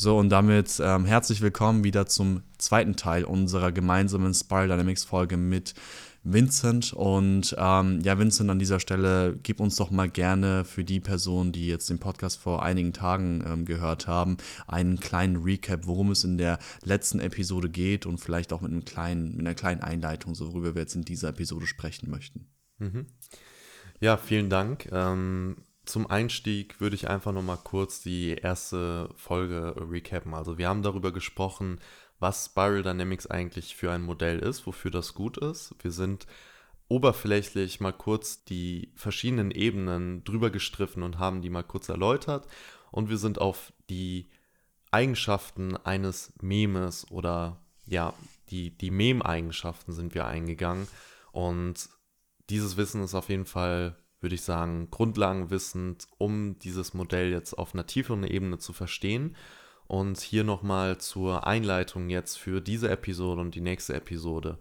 [0.00, 5.36] So, und damit ähm, herzlich willkommen wieder zum zweiten Teil unserer gemeinsamen Spiral Dynamics Folge
[5.36, 5.74] mit
[6.22, 6.92] Vincent.
[6.92, 11.50] Und ähm, ja, Vincent, an dieser Stelle, gib uns doch mal gerne für die Personen,
[11.50, 14.36] die jetzt den Podcast vor einigen Tagen ähm, gehört haben,
[14.68, 18.84] einen kleinen Recap, worum es in der letzten Episode geht und vielleicht auch mit, einem
[18.84, 22.46] kleinen, mit einer kleinen Einleitung, so worüber wir jetzt in dieser Episode sprechen möchten.
[22.78, 23.06] Mhm.
[23.98, 24.88] Ja, vielen Dank.
[24.92, 25.56] Ähm,
[25.88, 30.34] zum Einstieg würde ich einfach nochmal kurz die erste Folge recappen.
[30.34, 31.80] Also wir haben darüber gesprochen,
[32.18, 35.74] was Spiral Dynamics eigentlich für ein Modell ist, wofür das gut ist.
[35.80, 36.26] Wir sind
[36.88, 42.46] oberflächlich mal kurz die verschiedenen Ebenen drüber gestriffen und haben die mal kurz erläutert.
[42.90, 44.28] Und wir sind auf die
[44.90, 48.14] Eigenschaften eines Memes oder ja,
[48.50, 50.88] die, die Mem-Eigenschaften sind wir eingegangen.
[51.32, 51.88] Und
[52.50, 57.74] dieses Wissen ist auf jeden Fall würde ich sagen, grundlagenwissend, um dieses Modell jetzt auf
[57.74, 59.36] einer tieferen Ebene zu verstehen.
[59.86, 64.58] Und hier nochmal zur Einleitung jetzt für diese Episode und die nächste Episode.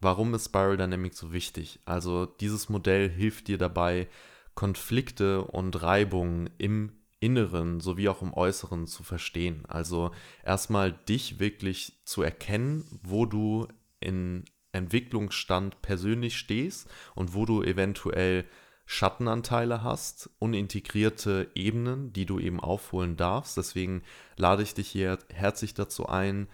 [0.00, 1.80] Warum ist Spiral Dynamics so wichtig?
[1.84, 4.08] Also dieses Modell hilft dir dabei,
[4.54, 9.64] Konflikte und Reibungen im Inneren sowie auch im Äußeren zu verstehen.
[9.68, 10.10] Also
[10.44, 13.68] erstmal dich wirklich zu erkennen, wo du
[14.00, 18.44] in Entwicklungsstand persönlich stehst und wo du eventuell
[18.84, 23.56] Schattenanteile hast, unintegrierte Ebenen, die du eben aufholen darfst.
[23.56, 24.02] Deswegen
[24.36, 26.48] lade ich dich hier herzlich dazu ein,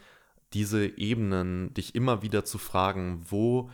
[0.53, 3.71] diese Ebenen, dich immer wieder zu fragen, wo,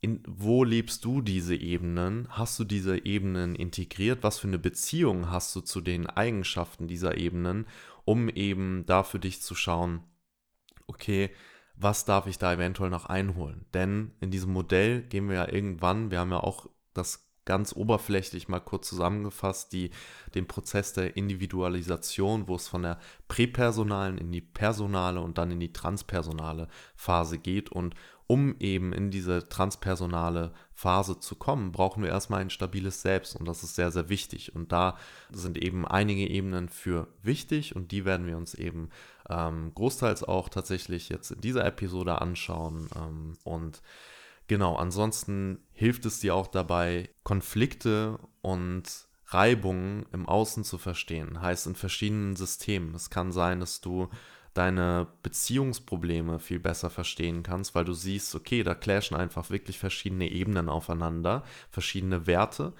[0.00, 2.28] in, wo lebst du diese Ebenen?
[2.30, 4.22] Hast du diese Ebenen integriert?
[4.22, 7.66] Was für eine Beziehung hast du zu den Eigenschaften dieser Ebenen,
[8.04, 10.02] um eben da für dich zu schauen,
[10.86, 11.30] okay,
[11.76, 13.64] was darf ich da eventuell noch einholen?
[13.74, 18.48] Denn in diesem Modell gehen wir ja irgendwann, wir haben ja auch das ganz oberflächlich
[18.48, 19.90] mal kurz zusammengefasst, die,
[20.34, 25.60] den Prozess der Individualisation, wo es von der präpersonalen in die personale und dann in
[25.60, 27.70] die transpersonale Phase geht.
[27.70, 27.94] Und
[28.26, 33.46] um eben in diese transpersonale Phase zu kommen, brauchen wir erstmal ein stabiles Selbst und
[33.46, 34.54] das ist sehr, sehr wichtig.
[34.54, 34.96] Und da
[35.30, 38.88] sind eben einige Ebenen für wichtig und die werden wir uns eben
[39.28, 43.82] ähm, großteils auch tatsächlich jetzt in dieser Episode anschauen ähm, und
[44.46, 51.40] Genau, ansonsten hilft es dir auch dabei, Konflikte und Reibungen im Außen zu verstehen.
[51.40, 52.94] Heißt in verschiedenen Systemen.
[52.94, 54.08] Es kann sein, dass du
[54.52, 60.30] deine Beziehungsprobleme viel besser verstehen kannst, weil du siehst, okay, da clashen einfach wirklich verschiedene
[60.30, 62.72] Ebenen aufeinander, verschiedene Werte.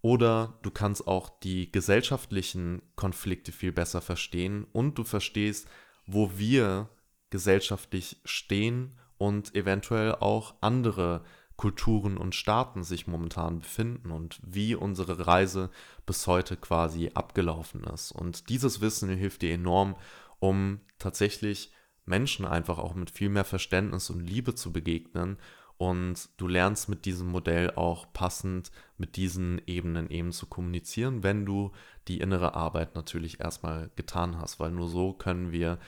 [0.00, 5.68] Oder du kannst auch die gesellschaftlichen Konflikte viel besser verstehen und du verstehst,
[6.06, 6.88] wo wir
[7.28, 11.20] gesellschaftlich stehen und eventuell auch andere
[11.58, 15.68] Kulturen und Staaten sich momentan befinden und wie unsere Reise
[16.06, 18.12] bis heute quasi abgelaufen ist.
[18.12, 19.94] Und dieses Wissen hilft dir enorm,
[20.38, 21.70] um tatsächlich
[22.06, 25.36] Menschen einfach auch mit viel mehr Verständnis und Liebe zu begegnen.
[25.76, 31.44] Und du lernst mit diesem Modell auch passend mit diesen Ebenen eben zu kommunizieren, wenn
[31.44, 31.72] du
[32.08, 35.78] die innere Arbeit natürlich erstmal getan hast, weil nur so können wir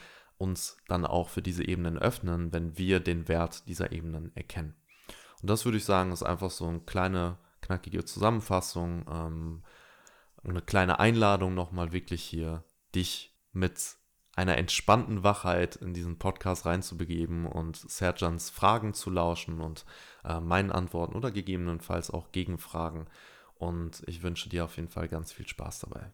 [0.43, 4.75] uns dann auch für diese Ebenen öffnen, wenn wir den Wert dieser Ebenen erkennen.
[5.41, 9.63] Und das würde ich sagen, ist einfach so eine kleine, knackige Zusammenfassung, ähm,
[10.43, 13.95] eine kleine Einladung nochmal wirklich hier, dich mit
[14.35, 19.85] einer entspannten Wachheit in diesen Podcast reinzubegeben und Serjans Fragen zu lauschen und
[20.23, 23.07] äh, meinen Antworten oder gegebenenfalls auch Gegenfragen.
[23.55, 26.11] Und ich wünsche dir auf jeden Fall ganz viel Spaß dabei.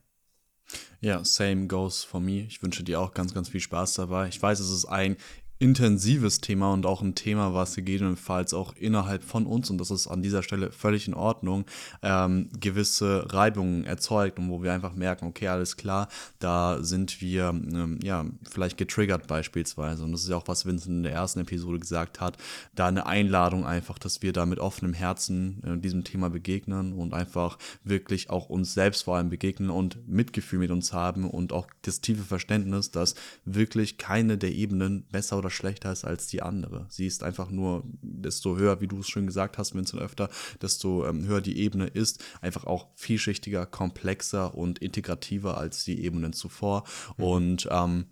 [1.01, 2.41] Ja, same goes for me.
[2.41, 4.27] Ich wünsche dir auch ganz, ganz viel Spaß dabei.
[4.27, 5.15] Ich weiß, es ist ein
[5.59, 10.07] intensives Thema und auch ein Thema, was gegebenenfalls auch innerhalb von uns, und das ist
[10.07, 11.65] an dieser Stelle völlig in Ordnung,
[12.01, 16.07] ähm, gewisse Reibungen erzeugt und wo wir einfach merken, okay, alles klar,
[16.39, 20.03] da sind wir ähm, ja vielleicht getriggert beispielsweise.
[20.05, 22.37] Und das ist ja auch, was Vincent in der ersten Episode gesagt hat,
[22.73, 27.13] da eine Einladung einfach, dass wir da mit offenem Herzen äh, diesem Thema begegnen und
[27.13, 31.67] einfach wirklich auch uns selbst vor allem begegnen und Mitgefühl mit uns haben und auch
[31.81, 36.41] das tiefe Verständnis, dass wirklich keine der Ebenen besser oder oder schlechter ist als die
[36.41, 36.85] andere.
[36.89, 40.29] Sie ist einfach nur, desto höher, wie du es schon gesagt hast, Vincent öfter,
[40.61, 46.33] desto ähm, höher die Ebene ist, einfach auch vielschichtiger, komplexer und integrativer als die Ebenen
[46.33, 46.83] zuvor.
[47.17, 47.23] Mhm.
[47.23, 48.05] Und ähm,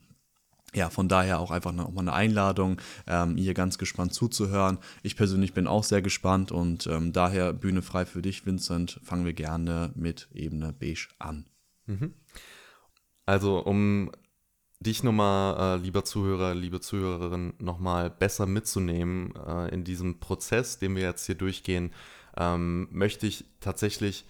[0.74, 4.80] ja, von daher auch einfach nochmal eine Einladung, ähm, hier ganz gespannt zuzuhören.
[5.02, 9.00] Ich persönlich bin auch sehr gespannt und ähm, daher Bühne frei für dich, Vincent.
[9.04, 11.46] Fangen wir gerne mit Ebene Beige an.
[11.86, 12.14] Mhm.
[13.26, 14.12] Also, um
[14.80, 20.96] dich nochmal, äh, lieber Zuhörer, liebe Zuhörerin, nochmal besser mitzunehmen äh, in diesem Prozess, den
[20.96, 21.92] wir jetzt hier durchgehen,
[22.38, 24.26] ähm, möchte ich tatsächlich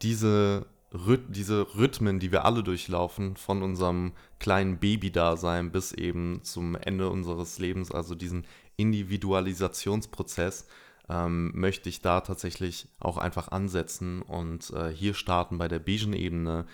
[0.00, 7.08] diese diese Rhythmen, die wir alle durchlaufen, von unserem kleinen Baby-Dasein bis eben zum Ende
[7.08, 8.46] unseres Lebens, also diesen
[8.76, 10.66] Individualisationsprozess,
[11.08, 16.12] ähm, möchte ich da tatsächlich auch einfach ansetzen und äh, hier starten bei der beigen
[16.12, 16.66] Ebene,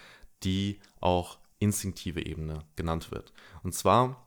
[0.43, 3.33] die auch instinktive Ebene genannt wird.
[3.63, 4.27] Und zwar,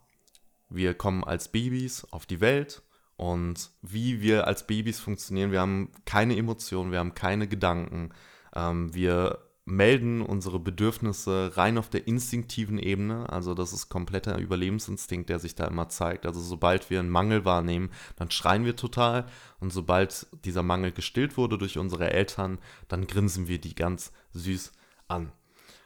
[0.69, 2.81] wir kommen als Babys auf die Welt
[3.15, 8.11] und wie wir als Babys funktionieren, wir haben keine Emotionen, wir haben keine Gedanken,
[8.55, 13.29] ähm, wir melden unsere Bedürfnisse rein auf der instinktiven Ebene.
[13.29, 16.25] Also das ist kompletter Überlebensinstinkt, der sich da immer zeigt.
[16.25, 19.27] Also sobald wir einen Mangel wahrnehmen, dann schreien wir total.
[19.59, 22.57] Und sobald dieser Mangel gestillt wurde durch unsere Eltern,
[22.87, 24.71] dann grinsen wir die ganz süß
[25.07, 25.31] an.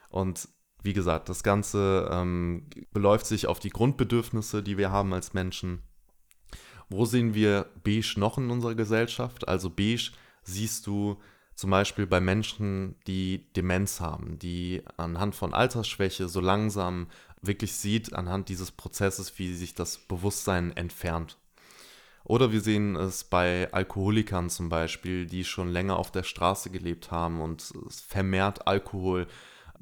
[0.08, 0.48] Und
[0.86, 5.82] wie gesagt, das Ganze ähm, beläuft sich auf die Grundbedürfnisse, die wir haben als Menschen.
[6.88, 9.46] Wo sehen wir beige noch in unserer Gesellschaft?
[9.48, 10.12] Also beige
[10.44, 11.18] siehst du
[11.54, 17.08] zum Beispiel bei Menschen, die Demenz haben, die anhand von Altersschwäche so langsam
[17.42, 21.36] wirklich sieht, anhand dieses Prozesses, wie sich das Bewusstsein entfernt.
[22.24, 27.10] Oder wir sehen es bei Alkoholikern zum Beispiel, die schon länger auf der Straße gelebt
[27.10, 27.72] haben und
[28.08, 29.26] vermehrt Alkohol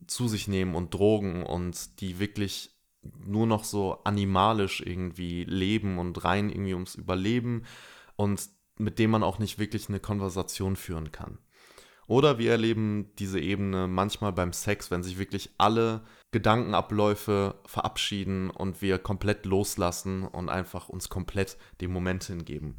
[0.06, 2.70] zu sich nehmen und Drogen und die wirklich
[3.02, 7.64] nur noch so animalisch irgendwie leben und rein irgendwie ums Überleben
[8.17, 11.38] und mit dem man auch nicht wirklich eine Konversation führen kann.
[12.06, 16.02] Oder wir erleben diese Ebene manchmal beim Sex, wenn sich wirklich alle
[16.32, 22.76] Gedankenabläufe verabschieden und wir komplett loslassen und einfach uns komplett dem Moment hingeben.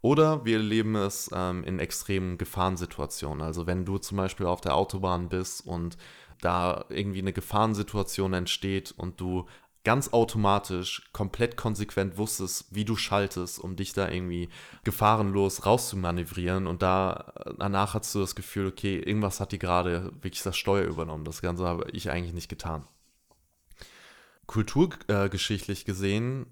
[0.00, 3.42] Oder wir erleben es ähm, in extremen Gefahrensituationen.
[3.42, 5.96] Also wenn du zum Beispiel auf der Autobahn bist und
[6.40, 9.46] da irgendwie eine Gefahrensituation entsteht und du
[9.84, 14.50] ganz automatisch, komplett konsequent wusstest, wie du schaltest, um dich da irgendwie
[14.84, 16.66] gefahrenlos rauszumanövrieren.
[16.66, 20.84] Und da danach hast du das Gefühl, okay, irgendwas hat die gerade wirklich das Steuer
[20.84, 21.24] übernommen.
[21.24, 22.86] Das Ganze habe ich eigentlich nicht getan.
[24.46, 26.46] Kulturgeschichtlich gesehen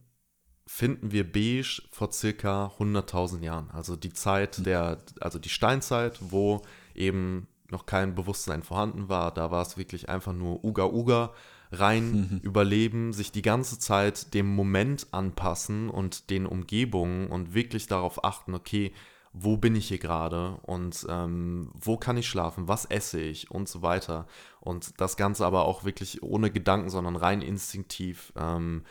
[0.66, 3.70] finden wir beige vor circa 100.000 Jahren.
[3.70, 6.62] Also die Zeit der, also die Steinzeit, wo
[6.94, 9.32] eben noch kein Bewusstsein vorhanden war.
[9.32, 11.32] Da war es wirklich einfach nur Uga Uga
[11.72, 18.24] rein überleben, sich die ganze Zeit dem Moment anpassen und den Umgebungen und wirklich darauf
[18.24, 18.92] achten, okay,
[19.38, 23.68] wo bin ich hier gerade und ähm, wo kann ich schlafen, was esse ich und
[23.68, 24.26] so weiter.
[24.60, 28.84] Und das Ganze aber auch wirklich ohne Gedanken, sondern rein instinktiv ähm,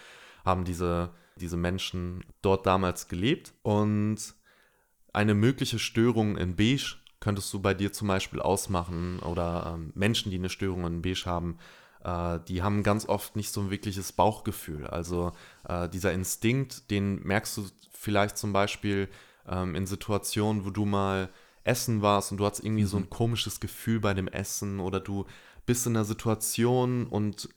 [0.45, 3.55] haben diese, diese Menschen dort damals gelebt.
[3.63, 4.35] Und
[5.13, 10.31] eine mögliche Störung in Beige könntest du bei dir zum Beispiel ausmachen oder ähm, Menschen,
[10.31, 11.57] die eine Störung in Beige haben,
[12.03, 14.87] äh, die haben ganz oft nicht so ein wirkliches Bauchgefühl.
[14.87, 15.31] Also
[15.67, 19.09] äh, dieser Instinkt, den merkst du vielleicht zum Beispiel
[19.47, 21.29] ähm, in Situationen, wo du mal
[21.63, 22.87] essen warst und du hast irgendwie mhm.
[22.87, 25.25] so ein komisches Gefühl bei dem Essen oder du
[25.65, 27.49] bist in einer Situation und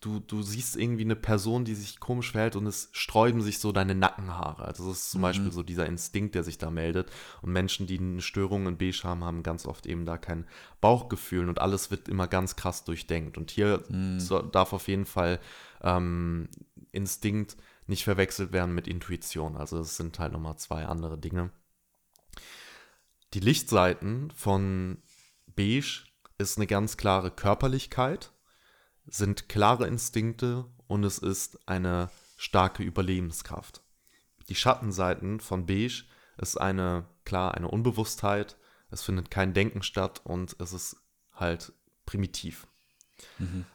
[0.00, 3.72] du, du siehst irgendwie eine Person, die sich komisch verhält und es sträuben sich so
[3.72, 4.64] deine Nackenhaare.
[4.64, 5.22] Also das ist zum mhm.
[5.22, 7.10] Beispiel so dieser Instinkt, der sich da meldet.
[7.42, 10.46] Und Menschen, die eine Störung in Beige haben, haben ganz oft eben da kein
[10.80, 13.38] Bauchgefühl und alles wird immer ganz krass durchdenkt.
[13.38, 14.20] Und hier mhm.
[14.20, 15.40] so, darf auf jeden Fall
[15.82, 16.48] ähm,
[16.92, 17.56] Instinkt
[17.86, 19.56] nicht verwechselt werden mit Intuition.
[19.56, 21.50] Also es sind halt nochmal zwei andere Dinge.
[23.34, 24.98] Die Lichtseiten von
[25.46, 26.04] Beige
[26.38, 28.32] ist eine ganz klare Körperlichkeit
[29.08, 33.82] sind klare Instinkte und es ist eine starke Überlebenskraft.
[34.48, 36.04] Die Schattenseiten von Beige
[36.38, 38.56] ist eine, klar, eine Unbewusstheit,
[38.90, 40.96] es findet kein Denken statt und es ist
[41.34, 41.72] halt
[42.06, 42.66] primitiv.
[43.38, 43.66] Mhm.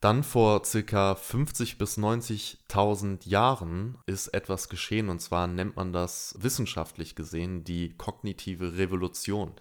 [0.00, 6.34] Dann vor circa 50 bis 90.000 Jahren ist etwas geschehen und zwar nennt man das
[6.38, 9.54] wissenschaftlich gesehen die kognitive Revolution.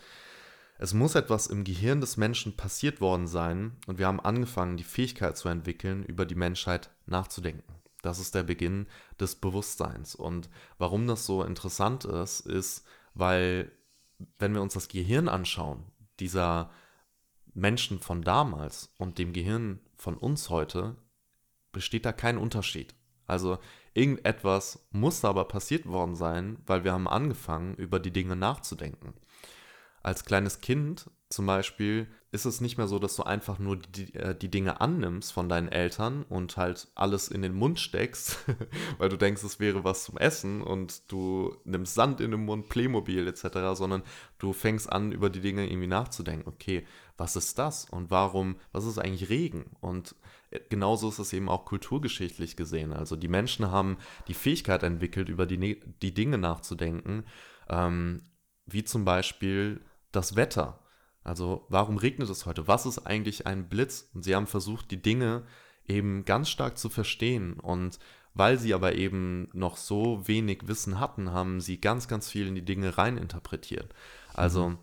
[0.84, 4.84] Es muss etwas im Gehirn des Menschen passiert worden sein und wir haben angefangen, die
[4.84, 7.76] Fähigkeit zu entwickeln, über die Menschheit nachzudenken.
[8.02, 8.88] Das ist der Beginn
[9.18, 10.14] des Bewusstseins.
[10.14, 10.50] Und
[10.80, 13.72] warum das so interessant ist, ist, weil
[14.40, 15.86] wenn wir uns das Gehirn anschauen,
[16.20, 16.70] dieser
[17.54, 20.98] Menschen von damals und dem Gehirn von uns heute,
[21.72, 22.94] besteht da kein Unterschied.
[23.26, 23.58] Also
[23.94, 29.14] irgendetwas muss aber passiert worden sein, weil wir haben angefangen, über die Dinge nachzudenken
[30.04, 34.14] als kleines Kind zum Beispiel ist es nicht mehr so, dass du einfach nur die,
[34.14, 38.38] äh, die Dinge annimmst von deinen Eltern und halt alles in den Mund steckst,
[39.00, 42.70] weil du denkst, es wäre was zum Essen und du nimmst Sand in den Mund,
[42.70, 44.04] Playmobil etc., sondern
[44.38, 46.48] du fängst an, über die Dinge irgendwie nachzudenken.
[46.48, 46.86] Okay,
[47.18, 49.72] was ist das und warum, was ist eigentlich Regen?
[49.80, 50.16] Und
[50.52, 52.94] äh, genauso ist es eben auch kulturgeschichtlich gesehen.
[52.94, 57.26] Also die Menschen haben die Fähigkeit entwickelt, über die, die Dinge nachzudenken,
[57.70, 58.22] ähm,
[58.66, 59.82] wie zum Beispiel
[60.14, 60.80] das Wetter.
[61.24, 62.68] Also warum regnet es heute?
[62.68, 64.10] Was ist eigentlich ein Blitz?
[64.14, 65.44] Und sie haben versucht, die Dinge
[65.88, 67.60] eben ganz stark zu verstehen.
[67.60, 68.00] Und
[68.34, 72.56] weil sie aber eben noch so wenig Wissen hatten, haben sie ganz, ganz viel in
[72.56, 73.94] die Dinge reininterpretiert.
[74.34, 74.78] Also mhm.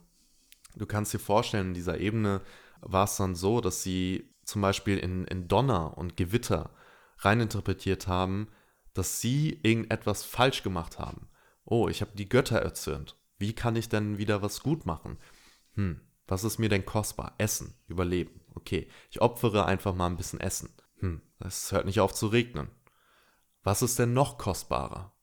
[0.77, 2.41] du kannst dir vorstellen, in dieser Ebene
[2.81, 6.71] war es dann so, dass sie zum Beispiel in, in Donner und Gewitter
[7.19, 8.49] reininterpretiert haben,
[8.95, 11.29] dass sie irgendetwas falsch gemacht haben.
[11.65, 13.17] Oh, ich habe die Götter erzürnt.
[13.41, 15.17] Wie kann ich denn wieder was gut machen?
[15.73, 17.35] Hm, was ist mir denn kostbar?
[17.39, 18.43] Essen, Überleben.
[18.55, 20.69] Okay, ich opfere einfach mal ein bisschen Essen.
[20.99, 22.69] Hm, es hört nicht auf zu regnen.
[23.63, 25.15] Was ist denn noch kostbarer?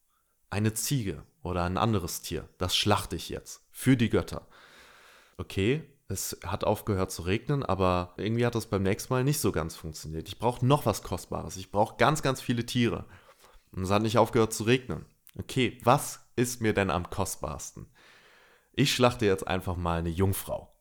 [0.50, 2.50] Eine Ziege oder ein anderes Tier.
[2.58, 3.62] Das schlachte ich jetzt.
[3.70, 4.48] Für die Götter.
[5.38, 9.52] Okay, es hat aufgehört zu regnen, aber irgendwie hat das beim nächsten Mal nicht so
[9.52, 10.28] ganz funktioniert.
[10.28, 11.56] Ich brauche noch was Kostbares.
[11.58, 13.06] Ich brauche ganz, ganz viele Tiere.
[13.72, 15.06] Und es hat nicht aufgehört zu regnen.
[15.38, 17.86] Okay, was ist mir denn am kostbarsten?
[18.78, 20.72] Ich schlachte jetzt einfach mal eine Jungfrau.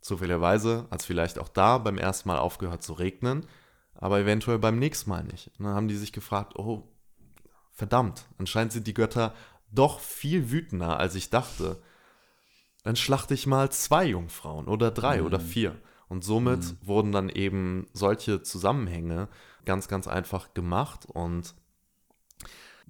[0.00, 3.44] Zufälligerweise hat es vielleicht auch da beim ersten Mal aufgehört zu regnen,
[3.94, 5.50] aber eventuell beim nächsten Mal nicht.
[5.58, 6.88] Und dann haben die sich gefragt, oh,
[7.70, 9.34] verdammt, anscheinend sind die Götter
[9.70, 11.82] doch viel wütender, als ich dachte.
[12.82, 15.26] Dann schlachte ich mal zwei Jungfrauen oder drei mhm.
[15.26, 15.78] oder vier.
[16.08, 16.78] Und somit mhm.
[16.80, 19.28] wurden dann eben solche Zusammenhänge
[19.66, 21.04] ganz, ganz einfach gemacht.
[21.04, 21.54] Und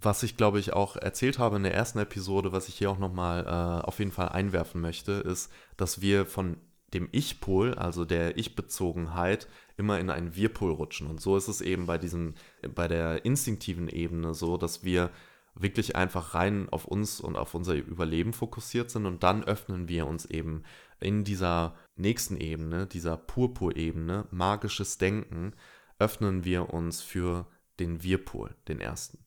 [0.05, 2.99] was ich, glaube ich, auch erzählt habe in der ersten Episode, was ich hier auch
[2.99, 6.57] nochmal äh, auf jeden Fall einwerfen möchte, ist, dass wir von
[6.95, 11.07] dem Ich-Pol, also der Ich-Bezogenheit, immer in einen Wir-Pol rutschen.
[11.07, 12.35] Und so ist es eben bei diesem,
[12.75, 15.11] bei der instinktiven Ebene so, dass wir
[15.55, 20.07] wirklich einfach rein auf uns und auf unser Überleben fokussiert sind und dann öffnen wir
[20.07, 20.63] uns eben
[20.99, 25.53] in dieser nächsten Ebene, dieser Purpur-Ebene, magisches Denken,
[25.99, 27.47] öffnen wir uns für
[27.81, 29.22] den Wir-Pol, den ersten.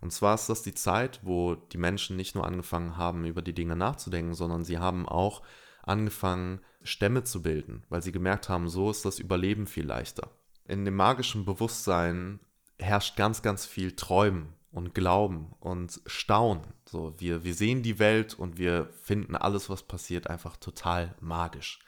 [0.00, 3.54] Und zwar ist das die Zeit, wo die Menschen nicht nur angefangen haben, über die
[3.54, 5.42] Dinge nachzudenken, sondern sie haben auch
[5.82, 10.30] angefangen, Stämme zu bilden, weil sie gemerkt haben, so ist das Überleben viel leichter.
[10.66, 12.40] In dem magischen Bewusstsein
[12.78, 16.72] herrscht ganz, ganz viel Träumen und Glauben und Staunen.
[16.86, 21.80] So, wir, wir sehen die Welt und wir finden alles, was passiert, einfach total magisch.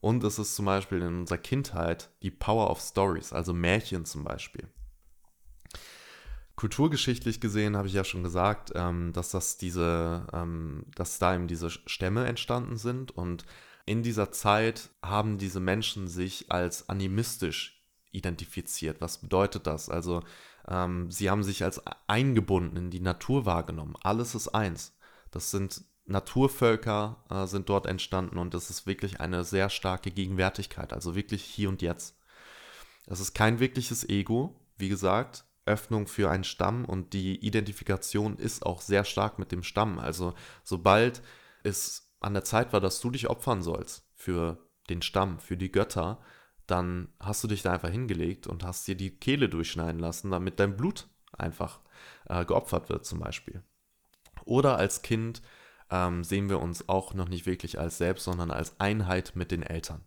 [0.00, 4.24] Und es ist zum Beispiel in unserer Kindheit die Power of Stories, also Märchen zum
[4.24, 4.68] Beispiel.
[6.56, 11.48] Kulturgeschichtlich gesehen habe ich ja schon gesagt, ähm, dass das diese, ähm, dass da eben
[11.48, 13.44] diese Stämme entstanden sind und
[13.84, 19.00] in dieser Zeit haben diese Menschen sich als animistisch identifiziert.
[19.00, 19.88] Was bedeutet das?
[19.88, 20.22] Also
[20.66, 23.94] ähm, sie haben sich als eingebunden in die Natur wahrgenommen.
[24.02, 24.96] Alles ist eins.
[25.30, 30.92] Das sind Naturvölker äh, sind dort entstanden und es ist wirklich eine sehr starke Gegenwärtigkeit,
[30.92, 32.16] also wirklich hier und jetzt.
[33.06, 38.64] Es ist kein wirkliches Ego, wie gesagt, Öffnung für einen Stamm und die Identifikation ist
[38.64, 39.98] auch sehr stark mit dem Stamm.
[39.98, 41.22] Also sobald
[41.62, 44.58] es an der Zeit war, dass du dich opfern sollst für
[44.88, 46.20] den Stamm, für die Götter,
[46.66, 50.58] dann hast du dich da einfach hingelegt und hast dir die Kehle durchschneiden lassen, damit
[50.58, 51.80] dein Blut einfach
[52.28, 53.62] äh, geopfert wird zum Beispiel.
[54.44, 55.42] Oder als Kind
[55.90, 59.62] ähm, sehen wir uns auch noch nicht wirklich als selbst, sondern als Einheit mit den
[59.62, 60.04] Eltern.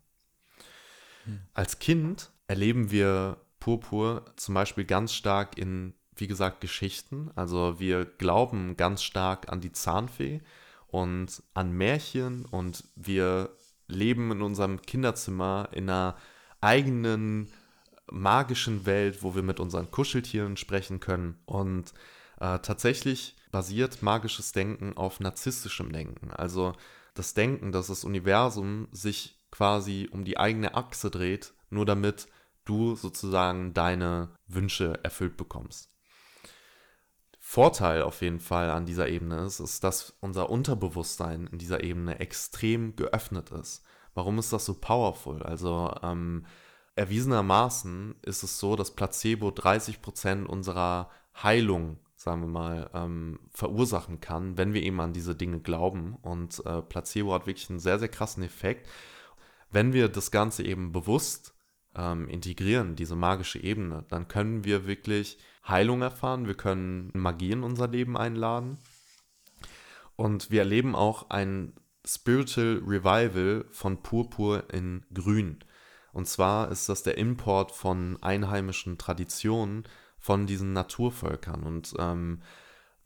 [1.25, 1.41] Hm.
[1.53, 7.31] Als Kind erleben wir Purpur zum Beispiel ganz stark in, wie gesagt, Geschichten.
[7.35, 10.41] Also wir glauben ganz stark an die Zahnfee
[10.87, 13.51] und an Märchen und wir
[13.87, 16.15] leben in unserem Kinderzimmer in einer
[16.61, 17.51] eigenen
[18.11, 21.39] magischen Welt, wo wir mit unseren Kuscheltieren sprechen können.
[21.45, 21.93] Und
[22.39, 26.31] äh, tatsächlich basiert magisches Denken auf narzisstischem Denken.
[26.31, 26.73] Also
[27.13, 32.27] das Denken, dass das Universum sich quasi um die eigene Achse dreht, nur damit
[32.69, 35.89] du sozusagen deine Wünsche erfüllt bekommst.
[37.39, 42.19] Vorteil auf jeden Fall an dieser Ebene ist, ist, dass unser Unterbewusstsein in dieser Ebene
[42.19, 43.83] extrem geöffnet ist.
[44.13, 45.41] Warum ist das so powerful?
[45.41, 46.45] Also ähm,
[46.95, 51.09] erwiesenermaßen ist es so, dass Placebo 30% unserer
[51.41, 56.17] Heilung, sagen wir mal, ähm, verursachen kann, wenn wir eben an diese Dinge glauben.
[56.21, 58.87] Und äh, Placebo hat wirklich einen sehr, sehr krassen Effekt.
[59.71, 61.55] Wenn wir das Ganze eben bewusst
[61.95, 67.63] ähm, integrieren, diese magische Ebene, dann können wir wirklich Heilung erfahren, wir können Magie in
[67.63, 68.77] unser Leben einladen
[70.15, 71.73] und wir erleben auch ein
[72.05, 75.59] Spiritual Revival von Purpur in Grün.
[76.11, 79.83] Und zwar ist das der Import von einheimischen Traditionen
[80.17, 81.63] von diesen Naturvölkern.
[81.63, 82.41] Und ähm,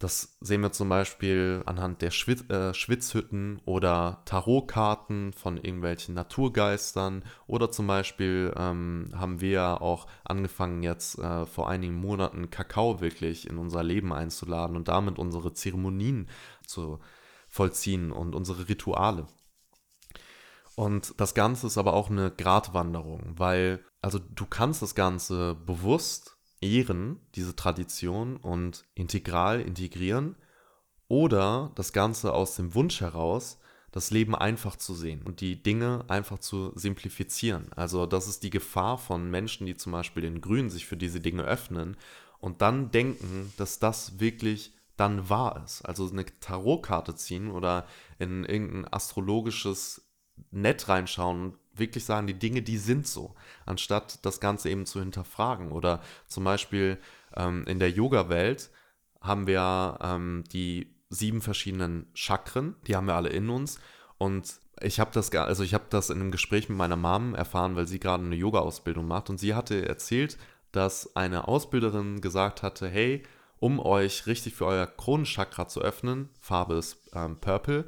[0.03, 7.23] das sehen wir zum Beispiel anhand der Schwitz, äh, Schwitzhütten oder Tarotkarten von irgendwelchen Naturgeistern.
[7.47, 13.49] Oder zum Beispiel ähm, haben wir auch angefangen, jetzt äh, vor einigen Monaten Kakao wirklich
[13.49, 16.27] in unser Leben einzuladen und damit unsere Zeremonien
[16.67, 16.99] zu
[17.47, 19.27] vollziehen und unsere Rituale.
[20.75, 26.32] Und das Ganze ist aber auch eine Gratwanderung, weil, also du kannst das Ganze bewusst
[26.63, 30.35] ehren, diese Tradition und integral integrieren,
[31.09, 33.59] oder das Ganze aus dem Wunsch heraus,
[33.91, 37.71] das Leben einfach zu sehen und die Dinge einfach zu simplifizieren.
[37.75, 41.19] Also das ist die Gefahr von Menschen, die zum Beispiel den Grünen sich für diese
[41.19, 41.97] Dinge öffnen
[42.39, 45.83] und dann denken, dass das wirklich dann wahr ist.
[45.83, 47.85] Also eine Tarotkarte ziehen oder
[48.17, 50.09] in irgendein astrologisches
[50.49, 54.99] Net reinschauen und wirklich sagen, die Dinge, die sind so, anstatt das Ganze eben zu
[54.99, 55.71] hinterfragen.
[55.71, 56.97] Oder zum Beispiel
[57.35, 58.69] ähm, in der Yoga-Welt
[59.21, 63.79] haben wir ähm, die sieben verschiedenen Chakren, die haben wir alle in uns.
[64.17, 67.87] Und ich habe das, also ich das in einem Gespräch mit meiner Mom erfahren, weil
[67.87, 70.37] sie gerade eine Yoga-Ausbildung macht und sie hatte erzählt,
[70.71, 73.23] dass eine Ausbilderin gesagt hatte, hey,
[73.59, 77.87] um euch richtig für euer Kronenchakra zu öffnen, Farbe ist ähm, Purple,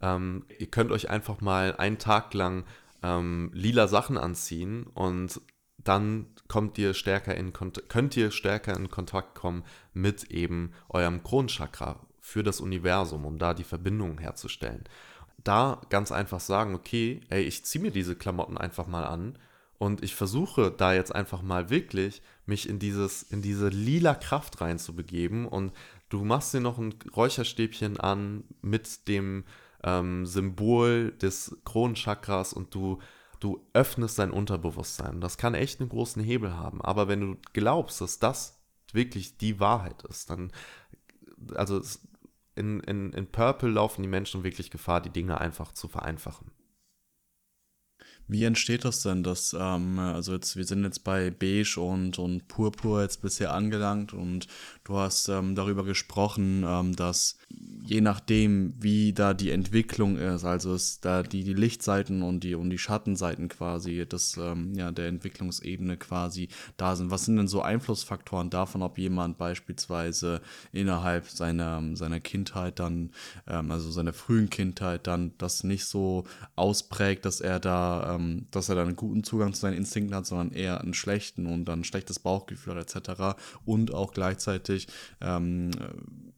[0.00, 2.64] ähm, ihr könnt euch einfach mal einen Tag lang
[3.04, 5.40] ähm, lila Sachen anziehen und
[5.76, 12.00] dann kommt ihr stärker in könnt ihr stärker in Kontakt kommen mit eben eurem Kronenchakra
[12.20, 14.84] für das Universum, um da die Verbindungen herzustellen.
[15.42, 19.38] Da ganz einfach sagen, okay, ey, ich ziehe mir diese Klamotten einfach mal an
[19.76, 24.62] und ich versuche da jetzt einfach mal wirklich mich in dieses in diese lila Kraft
[24.62, 25.74] reinzubegeben und
[26.08, 29.44] du machst dir noch ein Räucherstäbchen an mit dem
[29.84, 32.98] ähm, Symbol des Kronenchakras und du
[33.44, 35.20] du öffnest dein Unterbewusstsein.
[35.20, 36.80] Das kann echt einen großen Hebel haben.
[36.80, 38.58] Aber wenn du glaubst, dass das
[38.92, 40.50] wirklich die Wahrheit ist, dann,
[41.54, 41.82] also
[42.54, 46.50] in, in, in Purple laufen die Menschen wirklich Gefahr, die Dinge einfach zu vereinfachen.
[48.26, 52.48] Wie entsteht das denn, dass, ähm, also jetzt, wir sind jetzt bei Beige und, und
[52.48, 54.46] Purpur jetzt bisher angelangt und
[54.84, 57.36] du hast ähm, darüber gesprochen, ähm, dass
[57.82, 62.54] je nachdem, wie da die Entwicklung ist, also es da die, die Lichtseiten und die
[62.54, 67.10] und die Schattenseiten quasi, das ähm, ja der Entwicklungsebene quasi da sind.
[67.10, 70.40] Was sind denn so Einflussfaktoren davon, ob jemand beispielsweise
[70.72, 73.10] innerhalb seiner seiner Kindheit dann,
[73.46, 76.24] ähm, also seiner frühen Kindheit dann das nicht so
[76.56, 80.26] ausprägt, dass er da, ähm, dass er dann einen guten Zugang zu seinen Instinkten hat,
[80.26, 83.36] sondern eher einen schlechten und dann ein schlechtes Bauchgefühl etc.
[83.64, 84.88] Und auch gleichzeitig
[85.20, 85.70] ähm,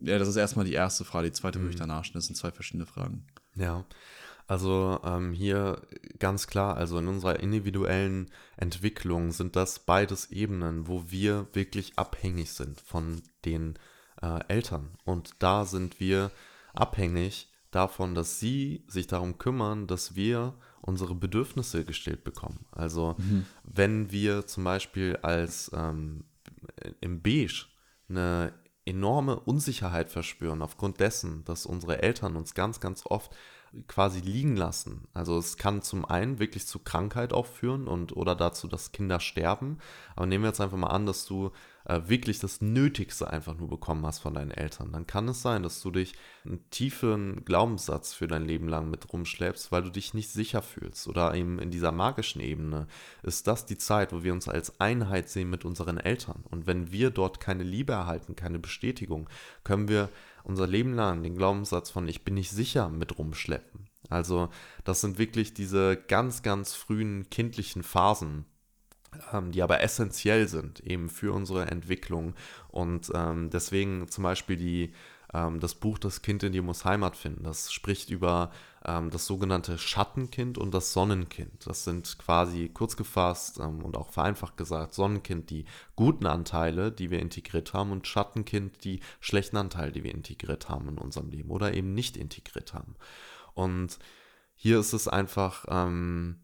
[0.01, 1.29] ja, das ist erstmal die erste Frage.
[1.29, 1.63] Die zweite mhm.
[1.63, 1.89] würde ich mhm.
[1.89, 2.21] danach stellen.
[2.21, 3.27] Das sind zwei verschiedene Fragen.
[3.55, 3.85] Ja.
[4.49, 5.83] Also ähm, hier
[6.21, 12.53] ganz klar, also in unserer individuellen Entwicklung sind das beides Ebenen, wo wir wirklich abhängig
[12.53, 13.77] sind von den
[14.23, 14.91] äh, Eltern.
[15.05, 16.31] Und da sind wir
[16.75, 20.55] abhängig davon, dass sie sich darum kümmern, dass wir
[20.87, 22.65] unsere Bedürfnisse gestillt bekommen.
[22.73, 23.47] Also mhm.
[23.65, 26.25] wenn wir zum Beispiel als ähm,
[27.01, 27.67] im Beige
[28.09, 28.53] eine
[28.85, 33.35] enorme Unsicherheit verspüren aufgrund dessen, dass unsere Eltern uns ganz, ganz oft
[33.89, 35.09] quasi liegen lassen.
[35.13, 39.21] Also es kann zum einen wirklich zu Krankheit auch führen und oder dazu, dass Kinder
[39.21, 39.79] sterben.
[40.15, 41.51] Aber nehmen wir jetzt einfach mal an, dass du
[41.87, 44.93] äh, wirklich das Nötigste einfach nur bekommen hast von deinen Eltern.
[44.93, 49.13] Dann kann es sein, dass du dich einen tiefen Glaubenssatz für dein Leben lang mit
[49.13, 51.07] rumschleppst, weil du dich nicht sicher fühlst.
[51.07, 52.89] Oder eben in dieser magischen Ebene
[53.23, 56.45] ist das die Zeit, wo wir uns als Einheit sehen mit unseren Eltern.
[56.51, 59.29] Und wenn wir dort keine Liebe erhalten, keine Bestätigung,
[59.63, 60.09] können wir
[60.43, 63.89] unser Leben lang den Glaubenssatz von ich bin nicht sicher mit rumschleppen.
[64.09, 64.49] Also
[64.85, 68.45] das sind wirklich diese ganz, ganz frühen kindlichen Phasen,
[69.51, 72.35] die aber essentiell sind eben für unsere Entwicklung.
[72.69, 74.93] Und ähm, deswegen zum Beispiel die,
[75.33, 77.45] ähm, das Buch Das Kind in dir muss Heimat finden.
[77.45, 78.51] Das spricht über
[78.85, 81.67] ähm, das sogenannte Schattenkind und das Sonnenkind.
[81.67, 85.65] Das sind quasi kurz gefasst ähm, und auch vereinfacht gesagt Sonnenkind die
[85.95, 90.89] guten Anteile, die wir integriert haben und Schattenkind die schlechten Anteile, die wir integriert haben
[90.89, 92.97] in unserem Leben oder eben nicht integriert haben.
[93.55, 93.99] Und
[94.55, 96.37] hier ist es einfach, ähm,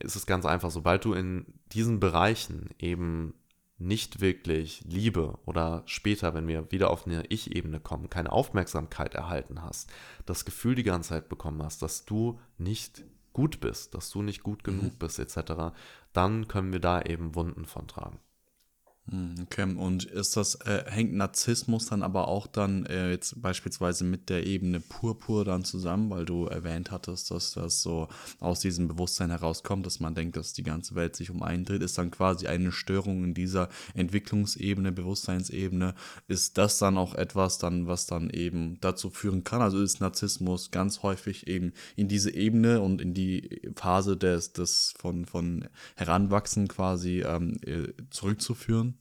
[0.00, 3.34] ist es ganz einfach, sobald du in diesen Bereichen eben
[3.78, 9.62] nicht wirklich Liebe oder später, wenn wir wieder auf eine Ich-Ebene kommen, keine Aufmerksamkeit erhalten
[9.62, 9.90] hast,
[10.24, 13.04] das Gefühl die ganze Zeit bekommen hast, dass du nicht
[13.34, 14.98] gut bist, dass du nicht gut genug mhm.
[14.98, 15.74] bist, etc.,
[16.14, 18.18] dann können wir da eben Wunden von tragen.
[19.08, 24.02] Hm, okay, und ist das, äh, hängt Narzissmus dann aber auch dann äh, jetzt beispielsweise
[24.02, 28.08] mit der Ebene Purpur dann zusammen, weil du erwähnt hattest, dass das so
[28.40, 31.82] aus diesem Bewusstsein herauskommt, dass man denkt, dass die ganze Welt sich um einen dreht,
[31.82, 35.94] ist dann quasi eine Störung in dieser Entwicklungsebene, Bewusstseinsebene.
[36.26, 39.62] Ist das dann auch etwas dann, was dann eben dazu führen kann?
[39.62, 44.94] Also ist Narzissmus ganz häufig eben in diese Ebene und in die Phase des, des
[44.98, 48.95] von, von Heranwachsen quasi ähm, äh, zurückzuführen?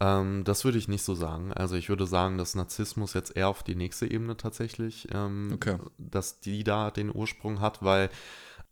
[0.00, 1.52] Ähm, das würde ich nicht so sagen.
[1.52, 5.78] Also ich würde sagen, dass Narzissmus jetzt eher auf die nächste Ebene tatsächlich, ähm, okay.
[5.98, 8.10] dass die da den Ursprung hat, weil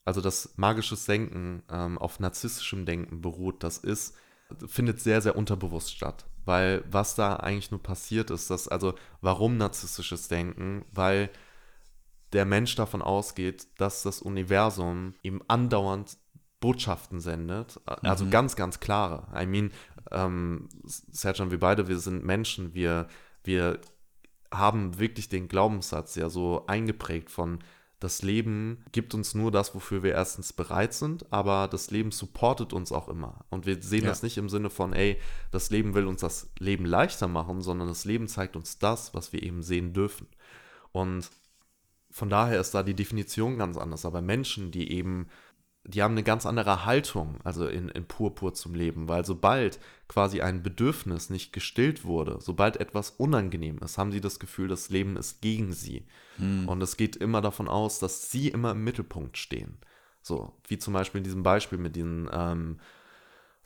[0.09, 4.17] also dass magisches Denken ähm, auf narzisstischem Denken beruht, das ist,
[4.67, 6.25] findet sehr, sehr unterbewusst statt.
[6.47, 10.87] Weil was da eigentlich nur passiert ist, dass, also warum narzisstisches Denken?
[10.93, 11.29] Weil
[12.33, 16.17] der Mensch davon ausgeht, dass das Universum ihm andauernd
[16.61, 18.31] Botschaften sendet, also mhm.
[18.31, 19.27] ganz, ganz klare.
[19.41, 19.71] I mean,
[20.11, 23.07] ähm, Serjan, wir beide, wir sind Menschen, wir,
[23.45, 23.81] wir
[24.53, 27.61] haben wirklich den Glaubenssatz ja so eingeprägt von,
[28.01, 32.73] das Leben gibt uns nur das, wofür wir erstens bereit sind, aber das Leben supportet
[32.73, 33.45] uns auch immer.
[33.51, 34.11] Und wir sehen ja.
[34.11, 35.19] das nicht im Sinne von, ey,
[35.51, 39.33] das Leben will uns das Leben leichter machen, sondern das Leben zeigt uns das, was
[39.33, 40.29] wir eben sehen dürfen.
[40.93, 41.29] Und
[42.11, 44.05] von daher ist da die Definition ganz anders.
[44.05, 45.27] Aber Menschen, die eben
[45.85, 50.43] die haben eine ganz andere Haltung, also in, in Purpur zum Leben, weil sobald quasi
[50.43, 55.17] ein Bedürfnis nicht gestillt wurde, sobald etwas unangenehm ist, haben sie das Gefühl, das Leben
[55.17, 56.07] ist gegen sie.
[56.37, 56.69] Hm.
[56.69, 59.79] Und es geht immer davon aus, dass sie immer im Mittelpunkt stehen.
[60.21, 62.81] So, wie zum Beispiel in diesem Beispiel mit diesen ähm,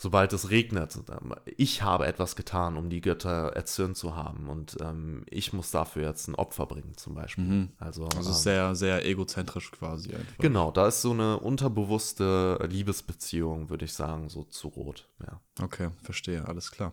[0.02, 0.98] sobald es regnet.
[1.56, 6.08] Ich habe etwas getan, um die Götter erzürnt zu haben und ähm, ich muss dafür
[6.08, 7.44] jetzt ein Opfer bringen, zum Beispiel.
[7.44, 7.68] Mhm.
[7.78, 10.38] Also, also ähm, sehr, sehr egozentrisch quasi einfach.
[10.38, 15.08] Genau, da ist so eine unterbewusste Liebesbeziehung, würde ich sagen, so zu Rot.
[15.24, 15.40] Ja.
[15.62, 16.92] Okay, verstehe, alles klar.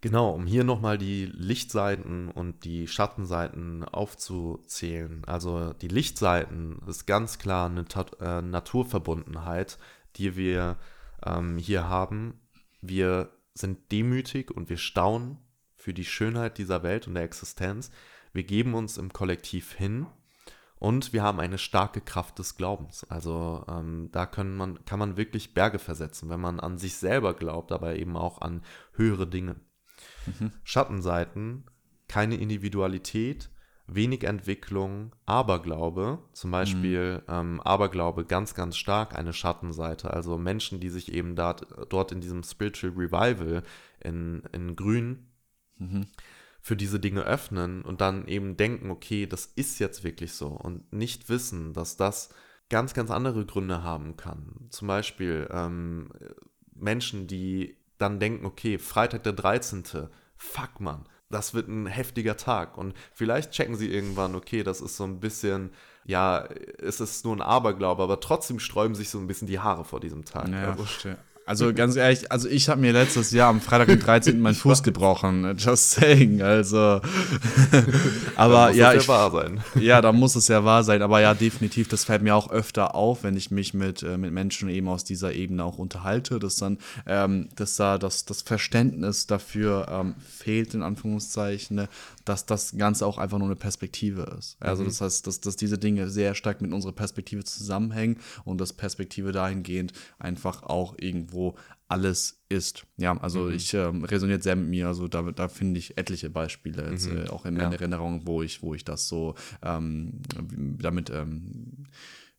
[0.00, 5.22] Genau, um hier nochmal die Lichtseiten und die Schattenseiten aufzuzählen.
[5.26, 9.78] Also die Lichtseiten ist ganz klar eine Tat äh, Naturverbundenheit,
[10.16, 10.76] die wir
[11.24, 12.40] ähm, hier haben
[12.80, 15.38] wir sind demütig und wir staunen
[15.76, 17.90] für die Schönheit dieser Welt und der Existenz.
[18.32, 20.06] Wir geben uns im Kollektiv hin
[20.76, 23.04] und wir haben eine starke Kraft des Glaubens.
[23.04, 27.34] Also ähm, da können man, kann man wirklich Berge versetzen, wenn man an sich selber
[27.34, 28.62] glaubt, aber eben auch an
[28.92, 29.56] höhere Dinge.
[30.26, 30.52] Mhm.
[30.62, 31.64] Schattenseiten,
[32.06, 33.50] keine Individualität,
[33.88, 37.34] wenig Entwicklung, Aberglaube, zum Beispiel mhm.
[37.34, 40.12] ähm, Aberglaube ganz, ganz stark eine Schattenseite.
[40.12, 43.62] Also Menschen, die sich eben dat, dort in diesem Spiritual Revival
[44.00, 45.26] in, in Grün
[45.78, 46.06] mhm.
[46.60, 50.92] für diese Dinge öffnen und dann eben denken, okay, das ist jetzt wirklich so und
[50.92, 52.28] nicht wissen, dass das
[52.68, 54.66] ganz, ganz andere Gründe haben kann.
[54.68, 56.10] Zum Beispiel ähm,
[56.74, 59.82] Menschen, die dann denken, okay, Freitag der 13.
[60.36, 62.78] Fuck, man das wird ein heftiger Tag.
[62.78, 65.70] Und vielleicht checken sie irgendwann, okay, das ist so ein bisschen,
[66.04, 69.84] ja, es ist nur ein Aberglaube, aber trotzdem sträuben sich so ein bisschen die Haare
[69.84, 70.48] vor diesem Tag.
[70.48, 71.18] Ja, also, verstehe.
[71.48, 74.38] Also ganz ehrlich, also ich habe mir letztes Jahr am Freitag den 13.
[74.38, 75.56] meinen Fuß gebrochen.
[75.56, 76.42] Just saying.
[76.42, 77.00] Also.
[78.36, 79.64] aber ja, ich, ja wahr sein.
[79.80, 81.00] Ja, da muss es ja wahr sein.
[81.00, 84.30] Aber ja, definitiv, das fällt mir auch öfter auf, wenn ich mich mit, äh, mit
[84.30, 89.26] Menschen eben aus dieser Ebene auch unterhalte, dass dann, ähm, dass da das, das Verständnis
[89.26, 91.88] dafür ähm, fehlt, in Anführungszeichen, ne,
[92.28, 94.56] dass das Ganze auch einfach nur eine Perspektive ist.
[94.60, 94.88] Also mhm.
[94.88, 99.32] das heißt, dass, dass diese Dinge sehr stark mit unserer Perspektive zusammenhängen und dass Perspektive
[99.32, 101.56] dahingehend einfach auch irgendwo
[101.88, 102.86] alles ist.
[102.98, 103.52] Ja, also mhm.
[103.52, 104.88] ich ähm, resoniert sehr mit mir.
[104.88, 107.24] Also da, da finde ich etliche Beispiele jetzt, mhm.
[107.24, 107.72] äh, auch in ja.
[107.72, 110.20] Erinnerung, wo ich, wo ich das so ähm,
[110.78, 111.86] damit ähm,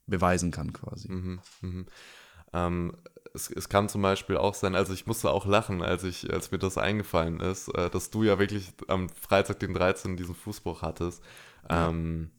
[0.06, 1.12] beweisen kann, quasi.
[1.12, 1.40] Mhm.
[1.62, 1.86] mhm.
[2.54, 2.94] Ähm,
[3.34, 6.52] es, es, kann zum Beispiel auch sein, also ich musste auch lachen, als ich, als
[6.52, 10.18] mir das eingefallen ist, äh, dass du ja wirklich am Freitag, den 13.
[10.18, 11.24] diesen Fußbruch hattest.
[11.70, 11.90] Ja.
[11.90, 12.32] Ähm,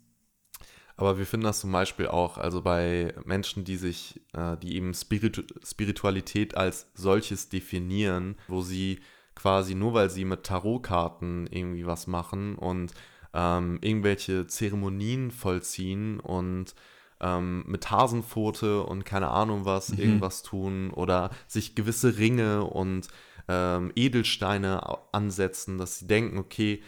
[0.96, 4.92] aber wir finden das zum Beispiel auch, also bei Menschen, die sich, äh, die eben
[4.92, 9.00] Spiritu Spiritualität als solches definieren, wo sie
[9.35, 12.92] quasi nur weil sie mit Tarotkarten irgendwie was machen und
[13.33, 16.74] ähm, irgendwelche Zeremonien vollziehen und
[17.20, 19.98] ähm, mit Hasenpfote und keine Ahnung was mhm.
[19.98, 23.09] irgendwas tun oder sich gewisse Ringe und
[23.48, 24.80] ähm, Edelsteine
[25.12, 26.83] ansetzen, dass sie denken, okay,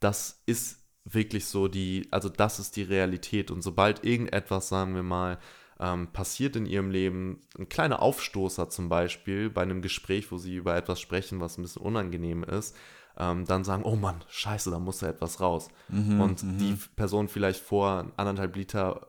[0.00, 5.02] das ist wirklich so die, also das ist die Realität und sobald irgendetwas, sagen wir
[5.02, 5.38] mal,
[5.80, 10.56] ähm, passiert in ihrem Leben, ein kleiner Aufstoßer zum Beispiel bei einem Gespräch, wo sie
[10.56, 12.76] über etwas sprechen, was ein bisschen unangenehm ist,
[13.16, 15.68] ähm, dann sagen, oh Mann, scheiße, da muss da etwas raus.
[15.88, 16.58] Mhm, und mhm.
[16.58, 19.07] die Person vielleicht vor anderthalb Liter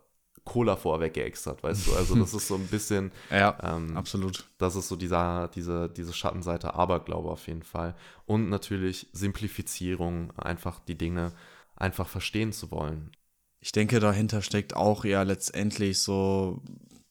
[0.49, 1.93] Cola vorweg geextert, weißt du?
[1.93, 3.11] Also das ist so ein bisschen.
[3.29, 4.49] ja, ähm, absolut.
[4.57, 7.95] Das ist so dieser, diese, diese Schattenseite Aberglaube auf jeden Fall.
[8.25, 11.33] Und natürlich Simplifizierung, einfach die Dinge
[11.75, 13.11] einfach verstehen zu wollen.
[13.59, 16.63] Ich denke, dahinter steckt auch ja letztendlich so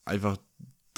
[0.05, 0.37] einfach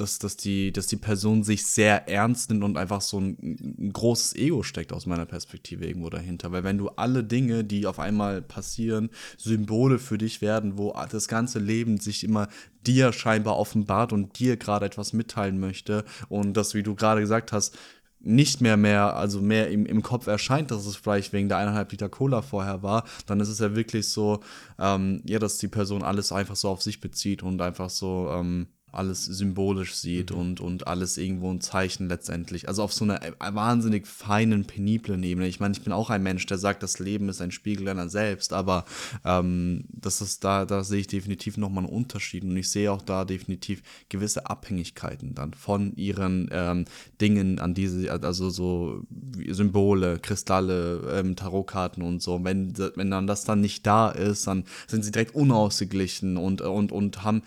[0.00, 3.92] dass, dass, die, dass die Person sich sehr ernst nimmt und einfach so ein, ein,
[3.92, 6.52] großes Ego steckt aus meiner Perspektive irgendwo dahinter.
[6.52, 11.28] Weil wenn du alle Dinge, die auf einmal passieren, Symbole für dich werden, wo das
[11.28, 12.48] ganze Leben sich immer
[12.86, 17.52] dir scheinbar offenbart und dir gerade etwas mitteilen möchte und das, wie du gerade gesagt
[17.52, 17.76] hast,
[18.22, 21.90] nicht mehr mehr, also mehr im, im Kopf erscheint, dass es vielleicht wegen der eineinhalb
[21.90, 24.40] Liter Cola vorher war, dann ist es ja wirklich so,
[24.78, 28.68] ähm, ja, dass die Person alles einfach so auf sich bezieht und einfach so, ähm,
[28.92, 30.38] alles symbolisch sieht mhm.
[30.38, 32.68] und, und alles irgendwo ein Zeichen letztendlich.
[32.68, 35.46] Also auf so einer äh, wahnsinnig feinen, peniblen Ebene.
[35.46, 38.08] Ich meine, ich bin auch ein Mensch, der sagt, das Leben ist ein Spiegel deiner
[38.08, 38.84] selbst, aber
[39.24, 43.02] ähm, das ist da, da sehe ich definitiv nochmal einen Unterschied und ich sehe auch
[43.02, 46.84] da definitiv gewisse Abhängigkeiten dann von ihren ähm,
[47.20, 49.02] Dingen, an diese, also so
[49.48, 52.42] Symbole, Kristalle, ähm, Tarotkarten und so.
[52.42, 56.90] Wenn, wenn dann das dann nicht da ist, dann sind sie direkt unausgeglichen und, und,
[56.90, 57.42] und haben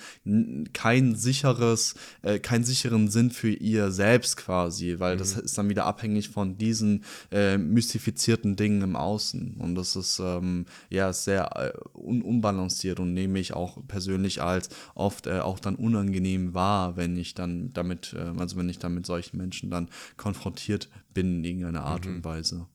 [0.71, 5.19] kein Sinn sicheres, äh, keinen sicheren Sinn für ihr selbst quasi, weil mhm.
[5.19, 9.55] das ist dann wieder abhängig von diesen äh, mystifizierten Dingen im Außen.
[9.59, 14.69] Und das ist ähm, ja sehr äh, un unbalanciert und nehme ich auch persönlich als
[14.95, 18.93] oft äh, auch dann unangenehm wahr, wenn ich dann damit, äh, also wenn ich dann
[18.93, 22.15] mit solchen Menschen dann konfrontiert bin in irgendeiner Art mhm.
[22.15, 22.67] und Weise.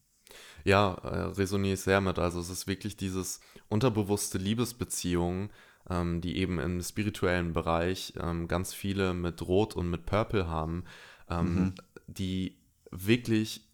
[0.65, 2.19] Ja, äh, resoniere ich sehr mit.
[2.19, 5.51] Also es ist wirklich dieses unterbewusste Liebesbeziehungen,
[5.91, 10.85] ähm, die eben im spirituellen Bereich ähm, ganz viele mit Rot und mit Purple haben,
[11.29, 11.75] ähm, mhm.
[12.07, 12.57] die
[12.91, 13.69] wirklich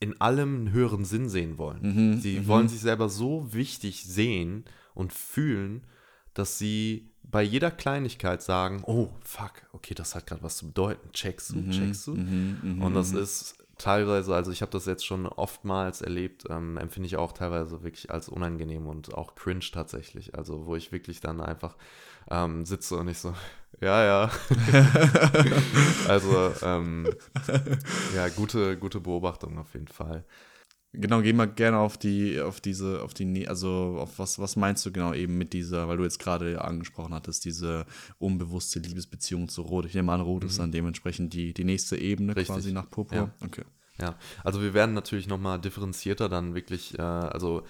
[0.00, 2.12] in allem einen höheren Sinn sehen wollen.
[2.12, 2.20] Mhm.
[2.20, 2.46] Sie mhm.
[2.46, 5.84] wollen sich selber so wichtig sehen und fühlen,
[6.32, 11.12] dass sie bei jeder Kleinigkeit sagen, oh, fuck, okay, das hat gerade was zu bedeuten.
[11.12, 11.70] Checkst du, mhm.
[11.70, 12.14] checkst du?
[12.14, 12.58] Mhm.
[12.62, 12.82] Mhm.
[12.82, 17.16] Und das ist teilweise, also ich habe das jetzt schon oftmals erlebt, ähm, empfinde ich
[17.16, 20.34] auch teilweise wirklich als unangenehm und auch cringe tatsächlich.
[20.36, 21.76] Also wo ich wirklich dann einfach
[22.30, 23.34] ähm, sitze und ich so,
[23.80, 24.30] ja, ja.
[26.08, 27.08] also ähm,
[28.14, 30.24] ja, gute, gute Beobachtung auf jeden Fall.
[30.92, 34.84] Genau, geh mal gerne auf die, auf diese, auf die, also auf was, was meinst
[34.84, 37.86] du genau eben mit dieser, weil du jetzt gerade angesprochen hattest, diese
[38.18, 39.86] unbewusste Liebesbeziehung zu Rot.
[39.86, 40.48] Ich nehme an, Rot mhm.
[40.48, 42.54] ist dann dementsprechend die, die nächste Ebene Richtig.
[42.54, 43.16] quasi nach Purpur.
[43.16, 43.46] Ja.
[43.46, 43.62] Okay.
[44.00, 47.62] Ja, also wir werden natürlich nochmal differenzierter dann wirklich, äh, also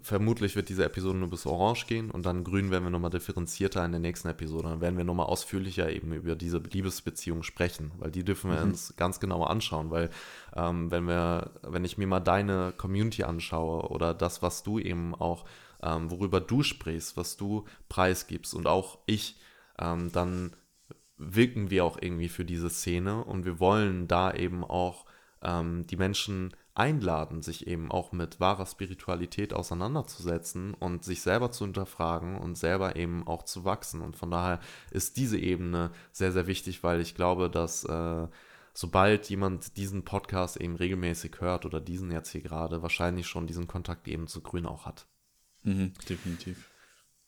[0.00, 3.84] vermutlich wird diese Episode nur bis Orange gehen und dann Grün werden wir nochmal differenzierter
[3.84, 4.68] in der nächsten Episode.
[4.68, 8.70] Dann werden wir nochmal ausführlicher eben über diese Liebesbeziehung sprechen, weil die dürfen wir mhm.
[8.70, 10.08] uns ganz genau anschauen, weil
[10.56, 15.14] ähm, wenn wir, wenn ich mir mal deine Community anschaue oder das, was du eben
[15.14, 15.44] auch,
[15.82, 19.38] ähm, worüber du sprichst, was du preisgibst und auch ich,
[19.78, 20.56] ähm, dann
[21.18, 25.04] wirken wir auch irgendwie für diese Szene und wir wollen da eben auch
[25.42, 31.64] ähm, die Menschen einladen, sich eben auch mit wahrer Spiritualität auseinanderzusetzen und sich selber zu
[31.64, 34.00] hinterfragen und selber eben auch zu wachsen.
[34.00, 34.60] Und von daher
[34.90, 38.26] ist diese Ebene sehr, sehr wichtig, weil ich glaube, dass äh,
[38.72, 43.68] sobald jemand diesen Podcast eben regelmäßig hört oder diesen jetzt hier gerade, wahrscheinlich schon diesen
[43.68, 45.06] Kontakt eben zu Grün auch hat.
[45.62, 46.70] Mhm, definitiv.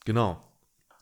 [0.05, 0.43] Genau.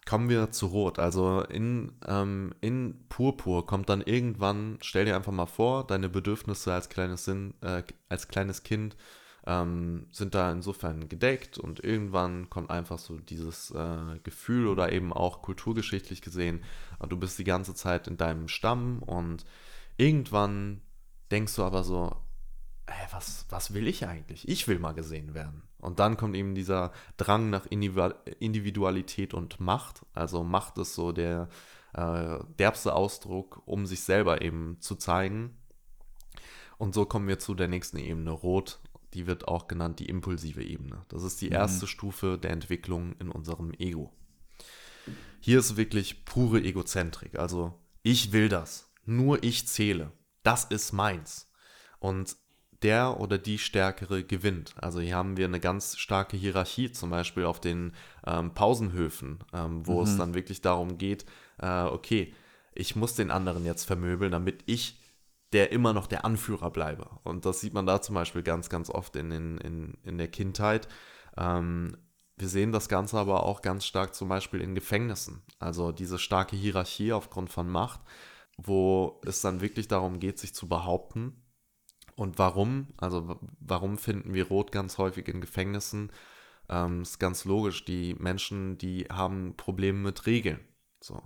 [0.07, 0.99] Kommen wir zu Rot.
[0.99, 6.73] Also in, ähm, in Purpur kommt dann irgendwann, stell dir einfach mal vor, deine Bedürfnisse
[6.73, 8.97] als kleines, Sinn, äh, als kleines Kind
[9.47, 15.13] ähm, sind da insofern gedeckt und irgendwann kommt einfach so dieses äh, Gefühl oder eben
[15.13, 16.63] auch kulturgeschichtlich gesehen,
[17.07, 19.45] du bist die ganze Zeit in deinem Stamm und
[19.97, 20.81] irgendwann
[21.31, 22.17] denkst du aber so,
[22.89, 24.49] hey, was, was will ich eigentlich?
[24.49, 25.63] Ich will mal gesehen werden.
[25.79, 30.05] Und dann kommt eben dieser Drang nach Individualität und Macht.
[30.15, 31.49] Also Macht ist so der
[31.93, 35.57] äh, derbste Ausdruck, um sich selber eben zu zeigen.
[36.79, 38.81] Und so kommen wir zu der nächsten Ebene, Rot.
[39.15, 41.05] Die wird auch genannt die impulsive Ebene.
[41.09, 41.53] Das ist die mhm.
[41.53, 41.89] erste mhm.
[41.89, 44.13] Stufe der Entwicklung in unserem Ego.
[45.41, 47.39] Hier ist wirklich pure Egozentrik.
[47.39, 48.91] Also ich will das.
[49.05, 50.13] Nur ich zähle.
[50.43, 51.51] Das ist meins.
[51.99, 52.37] Und
[52.85, 54.75] der oder die Stärkere gewinnt.
[54.77, 57.93] Also hier haben wir eine ganz starke Hierarchie, zum Beispiel auf den
[58.27, 60.07] ähm, Pausenhöfen, ähm, wo mhm.
[60.07, 61.25] es dann wirklich darum geht,
[61.59, 62.35] äh, okay,
[62.75, 65.01] ich muss den anderen jetzt vermöbeln, damit ich
[65.53, 67.09] der immer noch der Anführer bleibe.
[67.23, 70.29] Und das sieht man da zum Beispiel ganz, ganz oft in, in, in, in der
[70.29, 70.89] Kindheit.
[71.37, 71.97] Ähm,
[72.37, 75.43] wir sehen das Ganze aber auch ganz stark zum Beispiel in Gefängnissen.
[75.61, 78.01] Also diese starke Hierarchie aufgrund von Macht,
[78.57, 81.44] wo es dann wirklich darum geht, sich zu behaupten
[82.17, 82.89] und warum?
[82.97, 86.13] Also warum finden wir Rot ganz häufig in Gefängnissen?
[86.69, 87.85] Ähm, ist ganz logisch.
[87.85, 90.61] Die Menschen, die haben Probleme mit Regeln.
[91.01, 91.23] So.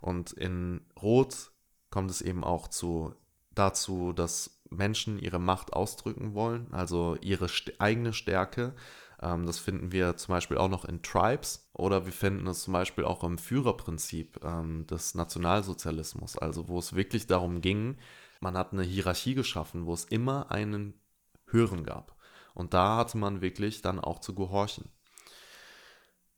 [0.00, 1.52] Und in Rot
[1.90, 3.14] kommt es eben auch zu,
[3.54, 8.74] dazu, dass Menschen ihre Macht ausdrücken wollen, also ihre st eigene Stärke.
[9.22, 12.72] Ähm, das finden wir zum Beispiel auch noch in Tribes oder wir finden es zum
[12.72, 17.96] Beispiel auch im Führerprinzip ähm, des Nationalsozialismus, also wo es wirklich darum ging,
[18.44, 21.00] man hat eine Hierarchie geschaffen, wo es immer einen
[21.46, 22.14] Höheren gab.
[22.52, 24.90] Und da hatte man wirklich dann auch zu gehorchen.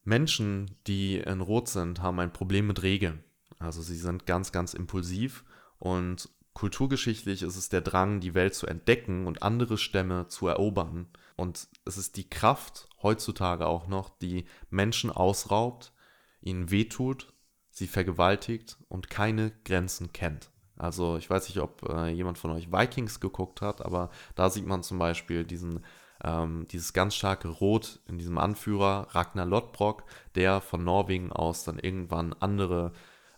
[0.05, 3.25] Menschen, die in Rot sind, haben ein Problem mit Regeln.
[3.59, 5.45] Also sie sind ganz, ganz impulsiv
[5.79, 11.09] und kulturgeschichtlich ist es der Drang, die Welt zu entdecken und andere Stämme zu erobern.
[11.35, 15.93] Und es ist die Kraft heutzutage auch noch, die Menschen ausraubt,
[16.41, 17.35] ihnen wehtut,
[17.71, 20.53] sie vergewaltigt und keine Grenzen kennt.
[20.79, 24.67] Also ich weiß nicht, ob äh, jemand von euch Vikings geguckt hat, aber da sieht
[24.67, 25.85] man zum Beispiel diesen,
[26.23, 31.79] ähm, dieses ganz starke Rot in diesem Anführer Ragnar Lodbrok, der von Norwegen aus dann
[31.79, 32.93] irgendwann andere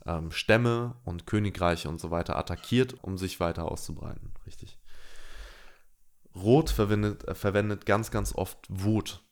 [0.06, 4.32] ähm, Stämme und Königreiche und so weiter attackiert, um sich weiter auszubreiten.
[4.46, 4.78] Richtig.
[6.34, 9.22] Rot verwendet, äh, verwendet ganz, ganz oft Wut.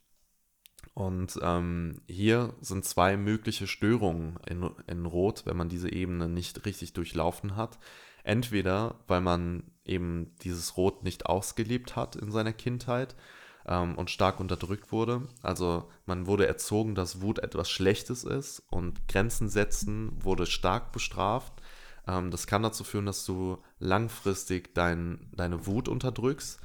[0.97, 6.65] Und ähm, hier sind zwei mögliche Störungen in, in Rot, wenn man diese Ebene nicht
[6.65, 7.79] richtig durchlaufen hat.
[8.25, 13.15] Entweder, weil man eben dieses Rot nicht ausgelebt hat in seiner Kindheit
[13.67, 15.29] ähm, und stark unterdrückt wurde.
[15.43, 21.53] Also man wurde erzogen, dass Wut etwas Schlechtes ist und Grenzen setzen wurde stark bestraft.
[22.09, 26.59] Ähm, das kann dazu führen, dass du langfristig dein, deine Wut unterdrückst,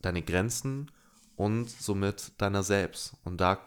[0.00, 0.92] deine Grenzen
[1.38, 3.14] und somit deiner selbst.
[3.24, 3.64] Und da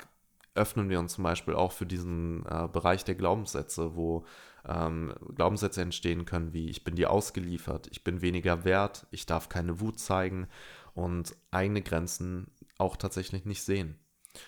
[0.56, 4.26] öffnen wir uns zum Beispiel auch für diesen äh, Bereich der Glaubenssätze, wo
[4.68, 9.48] ähm, Glaubenssätze entstehen können wie ich bin dir ausgeliefert, ich bin weniger wert, ich darf
[9.48, 10.48] keine Wut zeigen
[10.94, 13.98] und eigene Grenzen auch tatsächlich nicht sehen.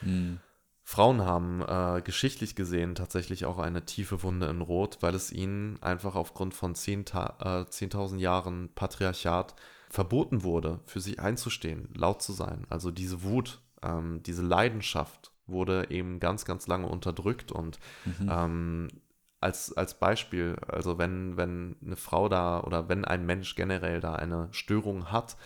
[0.01, 0.41] Mhm.
[0.83, 5.81] Frauen haben äh, geschichtlich gesehen tatsächlich auch eine tiefe Wunde in Rot, weil es ihnen
[5.81, 9.55] einfach aufgrund von 10.000 10 äh, Jahren Patriarchat
[9.93, 12.65] verboten wurde, für sich einzustehen, laut zu sein.
[12.67, 18.27] Also diese Wut, ähm, diese Leidenschaft wurde eben ganz, ganz lange unterdrückt und mhm.
[18.27, 18.87] ähm,
[19.39, 24.15] als, als Beispiel, also wenn, wenn eine Frau da oder wenn ein Mensch generell da
[24.15, 25.37] eine Störung hat,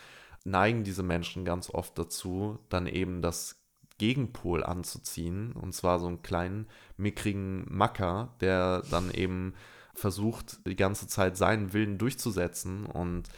[0.44, 3.62] neigen diese Menschen ganz oft dazu, dann eben das
[3.98, 5.52] Gegenpol anzuziehen.
[5.52, 9.52] Und zwar so einen kleinen, mickrigen Macker, der dann eben
[9.92, 12.86] versucht, die ganze Zeit seinen Willen durchzusetzen.
[12.86, 13.28] Und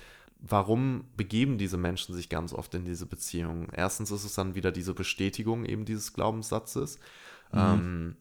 [0.41, 3.69] warum begeben diese Menschen sich ganz oft in diese Beziehungen?
[3.73, 6.99] Erstens ist es dann wieder diese Bestätigung eben dieses Glaubenssatzes.
[7.53, 7.59] Mhm.
[7.59, 8.17] Ähm,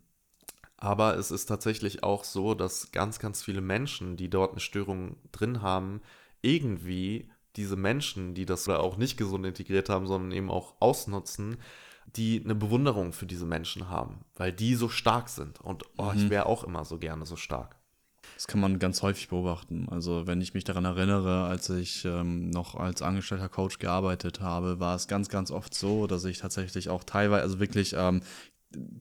[0.78, 5.18] aber es ist tatsächlich auch so, dass ganz, ganz viele Menschen, die dort eine Störung
[5.32, 6.02] drin haben,
[6.42, 11.58] irgendwie diese Menschen, die das auch nicht gesund integriert haben, sondern eben auch ausnutzen,
[12.16, 15.60] die eine Bewunderung für diese Menschen haben, weil die so stark sind.
[15.60, 16.18] Und oh, mhm.
[16.18, 17.79] ich wäre auch immer so gerne so stark.
[18.40, 19.90] Das kann man ganz häufig beobachten.
[19.92, 24.80] Also wenn ich mich daran erinnere, als ich ähm, noch als angestellter Coach gearbeitet habe,
[24.80, 28.22] war es ganz, ganz oft so, dass ich tatsächlich auch teilweise, also wirklich ähm,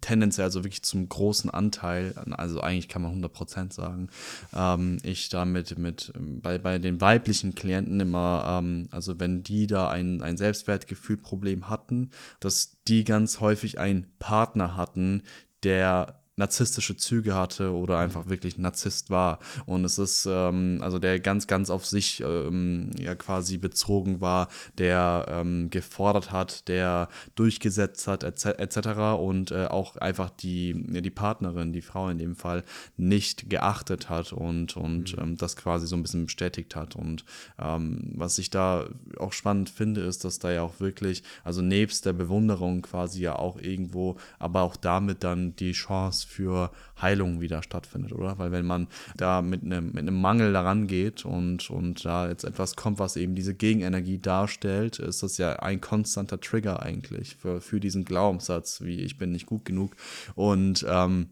[0.00, 4.08] tendenziell, also wirklich zum großen Anteil, also eigentlich kann man 100% sagen,
[4.52, 9.88] ähm, ich damit mit, bei, bei den weiblichen Klienten immer, ähm, also wenn die da
[9.88, 15.22] ein, ein Selbstwertgefühlproblem hatten, dass die ganz häufig einen Partner hatten,
[15.62, 19.40] der narzisstische Züge hatte oder einfach wirklich Narzisst war.
[19.66, 24.48] Und es ist, ähm, also der ganz, ganz auf sich ähm, ja quasi bezogen war,
[24.78, 28.88] der ähm, gefordert hat, der durchgesetzt hat, etc.
[29.18, 32.64] und äh, auch einfach die, die Partnerin, die Frau in dem Fall,
[32.96, 35.22] nicht geachtet hat und, und mhm.
[35.22, 36.94] ähm, das quasi so ein bisschen bestätigt hat.
[36.94, 37.24] Und
[37.58, 42.06] ähm, was ich da auch spannend finde, ist, dass da ja auch wirklich, also nebst
[42.06, 47.62] der Bewunderung quasi ja auch irgendwo, aber auch damit dann die Chance für Heilung wieder
[47.62, 48.38] stattfindet, oder?
[48.38, 52.44] Weil wenn man da mit einem, mit einem Mangel daran geht und, und da jetzt
[52.44, 57.60] etwas kommt, was eben diese Gegenenergie darstellt, ist das ja ein konstanter Trigger eigentlich für,
[57.60, 59.96] für diesen Glaubenssatz, wie ich bin nicht gut genug.
[60.34, 61.30] Und ähm,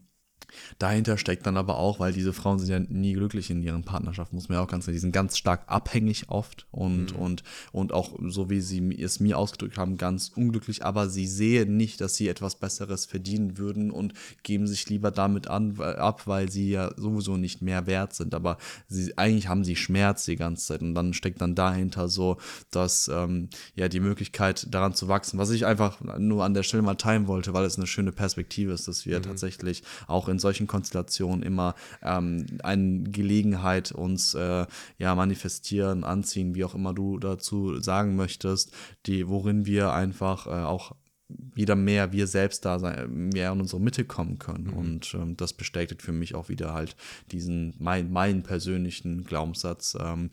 [0.79, 4.35] Dahinter steckt dann aber auch, weil diese Frauen sind ja nie glücklich in ihren Partnerschaften,
[4.35, 7.19] muss man ja auch ganz sagen, die sind ganz stark abhängig oft und, mhm.
[7.19, 11.77] und, und auch, so wie sie es mir ausgedrückt haben, ganz unglücklich, aber sie sehen
[11.77, 16.49] nicht, dass sie etwas Besseres verdienen würden und geben sich lieber damit an, ab, weil
[16.49, 18.57] sie ja sowieso nicht mehr wert sind, aber
[18.87, 22.37] sie, eigentlich haben sie Schmerz die ganze Zeit und dann steckt dann dahinter so,
[22.71, 26.83] dass, ähm, ja, die Möglichkeit daran zu wachsen, was ich einfach nur an der Stelle
[26.83, 29.23] mal teilen wollte, weil es eine schöne Perspektive ist, dass wir mhm.
[29.23, 31.73] tatsächlich auch in in solchen Konstellationen immer
[32.03, 34.67] ähm, eine Gelegenheit uns äh,
[34.99, 38.71] ja manifestieren, anziehen, wie auch immer du dazu sagen möchtest,
[39.07, 40.93] die, worin wir einfach äh, auch
[41.29, 44.67] wieder mehr wir selbst da sein, mehr in unsere Mitte kommen können.
[44.67, 44.73] Mhm.
[44.73, 46.95] Und ähm, das bestätigt für mich auch wieder halt
[47.31, 50.29] diesen, mein, meinen persönlichen Glaubenssatz, ähm,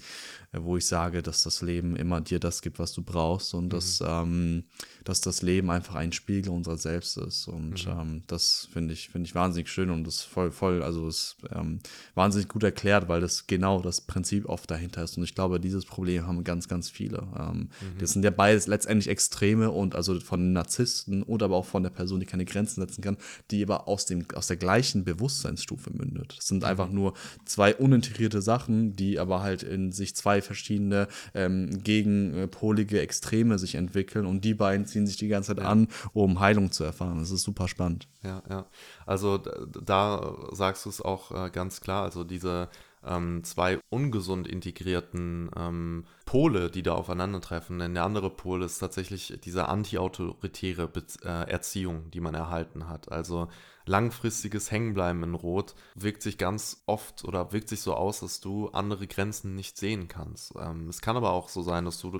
[0.60, 3.68] wo ich sage, dass das Leben immer dir das gibt, was du brauchst und mhm.
[3.70, 4.64] dass, ähm,
[5.04, 7.48] dass das Leben einfach ein Spiegel unserer selbst ist.
[7.48, 7.92] Und mhm.
[7.92, 11.80] ähm, das finde ich, finde ich wahnsinnig schön und das voll, voll, also ist ähm,
[12.14, 15.16] wahnsinnig gut erklärt, weil das genau das Prinzip oft dahinter ist.
[15.16, 17.26] Und ich glaube, dieses Problem haben ganz, ganz viele.
[17.38, 17.68] Ähm, mhm.
[17.98, 21.90] Das sind ja beides letztendlich Extreme und also von Narzissten oder aber auch von der
[21.90, 23.16] Person, die keine Grenzen setzen kann,
[23.50, 26.34] die aber aus, dem, aus der gleichen Bewusstseinsstufe mündet.
[26.38, 26.68] Das sind mhm.
[26.68, 33.58] einfach nur zwei unintegrierte Sachen, die aber halt in sich zwei verschiedene ähm, gegenpolige Extreme
[33.58, 35.70] sich entwickeln und die beiden ziehen sich die ganze Zeit ja.
[35.70, 37.18] an, um Heilung zu erfahren.
[37.18, 38.08] Das ist super spannend.
[38.22, 38.66] Ja, ja.
[39.06, 42.04] Also da sagst du es auch äh, ganz klar.
[42.04, 42.68] Also diese
[43.06, 47.78] ähm, zwei ungesund integrierten ähm, Pole, die da aufeinandertreffen.
[47.78, 50.90] Denn der andere Pol ist tatsächlich diese antiautoritäre
[51.24, 53.10] äh, Erziehung, die man erhalten hat.
[53.12, 53.48] Also
[53.86, 58.68] langfristiges Hängenbleiben in Rot wirkt sich ganz oft oder wirkt sich so aus, dass du
[58.68, 60.54] andere Grenzen nicht sehen kannst.
[60.58, 62.18] Ähm, es kann aber auch so sein, dass du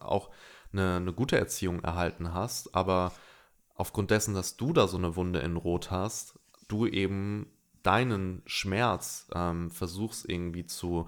[0.00, 0.30] auch
[0.72, 3.12] eine, eine gute Erziehung erhalten hast, aber
[3.74, 6.38] aufgrund dessen, dass du da so eine Wunde in Rot hast,
[6.68, 7.50] du eben
[7.82, 11.06] deinen Schmerz ähm, versuchst irgendwie zu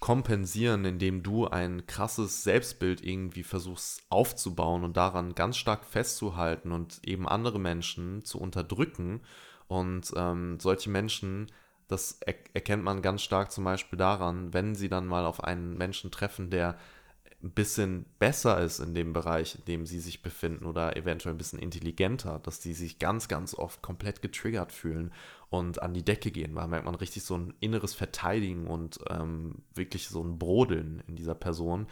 [0.00, 7.00] kompensieren, indem du ein krasses Selbstbild irgendwie versuchst aufzubauen und daran ganz stark festzuhalten und
[7.04, 9.22] eben andere Menschen zu unterdrücken.
[9.68, 11.50] Und ähm, solche Menschen,
[11.88, 15.76] das er erkennt man ganz stark zum Beispiel daran, wenn sie dann mal auf einen
[15.76, 16.78] Menschen treffen, der
[17.42, 21.38] ein bisschen besser ist in dem Bereich, in dem sie sich befinden oder eventuell ein
[21.38, 25.12] bisschen intelligenter, dass die sich ganz, ganz oft komplett getriggert fühlen
[25.50, 26.54] und an die Decke gehen.
[26.54, 31.16] Da merkt man richtig so ein inneres Verteidigen und ähm, wirklich so ein Brodeln in
[31.16, 31.86] dieser Person.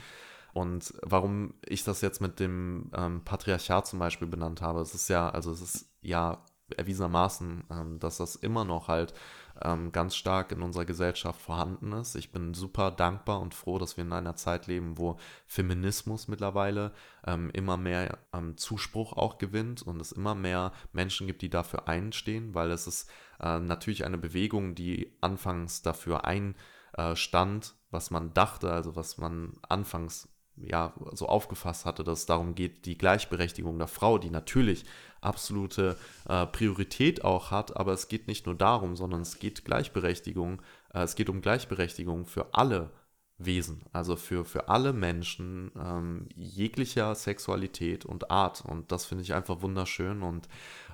[0.54, 5.08] Und warum ich das jetzt mit dem ähm, Patriarchat zum Beispiel benannt habe, es ist
[5.08, 6.44] ja, also es ist ja
[6.76, 9.14] erwiesenermaßen, ähm, dass das immer noch halt
[9.62, 12.14] ähm, ganz stark in unserer Gesellschaft vorhanden ist.
[12.16, 16.92] Ich bin super dankbar und froh, dass wir in einer Zeit leben, wo Feminismus mittlerweile
[17.26, 21.88] ähm, immer mehr ähm, Zuspruch auch gewinnt und es immer mehr Menschen gibt, die dafür
[21.88, 28.72] einstehen, weil es ist äh, natürlich eine Bewegung, die anfangs dafür einstand, was man dachte,
[28.72, 33.88] also was man anfangs ja, so aufgefasst hatte, dass es darum geht, die Gleichberechtigung der
[33.88, 34.84] Frau, die natürlich
[35.24, 35.96] absolute
[36.28, 40.62] äh, Priorität auch hat, aber es geht nicht nur darum, sondern es geht Gleichberechtigung,
[40.92, 42.90] äh, es geht um Gleichberechtigung für alle
[43.38, 48.64] Wesen, also für, für alle Menschen ähm, jeglicher Sexualität und Art.
[48.64, 50.22] Und das finde ich einfach wunderschön.
[50.22, 50.48] Und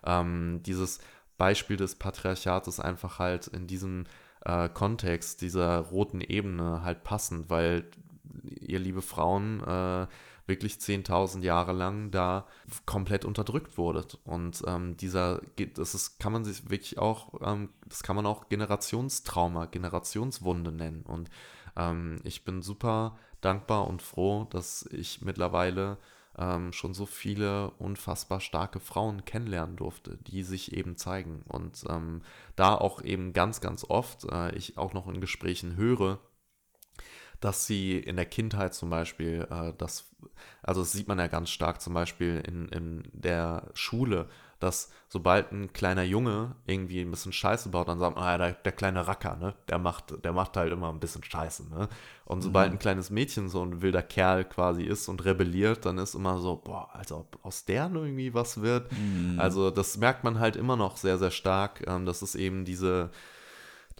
[0.04, 1.00] ähm, dieses
[1.36, 4.04] Beispiel des Patriarchats ist einfach halt in diesem
[4.44, 7.90] äh, Kontext dieser roten Ebene halt passend, weil
[8.42, 10.06] ihr liebe Frauen äh,
[10.50, 12.46] wirklich 10.000 Jahre lang da
[12.84, 14.18] komplett unterdrückt wurdet.
[14.24, 15.40] Und ähm, dieser,
[15.74, 21.02] das ist, kann man sich wirklich auch, ähm, das kann man auch Generationstrauma, Generationswunde nennen.
[21.02, 21.30] Und
[21.76, 25.96] ähm, ich bin super dankbar und froh, dass ich mittlerweile
[26.38, 31.42] ähm, schon so viele unfassbar starke Frauen kennenlernen durfte, die sich eben zeigen.
[31.48, 32.22] Und ähm,
[32.56, 36.18] da auch eben ganz, ganz oft äh, ich auch noch in Gesprächen höre,
[37.40, 40.10] dass sie in der Kindheit zum Beispiel, äh, das,
[40.62, 44.28] also das sieht man ja ganz stark zum Beispiel in, in der Schule,
[44.60, 48.52] dass sobald ein kleiner Junge irgendwie ein bisschen Scheiße baut, dann sagt man, ah, der,
[48.52, 51.88] der kleine Racker, ne, der macht, der macht halt immer ein bisschen Scheiße, ne.
[52.26, 52.76] Und sobald mhm.
[52.76, 56.56] ein kleines Mädchen so ein wilder Kerl quasi ist und rebelliert, dann ist immer so,
[56.56, 58.92] boah, als ob aus der irgendwie was wird.
[58.92, 59.40] Mhm.
[59.40, 61.82] Also das merkt man halt immer noch sehr, sehr stark.
[61.88, 63.10] Ähm, das ist eben diese,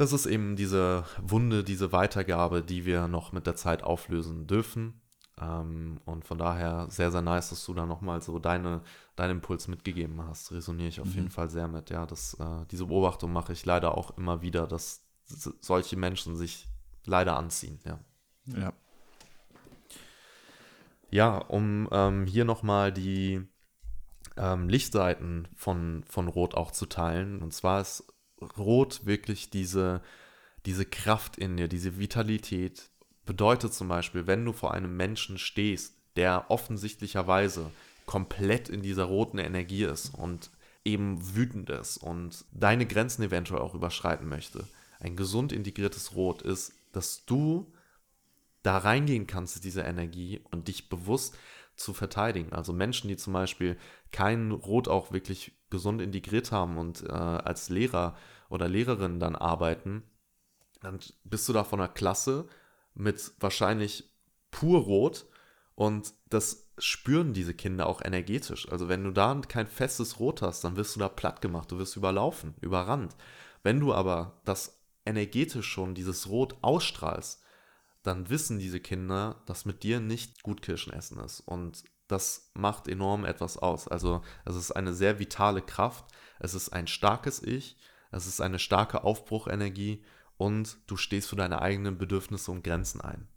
[0.01, 4.98] das ist eben diese Wunde, diese Weitergabe, die wir noch mit der Zeit auflösen dürfen.
[5.38, 8.80] Ähm, und von daher sehr, sehr nice, dass du da nochmal so deine,
[9.14, 10.53] deinen Impuls mitgegeben hast.
[10.53, 11.12] Resoniere ich auf mhm.
[11.12, 11.90] jeden Fall sehr mit.
[11.90, 16.66] Ja, das, äh, diese Beobachtung mache ich leider auch immer wieder, dass solche Menschen sich
[17.05, 17.78] leider anziehen.
[17.84, 17.98] Ja.
[18.46, 18.72] Ja.
[21.11, 23.46] Ja, um ähm, hier nochmal die
[24.38, 27.42] ähm, Lichtseiten von, von Rot auch zu teilen.
[27.42, 28.11] Und zwar ist
[28.57, 30.03] Rot wirklich diese,
[30.66, 32.91] diese Kraft in dir, diese Vitalität.
[33.26, 37.70] Bedeutet zum Beispiel, wenn du vor einem Menschen stehst, der offensichtlicherweise
[38.07, 40.51] komplett in dieser roten Energie ist und
[40.84, 44.66] eben wütend ist und deine Grenzen eventuell auch überschreiten möchte.
[44.99, 47.72] Ein gesund integriertes Rot ist, dass du
[48.62, 51.36] da reingehen kannst in diese Energie und dich bewusst
[51.81, 52.53] zu verteidigen.
[52.53, 53.76] Also Menschen, die zum Beispiel
[54.12, 58.16] kein Rot auch wirklich gesund integriert haben und äh, als Lehrer
[58.49, 60.03] oder Lehrerin dann arbeiten,
[60.83, 62.49] dann bist du da von einer Klasse
[62.95, 64.11] mit wahrscheinlich
[64.51, 65.26] pur Rot
[65.74, 68.68] und das spüren diese Kinder auch energetisch.
[68.70, 71.78] Also wenn du da kein festes Rot hast, dann wirst du da platt gemacht, du
[71.78, 73.16] wirst überlaufen, überrannt.
[73.62, 77.39] Wenn du aber das energetisch schon dieses Rot ausstrahlst,
[78.03, 81.40] dann wissen diese Kinder, dass mit dir nicht gut Kirschen essen ist.
[81.40, 83.86] Und das macht enorm etwas aus.
[83.88, 86.07] Also es ist eine sehr vitale Kraft,
[86.38, 87.76] es ist ein starkes Ich,
[88.11, 90.05] es ist eine starke Aufbruchenergie
[90.36, 93.28] und du stehst für deine eigenen Bedürfnisse und Grenzen ein.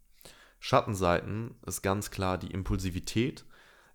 [0.59, 3.45] Schattenseiten ist ganz klar die Impulsivität,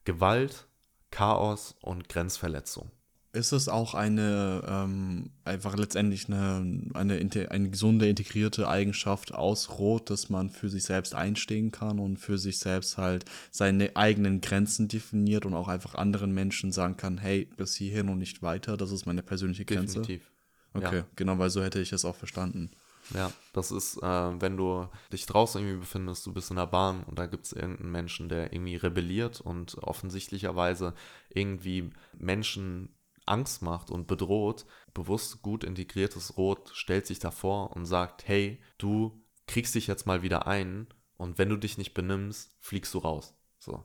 [0.05, 0.69] Gewalt,
[1.11, 2.91] Chaos und Grenzverletzung.
[3.33, 10.09] Ist es auch eine, ähm, einfach letztendlich eine, eine, eine gesunde, integrierte Eigenschaft aus Rot,
[10.09, 14.89] dass man für sich selbst einstehen kann und für sich selbst halt seine eigenen Grenzen
[14.89, 18.93] definiert und auch einfach anderen Menschen sagen kann, hey, bis hierhin und nicht weiter, das
[18.93, 20.01] ist meine persönliche Grenze?
[20.01, 20.31] Definitiv.
[20.73, 21.07] Okay, ja.
[21.17, 22.71] genau, weil so hätte ich es auch verstanden.
[23.15, 27.05] Ja, das ist, äh, wenn du dich draußen irgendwie befindest, du bist in der Bahn
[27.05, 30.95] und da gibt es irgendeinen Menschen, der irgendwie rebelliert und offensichtlicherweise
[31.31, 32.91] irgendwie Menschen
[33.29, 39.23] Angst macht und bedroht, bewusst gut integriertes Rot stellt sich davor und sagt, hey, du
[39.47, 43.35] kriegst dich jetzt mal wieder ein und wenn du dich nicht benimmst, fliegst du raus.
[43.59, 43.85] So.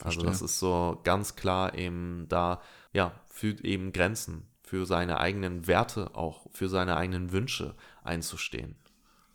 [0.00, 2.60] Also das ist so ganz klar eben da,
[2.92, 8.76] ja, für eben Grenzen, für seine eigenen Werte auch, für seine eigenen Wünsche einzustehen.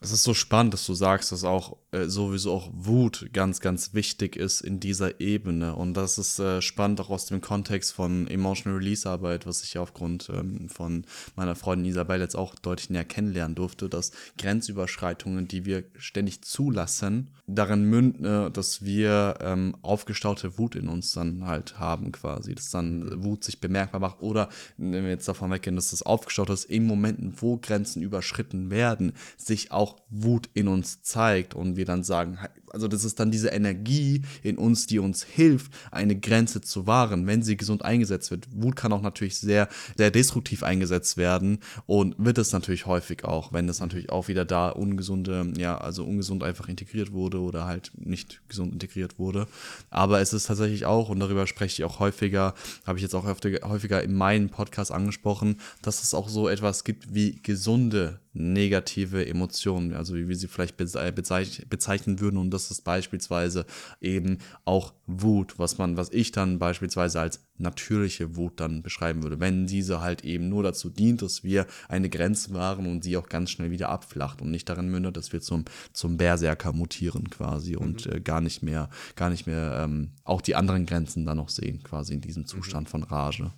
[0.02, 3.96] Es ist so spannend, dass du sagst, dass auch äh, sowieso auch Wut ganz, ganz
[3.96, 5.76] wichtig ist in dieser Ebene.
[5.76, 9.78] Und das ist äh, spannend auch aus dem Kontext von Emotional Release Arbeit, was ich
[9.80, 15.66] aufgrund ähm, von meiner Freundin Isabel jetzt auch deutlich näher kennenlernen durfte, dass Grenzüberschreitungen, die
[15.66, 21.80] wir ständig zulassen, darin münden, äh, dass wir ähm, aufgestaute Wut in uns dann halt
[21.80, 22.54] haben quasi.
[22.54, 24.22] Dass dann Wut sich bemerkbar macht.
[24.22, 28.70] Oder wenn wir jetzt davon weggehen, dass das aufgestaut ist, in Momenten, wo Grenzen überschritten
[28.70, 32.38] werden, sich auch Wut in uns zeigt und wir dann sagen,
[32.72, 37.28] also das ist dann diese Energie in uns, die uns hilft, eine Grenze zu wahren,
[37.28, 38.48] wenn sie gesund eingesetzt wird.
[38.52, 39.68] Wut kann auch natürlich sehr,
[39.98, 44.46] sehr destruktiv eingesetzt werden und wird es natürlich häufig auch, wenn es natürlich auch wieder
[44.46, 49.48] da ungesunde, ja, also ungesund einfach integriert wurde oder halt nicht gesund integriert wurde.
[49.90, 52.54] Aber es ist tatsächlich auch, und darüber spreche ich auch häufiger,
[52.86, 57.14] habe ich jetzt auch häufiger in meinem Podcast angesprochen, dass es auch so etwas gibt
[57.14, 62.38] wie gesunde negative Emotionen, also wie wir sie vielleicht bezeichnen würden.
[62.38, 63.66] Und das ist beispielsweise
[64.02, 69.40] eben auch Wut, was man, was ich dann beispielsweise als natürliche Wut dann beschreiben würde,
[69.40, 73.30] wenn diese halt eben nur dazu dient, dass wir eine Grenze wahren und sie auch
[73.30, 77.76] ganz schnell wieder abflacht und nicht darin mündet, dass wir zum, zum Berserker mutieren quasi
[77.76, 77.82] mhm.
[77.82, 81.50] und äh, gar nicht mehr, gar nicht mehr ähm, auch die anderen Grenzen dann noch
[81.50, 82.92] sehen, quasi in diesem Zustand mhm.
[82.92, 83.52] von Rage.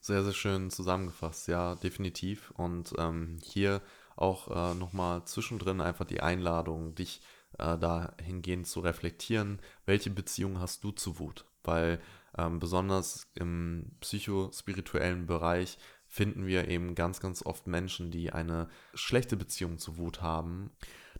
[0.00, 2.52] Sehr, sehr schön zusammengefasst, ja, definitiv.
[2.52, 3.82] Und ähm, hier
[4.16, 7.20] auch äh, nochmal zwischendrin einfach die Einladung, dich
[7.58, 11.44] äh, dahingehend zu reflektieren, welche Beziehung hast du zu Wut?
[11.64, 12.00] Weil
[12.36, 19.36] ähm, besonders im psychospirituellen Bereich finden wir eben ganz, ganz oft Menschen, die eine schlechte
[19.36, 20.70] Beziehung zu Wut haben.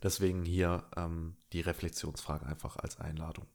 [0.03, 3.47] Deswegen hier ähm, die Reflexionsfrage einfach als Einladung.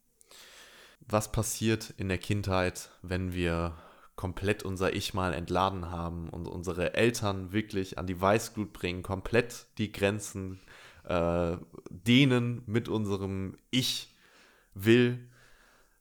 [1.00, 3.76] Was passiert in der Kindheit, wenn wir
[4.16, 9.66] komplett unser Ich mal entladen haben und unsere Eltern wirklich an die Weißglut bringen, komplett
[9.80, 10.60] die Grenzen
[11.06, 11.58] äh,
[11.90, 14.16] dehnen mit unserem Ich
[14.74, 15.30] will,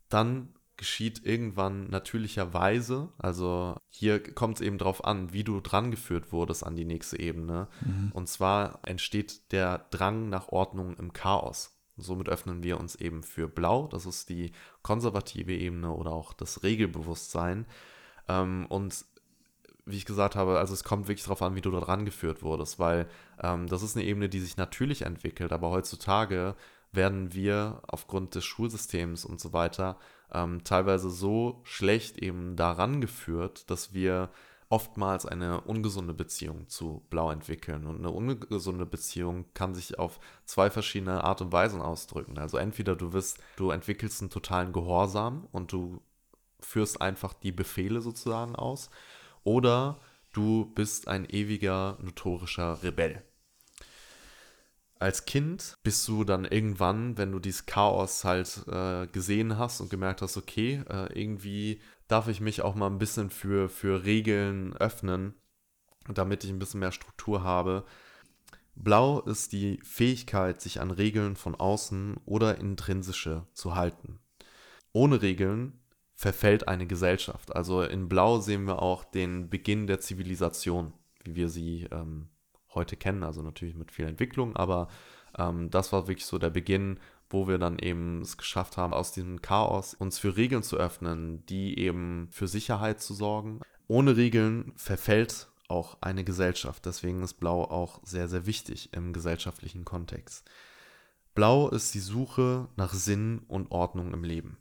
[0.09, 6.67] dann geschieht irgendwann natürlicherweise, also hier kommt es eben darauf an, wie du drangeführt wurdest
[6.67, 7.69] an die nächste Ebene.
[7.83, 8.11] Mhm.
[8.13, 11.79] Und zwar entsteht der Drang nach Ordnung im Chaos.
[11.97, 14.51] Somit öffnen wir uns eben für Blau, das ist die
[14.83, 17.67] konservative Ebene oder auch das Regelbewusstsein.
[18.29, 19.05] Ähm, und
[19.85, 22.79] wie ich gesagt habe, also es kommt wirklich darauf an, wie du da rangeführt wurdest,
[22.79, 23.09] weil
[23.43, 26.55] ähm, das ist eine Ebene, die sich natürlich entwickelt, aber heutzutage
[26.93, 29.99] werden wir aufgrund des Schulsystems und so weiter
[30.33, 34.31] ähm, teilweise so schlecht eben daran geführt, dass wir
[34.69, 37.87] oftmals eine ungesunde Beziehung zu Blau entwickeln.
[37.87, 42.39] Und eine ungesunde Beziehung kann sich auf zwei verschiedene Art und Weisen ausdrücken.
[42.39, 46.01] Also entweder du wirst, du entwickelst einen totalen Gehorsam und du
[46.59, 48.89] führst einfach die Befehle sozusagen aus,
[49.45, 50.01] oder
[50.33, 53.23] du bist ein ewiger notorischer Rebell.
[54.99, 59.91] Als Kind bist du dann irgendwann, wenn du dieses Chaos halt äh, gesehen hast und
[59.91, 64.77] gemerkt hast, okay, äh, irgendwie darf ich mich auch mal ein bisschen für, für Regeln
[64.77, 65.35] öffnen,
[66.09, 67.85] damit ich ein bisschen mehr Struktur habe.
[68.75, 74.21] Blau ist die Fähigkeit, sich an Regeln von außen oder intrinsische zu halten.
[74.93, 75.82] Ohne Regeln
[76.23, 77.55] verfällt eine Gesellschaft.
[77.57, 80.93] Also in Blau sehen wir auch den Beginn der Zivilisation,
[81.25, 82.29] wie wir sie ähm,
[82.75, 83.25] heute kennen.
[83.25, 84.87] Also natürlich mit viel Entwicklung, aber
[85.37, 89.11] ähm, das war wirklich so der Beginn, wo wir dann eben es geschafft haben, aus
[89.11, 93.61] diesem Chaos uns für Regeln zu öffnen, die eben für Sicherheit zu sorgen.
[93.89, 96.87] Ohne Regeln verfällt auch eine Gesellschaft.
[96.87, 100.49] Deswegen ist Blau auch sehr, sehr wichtig im gesellschaftlichen Kontext.
[101.35, 104.59] Blau ist die Suche nach Sinn und Ordnung im Leben.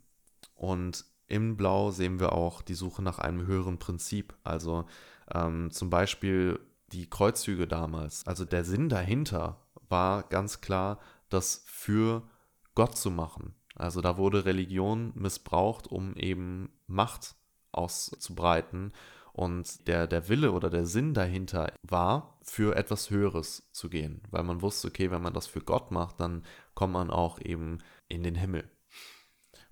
[0.56, 4.36] Und im Blau sehen wir auch die Suche nach einem höheren Prinzip.
[4.44, 4.86] Also
[5.34, 6.60] ähm, zum Beispiel
[6.92, 8.28] die Kreuzzüge damals.
[8.28, 12.24] Also der Sinn dahinter war ganz klar, das für
[12.76, 13.56] Gott zu machen.
[13.76, 17.36] Also da wurde Religion missbraucht, um eben Macht
[17.72, 18.92] auszubreiten.
[19.32, 24.22] Und der, der Wille oder der Sinn dahinter war, für etwas Höheres zu gehen.
[24.30, 27.78] Weil man wusste, okay, wenn man das für Gott macht, dann kommt man auch eben
[28.10, 28.70] in den Himmel.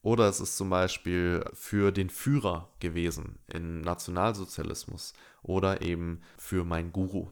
[0.09, 6.91] Oder es ist zum Beispiel für den Führer gewesen im Nationalsozialismus oder eben für mein
[6.91, 7.27] Guru.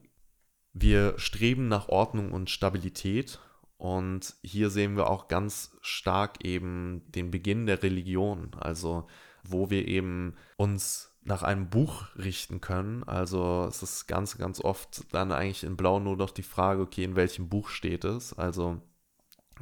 [0.73, 3.39] Wir streben nach Ordnung und Stabilität
[3.78, 9.07] und hier sehen wir auch ganz stark eben den Beginn der Religion, also
[9.43, 13.03] wo wir eben uns nach einem Buch richten können.
[13.05, 17.05] Also es ist ganz, ganz oft dann eigentlich in Blau nur noch die Frage, okay,
[17.05, 18.34] in welchem Buch steht es?
[18.34, 18.84] Also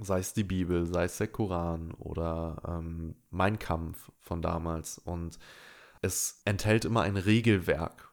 [0.02, 4.98] sei es die Bibel, sei es der Koran oder ähm, Mein Kampf von damals.
[4.98, 5.40] Und
[6.02, 8.12] es enthält immer ein Regelwerk,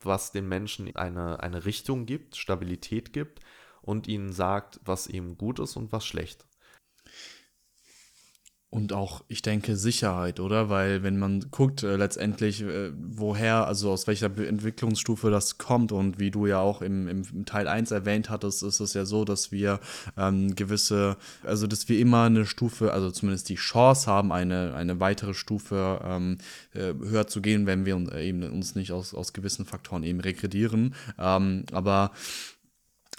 [0.00, 3.40] was den Menschen eine, eine Richtung gibt, Stabilität gibt
[3.80, 6.46] und ihnen sagt, was eben gut ist und was schlecht.
[8.74, 10.70] Und auch, ich denke, Sicherheit, oder?
[10.70, 16.18] Weil wenn man guckt, äh, letztendlich, äh, woher, also aus welcher Entwicklungsstufe das kommt und
[16.18, 19.52] wie du ja auch im, im Teil 1 erwähnt hattest, ist es ja so, dass
[19.52, 19.78] wir
[20.16, 25.00] ähm, gewisse, also dass wir immer eine Stufe, also zumindest die Chance haben, eine, eine
[25.00, 26.38] weitere Stufe ähm,
[26.72, 30.94] äh, höher zu gehen, wenn wir eben uns nicht aus, aus gewissen Faktoren eben regredieren.
[31.18, 32.12] Ähm, aber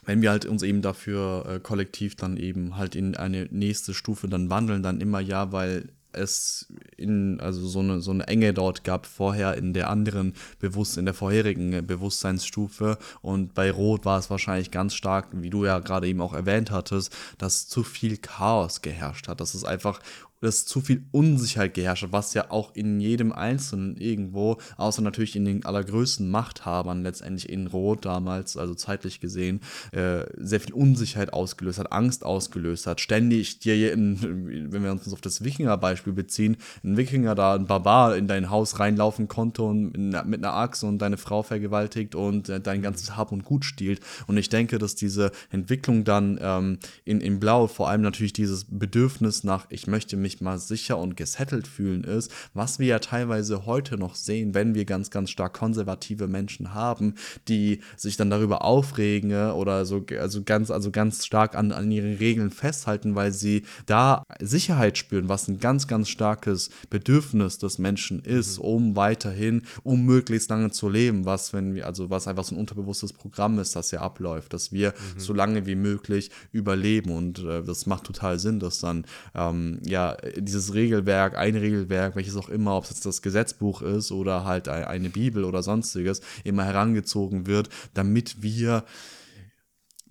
[0.05, 4.27] wenn wir halt uns eben dafür äh, kollektiv dann eben halt in eine nächste Stufe
[4.27, 8.83] dann wandeln, dann immer ja, weil es in, also so eine, so eine Enge dort
[8.83, 12.97] gab vorher in der anderen Bewusst, in der vorherigen Bewusstseinsstufe.
[13.21, 16.71] Und bei Rot war es wahrscheinlich ganz stark, wie du ja gerade eben auch erwähnt
[16.71, 19.99] hattest, dass zu viel Chaos geherrscht hat, dass es einfach
[20.43, 25.45] dass zu viel Unsicherheit geherrscht, was ja auch in jedem Einzelnen irgendwo, außer natürlich in
[25.45, 31.79] den allergrößten Machthabern, letztendlich in Rot damals, also zeitlich gesehen, äh, sehr viel Unsicherheit ausgelöst
[31.79, 32.99] hat, Angst ausgelöst hat.
[32.99, 38.17] Ständig dir, in, wenn wir uns auf das Wikinger-Beispiel beziehen, ein Wikinger da, ein Barbar
[38.17, 42.59] in dein Haus reinlaufen konnte und mit einer Axt und deine Frau vergewaltigt und äh,
[42.59, 44.01] dein ganzes Hab und Gut stiehlt.
[44.27, 48.65] Und ich denke, dass diese Entwicklung dann ähm, in, in Blau vor allem natürlich dieses
[48.65, 52.99] Bedürfnis nach, ich möchte mich sich mal sicher und gesettelt fühlen ist, was wir ja
[52.99, 57.15] teilweise heute noch sehen, wenn wir ganz, ganz stark konservative Menschen haben,
[57.47, 61.91] die sich dann darüber aufregen äh, oder so, also ganz, also ganz stark an, an
[61.91, 67.77] ihren Regeln festhalten, weil sie da Sicherheit spüren, was ein ganz, ganz starkes Bedürfnis des
[67.77, 68.65] Menschen ist, mhm.
[68.65, 72.59] um weiterhin, um möglichst lange zu leben, was, wenn wir, also was einfach so ein
[72.59, 75.19] unterbewusstes Programm ist, das ja abläuft, dass wir mhm.
[75.19, 79.05] so lange wie möglich überleben und äh, das macht total Sinn, dass dann
[79.35, 84.11] ähm, ja dieses Regelwerk, ein Regelwerk, welches auch immer, ob es jetzt das Gesetzbuch ist
[84.11, 88.83] oder halt eine Bibel oder sonstiges, immer herangezogen wird, damit wir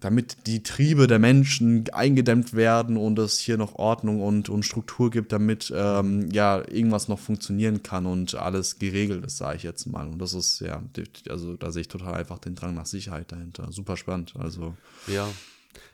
[0.02, 5.10] damit die Triebe der Menschen eingedämmt werden und es hier noch Ordnung und, und Struktur
[5.10, 9.86] gibt, damit ähm, ja irgendwas noch funktionieren kann und alles geregelt ist, sage ich jetzt
[9.86, 10.08] mal.
[10.08, 10.82] Und das ist ja,
[11.28, 13.70] also da sehe ich total einfach den Drang nach Sicherheit dahinter.
[13.70, 14.34] Super spannend.
[14.36, 15.28] Also ja,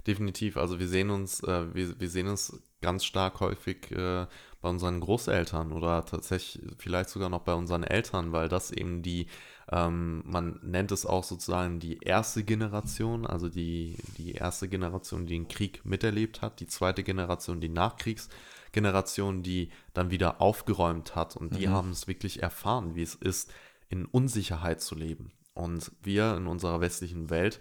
[0.06, 0.56] definitiv.
[0.56, 4.26] Also wir sehen uns, äh, wir, wir sehen uns ganz stark häufig äh,
[4.60, 9.26] bei unseren Großeltern oder tatsächlich vielleicht sogar noch bei unseren Eltern, weil das eben die,
[9.70, 15.34] ähm, man nennt es auch sozusagen die erste Generation, also die, die erste Generation, die
[15.34, 21.56] den Krieg miterlebt hat, die zweite Generation, die Nachkriegsgeneration, die dann wieder aufgeräumt hat und
[21.56, 21.72] die mhm.
[21.72, 23.52] haben es wirklich erfahren, wie es ist,
[23.88, 25.32] in Unsicherheit zu leben.
[25.54, 27.60] Und wir in unserer westlichen Welt,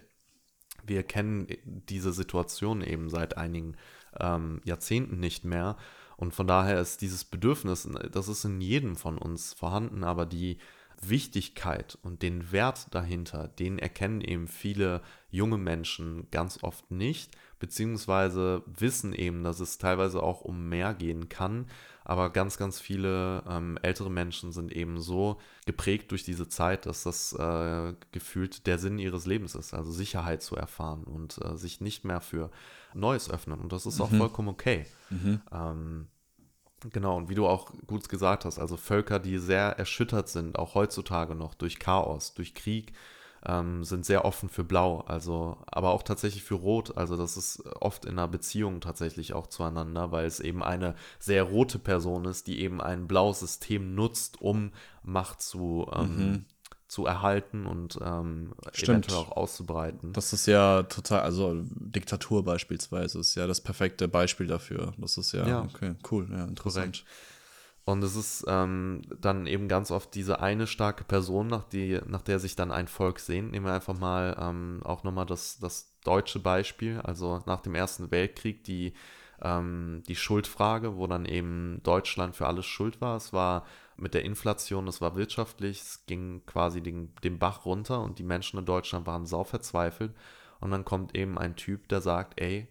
[0.87, 3.75] wir kennen diese Situation eben seit einigen
[4.19, 5.77] ähm, Jahrzehnten nicht mehr.
[6.15, 10.57] Und von daher ist dieses Bedürfnis, das ist in jedem von uns vorhanden, aber die
[11.01, 18.63] Wichtigkeit und den Wert dahinter, den erkennen eben viele junge Menschen ganz oft nicht, beziehungsweise
[18.65, 21.67] wissen eben, dass es teilweise auch um mehr gehen kann.
[22.09, 27.03] Aber ganz, ganz viele ähm, ältere Menschen sind eben so geprägt durch diese Zeit, dass
[27.03, 31.81] das äh, gefühlt der Sinn ihres Lebens ist, also Sicherheit zu erfahren und äh, sich
[31.81, 32.49] nicht mehr für
[32.93, 33.59] Neues öffnen.
[33.59, 34.19] Und das ist auch mhm.
[34.19, 34.85] vollkommen okay.
[35.09, 35.41] Mhm.
[35.51, 36.07] Ähm,
[36.91, 40.75] Genau, und wie du auch gut gesagt hast, also Völker, die sehr erschüttert sind, auch
[40.75, 42.93] heutzutage noch durch Chaos, durch Krieg,
[43.45, 46.97] ähm, sind sehr offen für Blau, also aber auch tatsächlich für Rot.
[46.97, 51.43] Also das ist oft in einer Beziehung tatsächlich auch zueinander, weil es eben eine sehr
[51.43, 54.71] rote Person ist, die eben ein blaues System nutzt, um
[55.03, 56.45] Macht zu ähm, mhm
[56.87, 60.13] zu erhalten und ähm, eventuell auch auszubreiten.
[60.13, 64.93] Das ist ja total, also Diktatur beispielsweise ist ja das perfekte Beispiel dafür.
[64.97, 65.63] Das ist ja, ja.
[65.63, 67.03] okay, cool, ja, interessant.
[67.03, 67.05] Korrekt.
[67.87, 72.21] Und es ist ähm, dann eben ganz oft diese eine starke Person, nach, die, nach
[72.21, 73.51] der sich dann ein Volk sehnt.
[73.51, 76.99] Nehmen wir einfach mal ähm, auch nochmal das, das deutsche Beispiel.
[76.99, 78.91] Also nach dem Ersten Weltkrieg, die
[79.41, 83.15] ähm, die Schuldfrage, wo dann eben Deutschland für alles schuld war.
[83.15, 83.65] Es war
[83.95, 88.25] mit der Inflation, es war wirtschaftlich, es ging quasi den, den Bach runter und die
[88.25, 90.13] Menschen in Deutschland waren sau verzweifelt.
[90.59, 92.67] Und dann kommt eben ein Typ, der sagt, ey,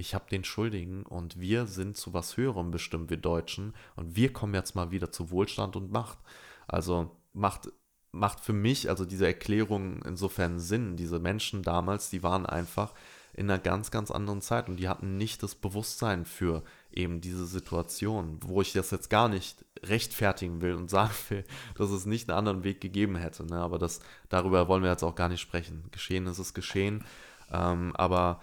[0.00, 3.74] ich habe den Schuldigen und wir sind zu was Höherem bestimmt, wir Deutschen.
[3.96, 6.18] Und wir kommen jetzt mal wieder zu Wohlstand und Macht.
[6.66, 7.70] Also macht,
[8.10, 10.96] macht für mich also diese Erklärung insofern Sinn.
[10.96, 12.94] Diese Menschen damals, die waren einfach
[13.34, 17.46] in einer ganz, ganz anderen Zeit und die hatten nicht das Bewusstsein für eben diese
[17.46, 21.44] Situation, wo ich das jetzt gar nicht rechtfertigen will und sagen will,
[21.76, 23.44] dass es nicht einen anderen Weg gegeben hätte.
[23.44, 23.56] Ne?
[23.56, 25.84] Aber das, darüber wollen wir jetzt auch gar nicht sprechen.
[25.90, 27.04] Geschehen ist es geschehen.
[27.52, 28.40] Ähm, aber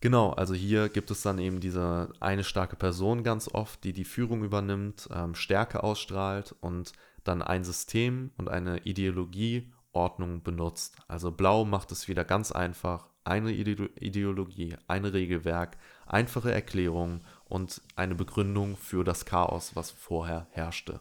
[0.00, 4.04] Genau, also hier gibt es dann eben diese eine starke Person ganz oft, die die
[4.04, 6.92] Führung übernimmt, ähm, Stärke ausstrahlt und
[7.24, 10.96] dann ein System und eine Ideologieordnung benutzt.
[11.08, 13.08] Also Blau macht es wieder ganz einfach.
[13.24, 21.00] Eine Ideologie, ein Regelwerk, einfache Erklärung und eine Begründung für das Chaos, was vorher herrschte.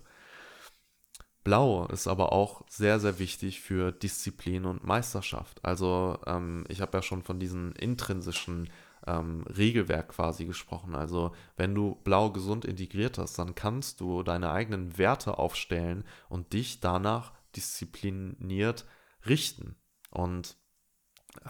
[1.43, 5.63] Blau ist aber auch sehr, sehr wichtig für Disziplin und Meisterschaft.
[5.65, 8.69] Also ähm, ich habe ja schon von diesen intrinsischen
[9.07, 10.95] ähm, Regelwerk quasi gesprochen.
[10.95, 16.53] Also wenn du blau gesund integriert hast, dann kannst du deine eigenen Werte aufstellen und
[16.53, 18.85] dich danach diszipliniert
[19.25, 19.75] richten.
[20.11, 20.57] Und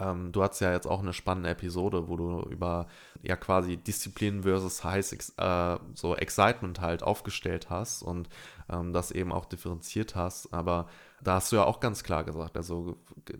[0.00, 2.86] ähm, du hast ja jetzt auch eine spannende Episode, wo du über
[3.22, 8.28] ja quasi Disziplin versus heiß äh, so Excitement halt aufgestellt hast und
[8.68, 10.52] ähm, das eben auch differenziert hast.
[10.52, 10.88] Aber
[11.22, 12.96] da hast du ja auch ganz klar gesagt, also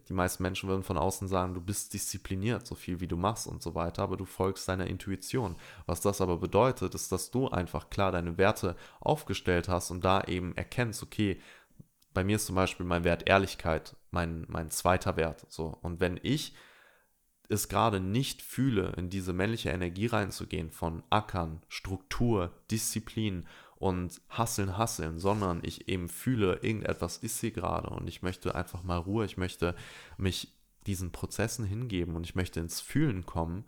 [0.09, 3.47] die meisten Menschen würden von außen sagen, du bist diszipliniert, so viel wie du machst
[3.47, 5.57] und so weiter, aber du folgst deiner Intuition.
[5.87, 10.23] Was das aber bedeutet, ist, dass du einfach klar deine Werte aufgestellt hast und da
[10.23, 11.41] eben erkennst, okay,
[12.15, 15.45] bei mir ist zum Beispiel mein Wert Ehrlichkeit mein, mein zweiter Wert.
[15.51, 15.77] So.
[15.83, 16.55] Und wenn ich
[17.51, 23.47] es gerade nicht fühle, in diese männliche Energie reinzugehen von Ackern, Struktur, Disziplin
[23.77, 28.83] und Hasseln, Hasseln, sondern ich eben fühle, irgendetwas ist hier gerade und ich möchte einfach
[28.83, 29.75] mal Ruhe, ich möchte
[30.17, 30.55] mich
[30.87, 33.67] diesen Prozessen hingeben und ich möchte ins Fühlen kommen,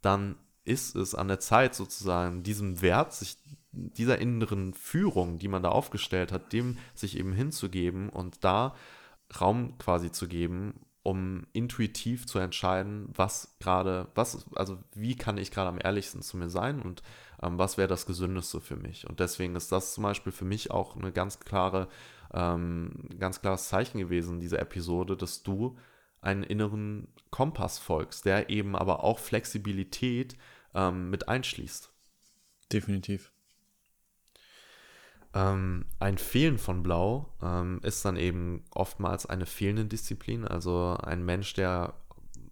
[0.00, 3.36] dann ist es an der Zeit sozusagen diesem Wert, sich
[3.72, 8.74] dieser inneren Führung, die man da aufgestellt hat, dem sich eben hinzugeben und da
[9.40, 15.50] Raum quasi zu geben, um intuitiv zu entscheiden, was gerade, was, also wie kann ich
[15.50, 17.02] gerade am ehrlichsten zu mir sein und
[17.42, 19.08] ähm, was wäre das Gesündeste für mich.
[19.08, 21.88] Und deswegen ist das zum Beispiel für mich auch eine ganz klare,
[22.32, 25.78] ähm, ganz klares Zeichen gewesen, diese Episode, dass du
[26.20, 30.36] einen inneren Kompass folgst, der eben aber auch Flexibilität
[30.74, 31.90] ähm, mit einschließt.
[32.72, 33.32] Definitiv.
[35.38, 41.24] Ähm, ein Fehlen von Blau ähm, ist dann eben oftmals eine fehlende Disziplin, also ein
[41.24, 41.94] Mensch, der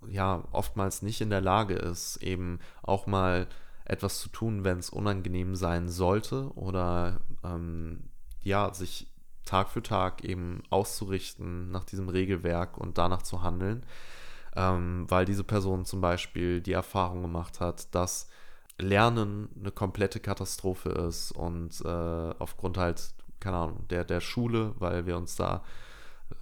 [0.08, 3.48] ja oftmals nicht in der Lage ist, eben auch mal
[3.86, 8.04] etwas zu tun, wenn es unangenehm sein sollte oder ähm,
[8.42, 9.08] ja, sich
[9.44, 13.84] Tag für Tag eben auszurichten nach diesem Regelwerk und danach zu handeln,
[14.54, 18.28] ähm, weil diese Person zum Beispiel die Erfahrung gemacht hat, dass
[18.78, 25.06] Lernen eine komplette Katastrophe ist und äh, aufgrund halt, keine Ahnung, der, der Schule, weil
[25.06, 25.64] wir uns da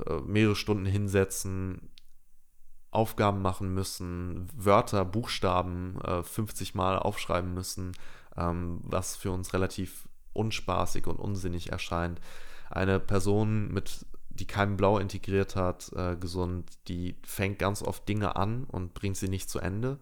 [0.06, 1.90] äh, mehrere Stunden hinsetzen,
[2.90, 7.92] Aufgaben machen müssen, Wörter, Buchstaben äh, 50 Mal aufschreiben müssen,
[8.36, 12.20] ähm, was für uns relativ unspaßig und unsinnig erscheint.
[12.70, 18.36] Eine Person mit die kein Blau integriert hat, äh, gesund, die fängt ganz oft Dinge
[18.36, 19.98] an und bringt sie nicht zu Ende.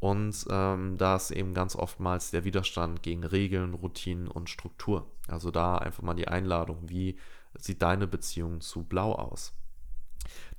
[0.00, 5.06] Und ähm, da ist eben ganz oftmals der Widerstand gegen Regeln, Routinen und Struktur.
[5.28, 7.18] Also da einfach mal die Einladung, wie
[7.58, 9.52] sieht deine Beziehung zu Blau aus?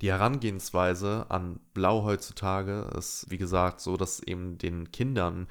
[0.00, 5.48] Die Herangehensweise an Blau heutzutage ist, wie gesagt, so, dass eben den Kindern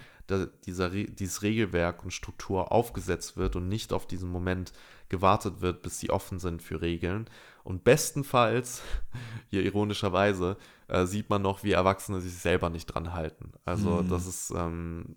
[0.66, 4.72] dieser, dieses Regelwerk und Struktur aufgesetzt wird und nicht auf diesen Moment
[5.10, 7.30] gewartet wird, bis sie offen sind für Regeln.
[7.64, 8.82] Und bestenfalls,
[9.50, 10.58] hier ironischerweise,
[10.92, 13.54] äh, sieht man noch, wie Erwachsene sich selber nicht dran halten.
[13.64, 14.10] Also mhm.
[14.10, 15.16] das ist, ähm,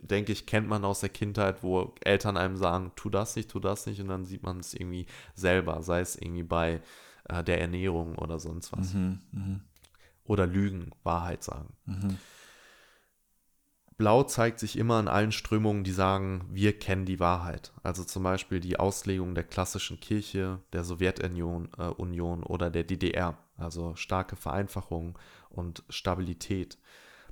[0.00, 3.60] denke ich, kennt man aus der Kindheit, wo Eltern einem sagen, tu das nicht, tu
[3.60, 6.80] das nicht, und dann sieht man es irgendwie selber, sei es irgendwie bei
[7.28, 8.94] äh, der Ernährung oder sonst was.
[8.94, 9.60] Mhm, mh.
[10.24, 11.74] Oder Lügen, Wahrheit sagen.
[11.84, 12.16] Mhm.
[14.00, 17.70] Blau zeigt sich immer in allen Strömungen, die sagen, wir kennen die Wahrheit.
[17.82, 23.36] Also zum Beispiel die Auslegung der klassischen Kirche, der Sowjetunion äh, Union oder der DDR.
[23.58, 25.18] Also starke Vereinfachung
[25.50, 26.78] und Stabilität.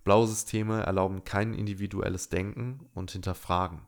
[0.04, 3.80] Blaue Systeme erlauben kein individuelles Denken und Hinterfragen.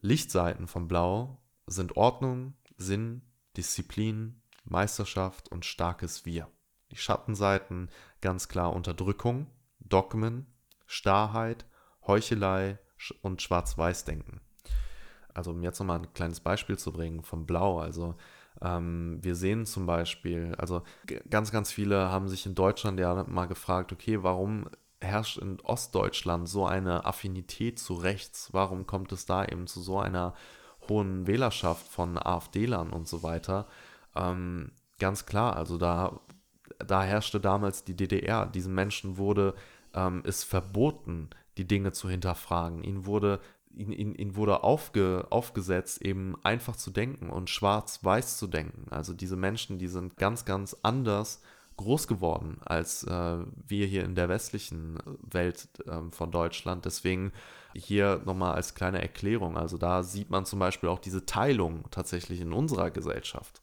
[0.00, 1.38] Lichtseiten von Blau
[1.68, 3.22] sind Ordnung, Sinn,
[3.56, 6.50] Disziplin, Meisterschaft und starkes Wir.
[6.90, 7.88] Die Schattenseiten
[8.20, 9.46] ganz klar Unterdrückung,
[9.78, 10.48] Dogmen,
[10.86, 11.66] Starrheit,
[12.06, 12.78] Heuchelei,
[13.22, 14.40] und Schwarz-Weiß-Denken.
[15.34, 17.78] Also um jetzt nochmal ein kleines Beispiel zu bringen vom Blau.
[17.78, 18.14] Also
[18.62, 20.82] ähm, wir sehen zum Beispiel, also
[21.28, 24.68] ganz, ganz viele haben sich in Deutschland ja mal gefragt, okay, warum
[25.00, 28.48] herrscht in Ostdeutschland so eine Affinität zu rechts?
[28.52, 30.34] Warum kommt es da eben zu so einer
[30.88, 33.66] hohen Wählerschaft von AfD-Lern und so weiter?
[34.14, 36.18] Ähm, ganz klar, also da,
[36.78, 38.46] da herrschte damals die DDR.
[38.46, 39.54] Diesen Menschen wurde
[39.96, 42.84] ähm, es verboten, die Dinge zu hinterfragen.
[42.84, 43.40] Ihnen wurde
[43.76, 48.86] ihn, ihn, ihn wurde aufge, aufgesetzt, eben einfach zu denken und schwarz-weiß zu denken.
[48.90, 51.42] Also diese Menschen, die sind ganz, ganz anders
[51.76, 54.98] groß geworden als äh, wir hier in der westlichen
[55.30, 56.86] Welt äh, von Deutschland.
[56.86, 57.32] Deswegen
[57.74, 59.58] hier nochmal als kleine Erklärung.
[59.58, 63.60] Also da sieht man zum Beispiel auch diese Teilung tatsächlich in unserer Gesellschaft.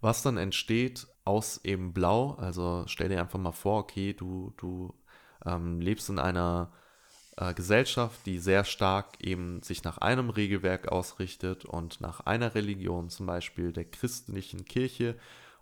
[0.00, 4.94] Was dann entsteht aus eben Blau, also stell dir einfach mal vor, okay, du, du
[5.46, 6.72] ähm, lebst in einer
[7.36, 13.10] äh, Gesellschaft, die sehr stark eben sich nach einem Regelwerk ausrichtet und nach einer Religion,
[13.10, 15.16] zum Beispiel der christlichen Kirche.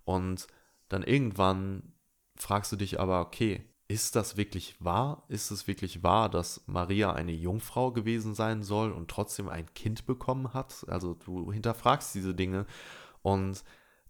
[0.04, 0.46] Und
[0.88, 1.92] dann irgendwann
[2.36, 5.24] fragst du dich aber, okay, ist das wirklich wahr?
[5.28, 10.06] Ist es wirklich wahr, dass Maria eine Jungfrau gewesen sein soll und trotzdem ein Kind
[10.06, 10.86] bekommen hat?
[10.88, 12.66] Also du hinterfragst diese Dinge
[13.20, 13.62] und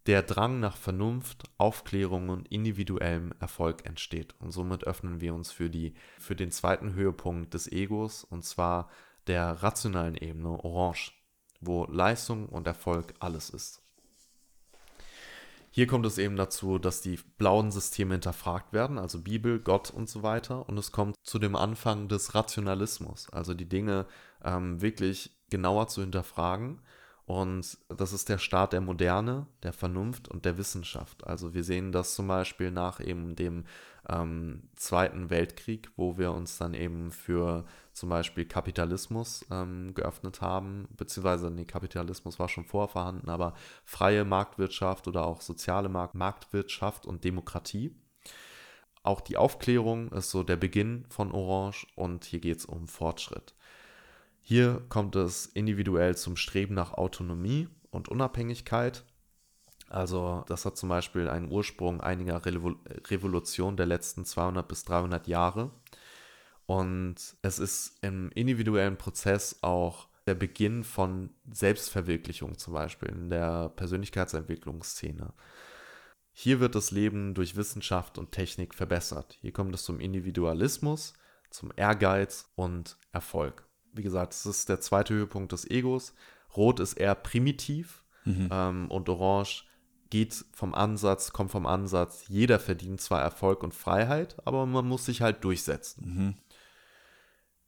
[0.06, 4.34] der Drang nach Vernunft, Aufklärung und individuellem Erfolg entsteht.
[4.40, 8.90] Und somit öffnen wir uns für, die, für den zweiten Höhepunkt des Egos, und zwar
[9.28, 11.12] der rationalen Ebene, Orange,
[11.60, 13.80] wo Leistung und Erfolg alles ist.
[15.74, 20.06] Hier kommt es eben dazu, dass die blauen Systeme hinterfragt werden, also Bibel, Gott und
[20.06, 20.68] so weiter.
[20.68, 24.06] Und es kommt zu dem Anfang des Rationalismus, also die Dinge
[24.44, 26.82] ähm, wirklich genauer zu hinterfragen
[27.32, 31.26] und das ist der Start der Moderne, der Vernunft und der Wissenschaft.
[31.26, 33.64] Also wir sehen das zum Beispiel nach eben dem
[34.06, 37.64] ähm, Zweiten Weltkrieg, wo wir uns dann eben für
[37.94, 43.54] zum Beispiel Kapitalismus ähm, geöffnet haben, beziehungsweise nee, Kapitalismus war schon vorher vorhanden, aber
[43.86, 47.96] freie Marktwirtschaft oder auch soziale Markt Marktwirtschaft und Demokratie.
[49.04, 53.54] Auch die Aufklärung ist so der Beginn von Orange und hier geht es um Fortschritt.
[54.44, 59.04] Hier kommt es individuell zum Streben nach Autonomie und Unabhängigkeit.
[59.88, 65.70] Also das hat zum Beispiel einen Ursprung einiger Revolutionen der letzten 200 bis 300 Jahre.
[66.66, 73.68] Und es ist im individuellen Prozess auch der Beginn von Selbstverwirklichung zum Beispiel in der
[73.70, 75.34] Persönlichkeitsentwicklungsszene.
[76.32, 79.38] Hier wird das Leben durch Wissenschaft und Technik verbessert.
[79.40, 81.12] Hier kommt es zum Individualismus,
[81.50, 86.14] zum Ehrgeiz und Erfolg wie gesagt, das ist der zweite Höhepunkt des Egos.
[86.56, 88.48] Rot ist eher primitiv mhm.
[88.50, 89.64] ähm, und Orange
[90.10, 95.06] geht vom Ansatz, kommt vom Ansatz, jeder verdient zwar Erfolg und Freiheit, aber man muss
[95.06, 96.04] sich halt durchsetzen.
[96.04, 96.34] Mhm.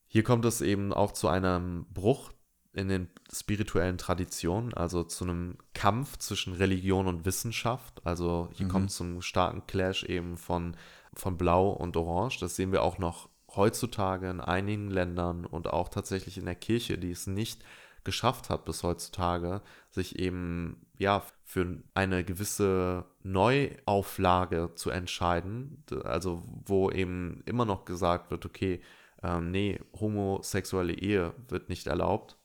[0.07, 2.33] Hier kommt es eben auch zu einem Bruch
[2.75, 8.03] in den spirituellen Traditionen, also zu einem Kampf zwischen Religion und Wissenschaft.
[8.05, 8.71] Also hier mhm.
[8.71, 10.77] kommt es zum starken Clash eben von,
[11.15, 12.41] von Blau und Orange.
[12.41, 16.99] Das sehen wir auch noch heutzutage in einigen Ländern und auch tatsächlich in der Kirche,
[16.99, 17.65] die es nicht
[18.05, 26.91] geschafft hat bis heutzutage, sich eben ja für eine gewisse Neuauflage zu entscheiden, also wo
[26.91, 28.81] eben immer noch gesagt wird, okay,
[29.23, 32.37] ähm, nee, homosexuelle Ehe wird nicht erlaubt.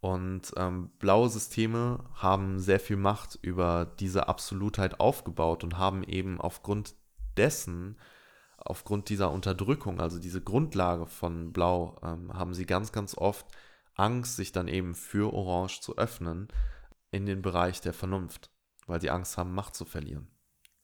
[0.00, 6.40] Und ähm, blaue Systeme haben sehr viel Macht über diese Absolutheit aufgebaut und haben eben
[6.40, 6.94] aufgrund
[7.36, 7.98] dessen
[8.60, 13.46] aufgrund dieser Unterdrückung, also diese Grundlage von Blau, ähm, haben sie ganz, ganz oft
[13.94, 16.48] Angst, sich dann eben für Orange zu öffnen
[17.10, 18.50] in den Bereich der Vernunft,
[18.86, 20.28] weil sie Angst haben, Macht zu verlieren.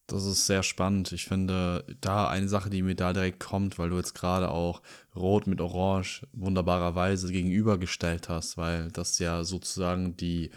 [0.08, 1.10] Das ist sehr spannend.
[1.10, 4.80] Ich finde, da eine Sache, die mir da direkt kommt, weil du jetzt gerade auch
[5.16, 10.50] Rot mit Orange wunderbarerweise gegenübergestellt hast, weil das ja sozusagen die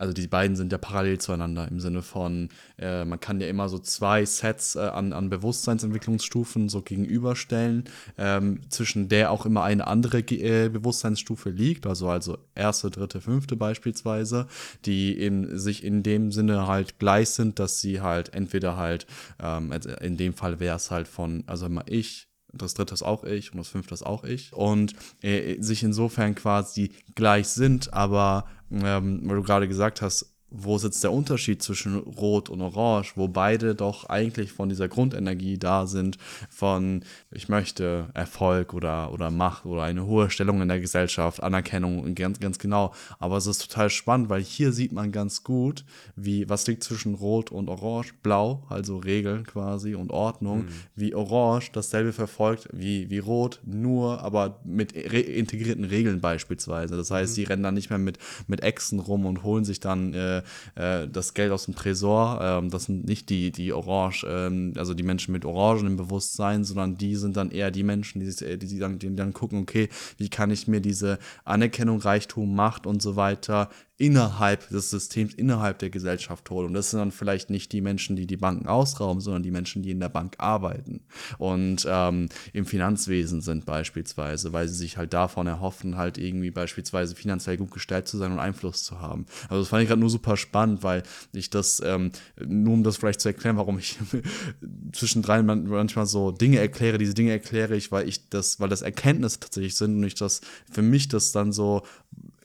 [0.00, 2.48] also die beiden sind ja parallel zueinander im Sinne von,
[2.78, 7.84] äh, man kann ja immer so zwei Sets äh, an, an Bewusstseinsentwicklungsstufen so gegenüberstellen,
[8.16, 13.56] ähm, zwischen der auch immer eine andere äh, Bewusstseinsstufe liegt, also also erste, dritte, fünfte
[13.56, 14.46] beispielsweise,
[14.86, 19.06] die eben sich in dem Sinne halt gleich sind, dass sie halt entweder halt,
[19.38, 19.70] ähm,
[20.00, 23.52] in dem Fall wäre es halt von, also immer ich, das dritte ist auch ich
[23.52, 24.52] und das fünfte ist auch ich.
[24.52, 30.78] Und äh, sich insofern quasi gleich sind, aber, ähm, weil du gerade gesagt hast, wo
[30.78, 35.86] sitzt der Unterschied zwischen Rot und Orange, wo beide doch eigentlich von dieser Grundenergie da
[35.86, 41.42] sind, von ich möchte Erfolg oder, oder Macht oder eine hohe Stellung in der Gesellschaft,
[41.42, 42.92] Anerkennung, ganz, ganz genau.
[43.18, 45.84] Aber es ist total spannend, weil hier sieht man ganz gut,
[46.16, 50.68] wie, was liegt zwischen Rot und Orange, Blau, also Regeln quasi und Ordnung, mhm.
[50.96, 56.96] wie Orange dasselbe verfolgt wie, wie Rot, nur aber mit re integrierten Regeln beispielsweise.
[56.96, 57.34] Das heißt, mhm.
[57.34, 60.39] sie rennen dann nicht mehr mit, mit Echsen rum und holen sich dann äh,
[60.74, 62.40] äh, das Geld aus dem Tresor.
[62.42, 66.64] Ähm, das sind nicht die, die Orange, ähm, also die Menschen mit Orangen im Bewusstsein,
[66.64, 69.88] sondern die sind dann eher die Menschen, die, die, die, dann, die dann gucken, okay,
[70.18, 73.68] wie kann ich mir diese Anerkennung, Reichtum, Macht und so weiter
[74.00, 76.68] innerhalb des Systems, innerhalb der Gesellschaft holen.
[76.68, 79.82] Und das sind dann vielleicht nicht die Menschen, die die Banken ausrauben, sondern die Menschen,
[79.82, 81.02] die in der Bank arbeiten
[81.36, 87.14] und ähm, im Finanzwesen sind beispielsweise, weil sie sich halt davon erhoffen, halt irgendwie beispielsweise
[87.14, 89.26] finanziell gut gestellt zu sein und Einfluss zu haben.
[89.50, 91.02] Also das fand ich gerade nur super spannend, weil
[91.34, 92.10] ich das, ähm,
[92.42, 93.98] nur um das vielleicht zu erklären, warum ich
[94.92, 99.40] zwischendrin manchmal so Dinge erkläre, diese Dinge erkläre ich, weil ich das, weil das Erkenntnisse
[99.40, 100.40] tatsächlich sind und ich das
[100.72, 101.82] für mich das dann so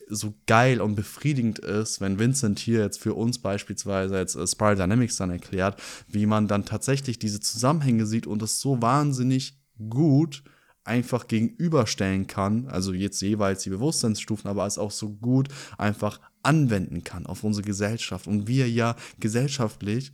[0.08, 4.76] so geil und befriedigend ist, wenn Vincent hier jetzt für uns beispielsweise jetzt äh, Spiral
[4.76, 10.44] Dynamics dann erklärt, wie man dann tatsächlich diese Zusammenhänge sieht und es so wahnsinnig gut
[10.84, 17.04] einfach gegenüberstellen kann, also jetzt jeweils die Bewusstseinsstufen, aber es auch so gut einfach anwenden
[17.04, 18.28] kann auf unsere Gesellschaft.
[18.28, 20.14] Und wir ja gesellschaftlich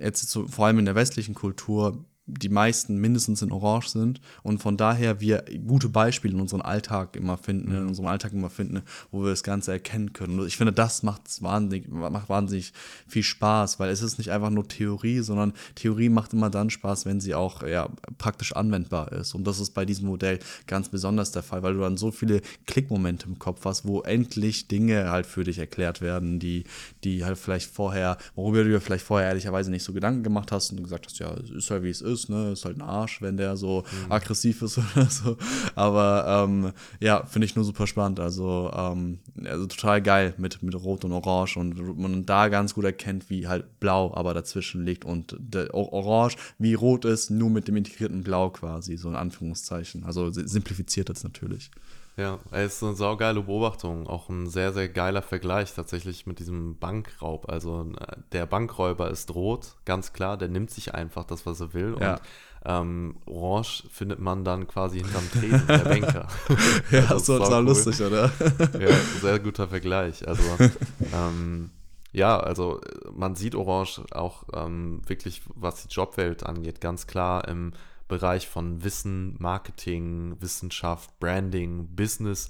[0.00, 4.60] jetzt so, vor allem in der westlichen Kultur die meisten mindestens in Orange sind und
[4.60, 8.82] von daher wir gute Beispiele in unserem Alltag immer finden, in unserem Alltag immer finden,
[9.12, 10.40] wo wir das Ganze erkennen können.
[10.40, 12.72] Und ich finde, das macht wahnsinnig, macht wahnsinnig
[13.06, 17.06] viel Spaß, weil es ist nicht einfach nur Theorie, sondern Theorie macht immer dann Spaß,
[17.06, 19.34] wenn sie auch ja, praktisch anwendbar ist.
[19.34, 22.40] Und das ist bei diesem Modell ganz besonders der Fall, weil du dann so viele
[22.66, 26.64] Klickmomente im Kopf hast, wo endlich Dinge halt für dich erklärt werden, die,
[27.04, 30.72] die halt vielleicht vorher, worüber du dir vielleicht vorher ehrlicherweise nicht so Gedanken gemacht hast
[30.72, 32.52] und gesagt hast, ja, es ist halt wie es ist ist, ne?
[32.52, 34.12] Ist halt ein Arsch, wenn der so mhm.
[34.12, 35.36] aggressiv ist oder so.
[35.74, 38.20] Aber ähm, ja, finde ich nur super spannend.
[38.20, 42.84] Also, ähm, also total geil mit, mit Rot und Orange und man da ganz gut
[42.84, 45.36] erkennt, wie halt Blau aber dazwischen liegt und
[45.72, 50.04] Orange wie Rot ist, nur mit dem integrierten Blau quasi, so in Anführungszeichen.
[50.04, 51.70] Also simplifiziert das natürlich.
[52.16, 56.78] Ja, es ist eine saugeile Beobachtung, auch ein sehr, sehr geiler Vergleich tatsächlich mit diesem
[56.78, 57.50] Bankraub.
[57.50, 57.92] Also
[58.32, 61.94] der Bankräuber ist rot, ganz klar, der nimmt sich einfach das, was er will.
[62.00, 62.14] Ja.
[62.14, 62.20] Und
[62.64, 66.26] ähm, orange findet man dann quasi hinterm Tresen der Banker.
[66.90, 67.68] ja, das ist total cool.
[67.68, 68.32] lustig, oder?
[68.80, 70.26] ja, sehr guter Vergleich.
[70.26, 70.42] Also
[71.14, 71.70] ähm,
[72.12, 72.80] ja, also
[73.12, 77.72] man sieht Orange auch ähm, wirklich, was die Jobwelt angeht, ganz klar im
[78.08, 82.48] Bereich von Wissen, Marketing, Wissenschaft, Branding, Business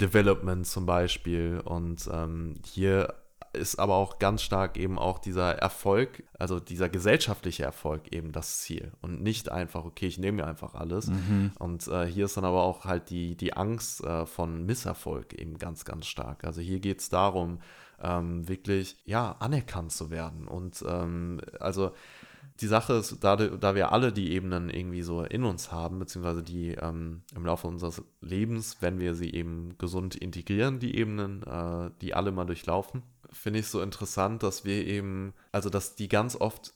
[0.00, 1.60] Development zum Beispiel.
[1.64, 3.14] Und ähm, hier
[3.52, 8.60] ist aber auch ganz stark eben auch dieser Erfolg, also dieser gesellschaftliche Erfolg eben das
[8.60, 11.08] Ziel und nicht einfach, okay, ich nehme mir einfach alles.
[11.08, 11.52] Mhm.
[11.58, 15.58] Und äh, hier ist dann aber auch halt die, die Angst äh, von Misserfolg eben
[15.58, 16.44] ganz, ganz stark.
[16.44, 17.58] Also hier geht es darum,
[18.02, 20.46] ähm, wirklich, ja, anerkannt zu werden.
[20.46, 21.92] Und ähm, also
[22.60, 26.42] die Sache ist, da, da wir alle die Ebenen irgendwie so in uns haben, beziehungsweise
[26.42, 31.90] die ähm, im Laufe unseres Lebens, wenn wir sie eben gesund integrieren, die Ebenen, äh,
[32.00, 33.02] die alle mal durchlaufen,
[33.32, 36.74] finde ich so interessant, dass wir eben, also dass die ganz oft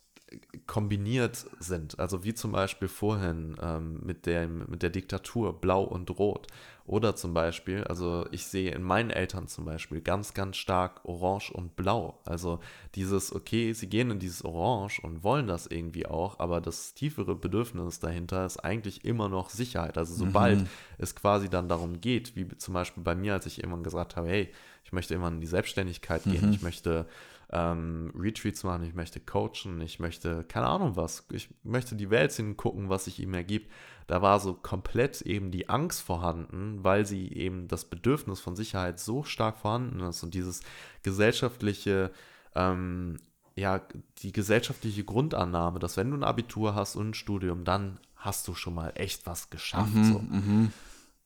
[0.66, 1.98] kombiniert sind.
[1.98, 6.46] Also wie zum Beispiel vorhin ähm, mit, dem, mit der Diktatur Blau und Rot.
[6.86, 11.50] Oder zum Beispiel, also ich sehe in meinen Eltern zum Beispiel ganz, ganz stark Orange
[11.50, 12.20] und Blau.
[12.26, 12.60] Also
[12.94, 17.36] dieses, okay, sie gehen in dieses Orange und wollen das irgendwie auch, aber das tiefere
[17.36, 19.96] Bedürfnis dahinter ist eigentlich immer noch Sicherheit.
[19.96, 20.68] Also sobald mhm.
[20.98, 24.28] es quasi dann darum geht, wie zum Beispiel bei mir, als ich irgendwann gesagt habe,
[24.28, 24.52] hey,
[24.84, 26.52] ich möchte immer in die Selbstständigkeit gehen, mhm.
[26.52, 27.06] ich möchte
[27.50, 32.32] ähm, Retreats machen, ich möchte coachen, ich möchte, keine Ahnung was, ich möchte die Welt
[32.32, 33.70] sehen, gucken, was sich ihm ergibt.
[34.06, 38.98] Da war so komplett eben die Angst vorhanden, weil sie eben das Bedürfnis von Sicherheit
[38.98, 40.60] so stark vorhanden ist und dieses
[41.02, 42.10] gesellschaftliche,
[42.54, 43.18] ähm,
[43.56, 43.80] ja,
[44.18, 48.54] die gesellschaftliche Grundannahme, dass wenn du ein Abitur hast und ein Studium, dann hast du
[48.54, 49.94] schon mal echt was geschafft.
[49.94, 50.18] Mhm, so.
[50.18, 50.72] Mhm.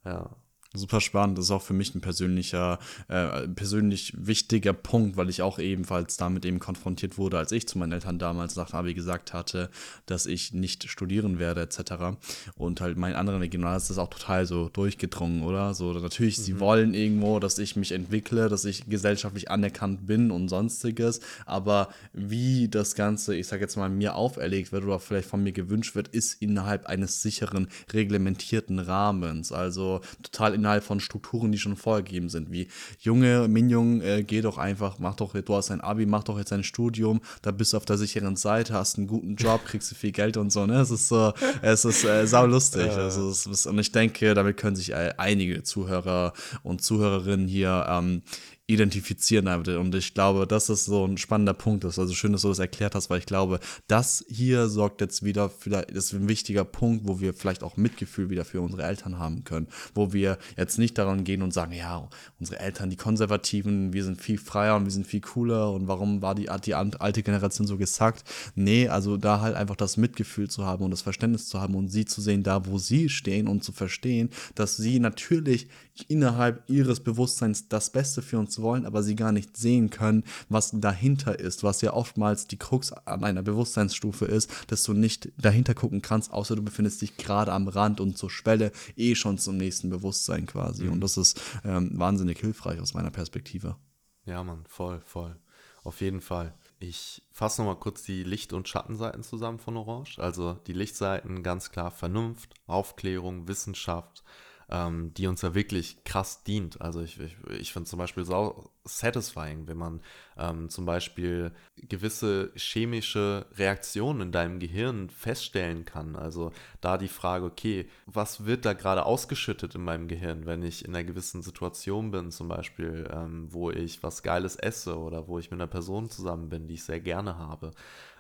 [0.05, 0.31] Ja.
[0.79, 1.39] Super spannend.
[1.39, 6.17] Das ist auch für mich ein persönlicher, äh, persönlich wichtiger Punkt, weil ich auch ebenfalls
[6.17, 9.71] damit eben konfrontiert wurde, als ich zu meinen Eltern damals nach Abi gesagt hatte,
[10.07, 12.17] dass ich nicht studieren werde, etc.
[12.57, 15.75] Und halt meinen anderen Regionalen ist das auch total so durchgedrungen, oder?
[15.75, 16.43] So, natürlich, mhm.
[16.43, 21.21] sie wollen irgendwo, dass ich mich entwickle, dass ich gesellschaftlich anerkannt bin und sonstiges.
[21.45, 25.53] Aber wie das Ganze, ich sag jetzt mal, mir auferlegt wird oder vielleicht von mir
[25.53, 29.51] gewünscht wird, ist innerhalb eines sicheren, reglementierten Rahmens.
[29.51, 32.69] Also total innerhalb innerhalb von Strukturen, die schon vorgegeben sind, wie
[33.01, 36.53] Junge, Minjung, äh, geh doch einfach, mach doch, du hast ein Abi, mach doch jetzt
[36.53, 39.95] ein Studium, da bist du auf der sicheren Seite, hast einen guten Job, kriegst du
[39.95, 40.81] viel Geld und so, ne?
[40.81, 42.87] Es ist so, es ist äh, saulustig.
[42.87, 42.97] Ja.
[42.97, 48.23] Also, ist, und ich denke, damit können sich äh, einige Zuhörer und Zuhörerinnen hier ähm,
[48.69, 49.69] identifizieren damit.
[49.69, 51.85] Und ich glaube, das ist so ein spannender Punkt.
[51.85, 51.99] Ist.
[51.99, 55.49] Also schön, dass du das erklärt hast, weil ich glaube, das hier sorgt jetzt wieder,
[55.49, 59.43] vielleicht ist ein wichtiger Punkt, wo wir vielleicht auch Mitgefühl wieder für unsere Eltern haben
[59.45, 59.69] können.
[59.95, 62.09] Wo wir jetzt nicht daran gehen und sagen, ja,
[62.39, 66.21] unsere Eltern, die Konservativen, wir sind viel freier und wir sind viel cooler und warum
[66.21, 68.23] war die, die alte Generation so gesackt?
[68.55, 71.89] Nee, also da halt einfach das Mitgefühl zu haben und das Verständnis zu haben und
[71.89, 75.69] sie zu sehen, da wo sie stehen und zu verstehen, dass sie natürlich
[76.09, 80.71] innerhalb ihres Bewusstseins das Beste für uns wollen, aber sie gar nicht sehen können, was
[80.73, 85.75] dahinter ist, was ja oftmals die Krux an einer Bewusstseinsstufe ist, dass du nicht dahinter
[85.75, 89.57] gucken kannst, außer du befindest dich gerade am Rand und zur Schwelle eh schon zum
[89.57, 90.85] nächsten Bewusstsein quasi.
[90.85, 90.93] Mhm.
[90.93, 93.77] Und das ist ähm, wahnsinnig hilfreich aus meiner Perspektive.
[94.25, 95.37] Ja, Mann, voll, voll.
[95.85, 96.55] Auf jeden Fall.
[96.81, 100.19] Ich fasse nochmal kurz die Licht- und Schattenseiten zusammen von Orange.
[100.19, 104.23] Also die Lichtseiten ganz klar Vernunft, Aufklärung, Wissenschaft,
[104.71, 106.81] ähm, die uns ja wirklich krass dient.
[106.81, 110.01] Also ich, ich, ich finde zum Beispiel so satisfying, wenn man
[110.37, 116.17] ähm, zum Beispiel gewisse chemische Reaktionen in deinem Gehirn feststellen kann.
[116.17, 120.85] Also da die Frage, okay, was wird da gerade ausgeschüttet in meinem Gehirn, wenn ich
[120.85, 125.39] in einer gewissen Situation bin, zum Beispiel, ähm, wo ich was Geiles esse oder wo
[125.39, 127.71] ich mit einer Person zusammen bin, die ich sehr gerne habe.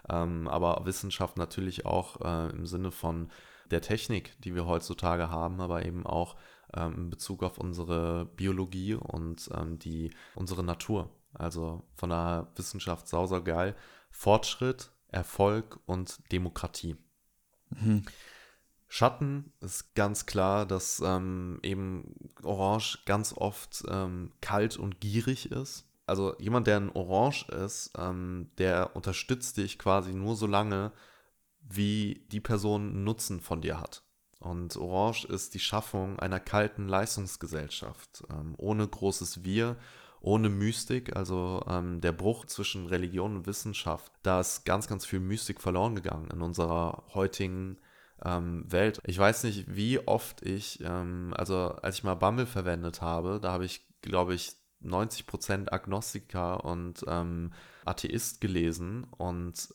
[0.09, 3.31] Ähm, aber Wissenschaft natürlich auch äh, im Sinne von
[3.71, 6.37] der Technik, die wir heutzutage haben, aber eben auch
[6.75, 11.11] ähm, in Bezug auf unsere Biologie und ähm, die, unsere Natur.
[11.35, 13.75] Also von der Wissenschaft sauser geil.
[14.11, 16.97] Fortschritt, Erfolg und Demokratie.
[17.71, 18.05] Mhm.
[18.89, 25.87] Schatten ist ganz klar, dass ähm, eben Orange ganz oft ähm, kalt und gierig ist.
[26.07, 30.93] Also jemand, der ein Orange ist, ähm, der unterstützt dich quasi nur so lange,
[31.69, 34.03] wie die Person Nutzen von dir hat.
[34.41, 39.77] Und Orange ist die Schaffung einer kalten Leistungsgesellschaft, ähm, ohne großes Wir,
[40.21, 44.13] ohne Mystik, also ähm, der Bruch zwischen Religion und Wissenschaft.
[44.23, 47.79] Da ist ganz, ganz viel Mystik verloren gegangen in unserer heutigen
[48.25, 49.01] ähm, Welt.
[49.05, 53.53] Ich weiß nicht, wie oft ich, ähm, also als ich mal Bumble verwendet habe, da
[53.53, 57.53] habe ich, glaube ich, 90% Agnostiker und ähm,
[57.85, 59.69] Atheist gelesen und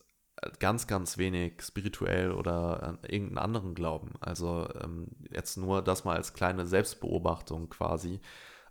[0.60, 4.12] ganz, ganz wenig spirituell oder äh, irgendeinen anderen Glauben.
[4.20, 8.20] Also ähm, jetzt nur das mal als kleine Selbstbeobachtung quasi.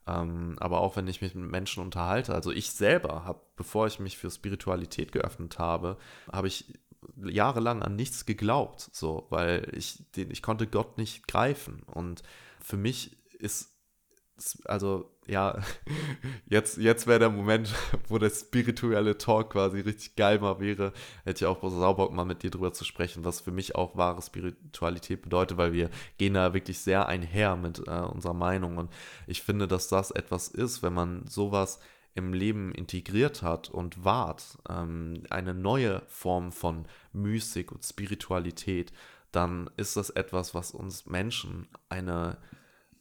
[0.07, 4.01] Ähm, aber auch wenn ich mich mit Menschen unterhalte, also ich selber habe, bevor ich
[4.01, 5.97] mich für Spiritualität geöffnet habe,
[6.31, 6.79] habe ich
[7.17, 11.83] jahrelang an nichts geglaubt, so, weil ich, den, ich konnte Gott nicht greifen.
[11.85, 12.23] Und
[12.61, 13.72] für mich ist
[14.65, 15.61] also ja,
[16.47, 17.73] jetzt, jetzt wäre der Moment,
[18.09, 20.93] wo der spirituelle Talk quasi richtig geil mal wäre.
[21.25, 24.23] Hätte ich auch Saubock mal mit dir drüber zu sprechen, was für mich auch wahre
[24.23, 28.79] Spiritualität bedeutet, weil wir gehen da wirklich sehr einher mit äh, unserer Meinung.
[28.79, 28.91] Und
[29.27, 31.79] ich finde, dass das etwas ist, wenn man sowas
[32.15, 38.93] im Leben integriert hat und wahrt, ähm, eine neue Form von Mystik und Spiritualität,
[39.31, 42.37] dann ist das etwas, was uns Menschen eine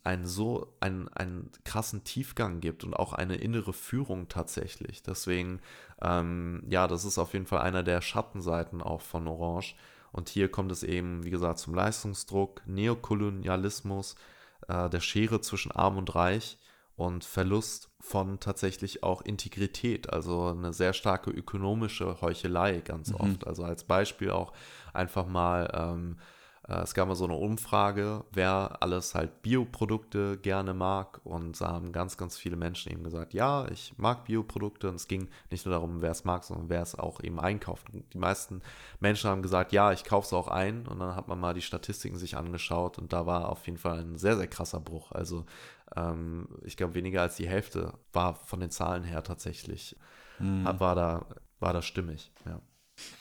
[0.03, 5.03] einen so einen, einen krassen Tiefgang gibt und auch eine innere Führung tatsächlich.
[5.03, 5.59] Deswegen,
[6.01, 9.75] ähm, ja, das ist auf jeden Fall einer der Schattenseiten auch von Orange.
[10.11, 14.15] Und hier kommt es eben, wie gesagt, zum Leistungsdruck, Neokolonialismus,
[14.67, 16.57] äh, der Schere zwischen Arm und Reich
[16.95, 23.15] und Verlust von tatsächlich auch Integrität, also eine sehr starke ökonomische Heuchelei ganz mhm.
[23.15, 23.47] oft.
[23.47, 24.51] Also als Beispiel auch
[24.93, 26.40] einfach mal ähm, äh,
[26.79, 31.19] es gab mal so eine Umfrage, wer alles halt Bioprodukte gerne mag.
[31.23, 34.87] Und da haben ganz, ganz viele Menschen eben gesagt, ja, ich mag Bioprodukte.
[34.89, 37.87] Und es ging nicht nur darum, wer es mag, sondern wer es auch eben einkauft.
[37.91, 38.61] Und die meisten
[38.99, 40.87] Menschen haben gesagt, ja, ich kaufe es auch ein.
[40.87, 42.97] Und dann hat man mal die Statistiken sich angeschaut.
[42.97, 45.11] Und da war auf jeden Fall ein sehr, sehr krasser Bruch.
[45.11, 45.45] Also
[45.95, 49.95] ähm, ich glaube, weniger als die Hälfte war von den Zahlen her tatsächlich,
[50.39, 50.65] mhm.
[50.79, 51.25] war, da,
[51.59, 52.31] war da stimmig.
[52.45, 52.61] Ja.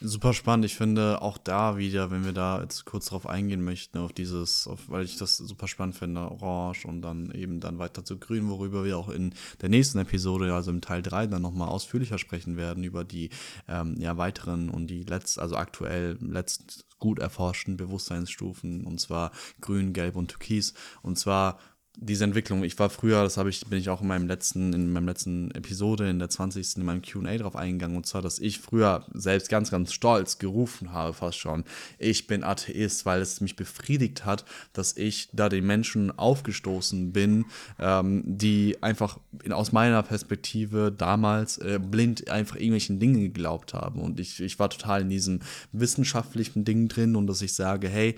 [0.01, 0.65] Super spannend.
[0.65, 4.67] Ich finde auch da wieder, wenn wir da jetzt kurz drauf eingehen möchten, auf dieses,
[4.67, 8.49] auf, weil ich das super spannend finde, Orange und dann eben dann weiter zu Grün,
[8.49, 12.57] worüber wir auch in der nächsten Episode, also im Teil 3, dann nochmal ausführlicher sprechen
[12.57, 13.31] werden, über die
[13.69, 19.93] ähm, ja, weiteren und die letzt, also aktuell letzt gut erforschten Bewusstseinsstufen, und zwar Grün,
[19.93, 20.75] Gelb und Türkis.
[21.03, 21.59] Und zwar
[21.97, 24.93] diese Entwicklung, ich war früher, das habe ich, bin ich auch in meinem letzten, in
[24.93, 26.77] meinem letzten Episode, in der 20.
[26.77, 30.93] in meinem QA drauf eingegangen, und zwar, dass ich früher selbst ganz, ganz stolz gerufen
[30.93, 31.65] habe, fast schon,
[31.99, 37.47] ich bin Atheist, weil es mich befriedigt hat, dass ich da den Menschen aufgestoßen bin,
[37.79, 44.01] ähm, die einfach in, aus meiner Perspektive damals äh, blind einfach irgendwelchen Dingen geglaubt haben.
[44.01, 45.41] Und ich, ich war total in diesem
[45.73, 48.17] wissenschaftlichen Ding drin und dass ich sage, hey,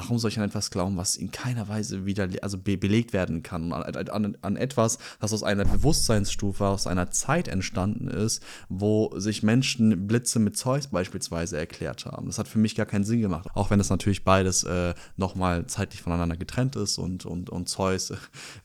[0.00, 3.42] Warum soll ich an etwas glauben, was in keiner Weise wieder also be belegt werden
[3.42, 3.70] kann?
[3.74, 9.42] An, an, an, etwas, das aus einer Bewusstseinsstufe, aus einer Zeit entstanden ist, wo sich
[9.42, 12.28] Menschen Blitze mit Zeus beispielsweise erklärt haben.
[12.28, 13.46] Das hat für mich gar keinen Sinn gemacht.
[13.52, 18.10] Auch wenn es natürlich beides äh, nochmal zeitlich voneinander getrennt ist und, und, und Zeus
[18.10, 18.16] äh,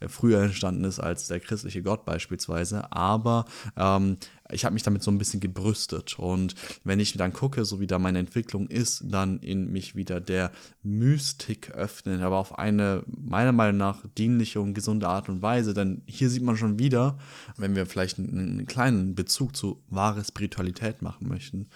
[0.08, 2.94] früher entstanden ist als der christliche Gott beispielsweise.
[2.94, 3.44] Aber
[3.76, 4.16] ähm,
[4.52, 6.20] ich habe mich damit so ein bisschen gebrüstet.
[6.20, 10.22] Und wenn ich dann gucke, so wie da meine Entwicklung ist, dann in mich wieder
[10.22, 10.52] der
[10.84, 15.74] Mystik öffnen, aber auf eine meiner Meinung nach dienliche und gesunde Art und Weise.
[15.74, 17.18] Denn hier sieht man schon wieder,
[17.58, 21.68] wenn wir vielleicht einen, einen kleinen Bezug zu wahre Spiritualität machen möchten,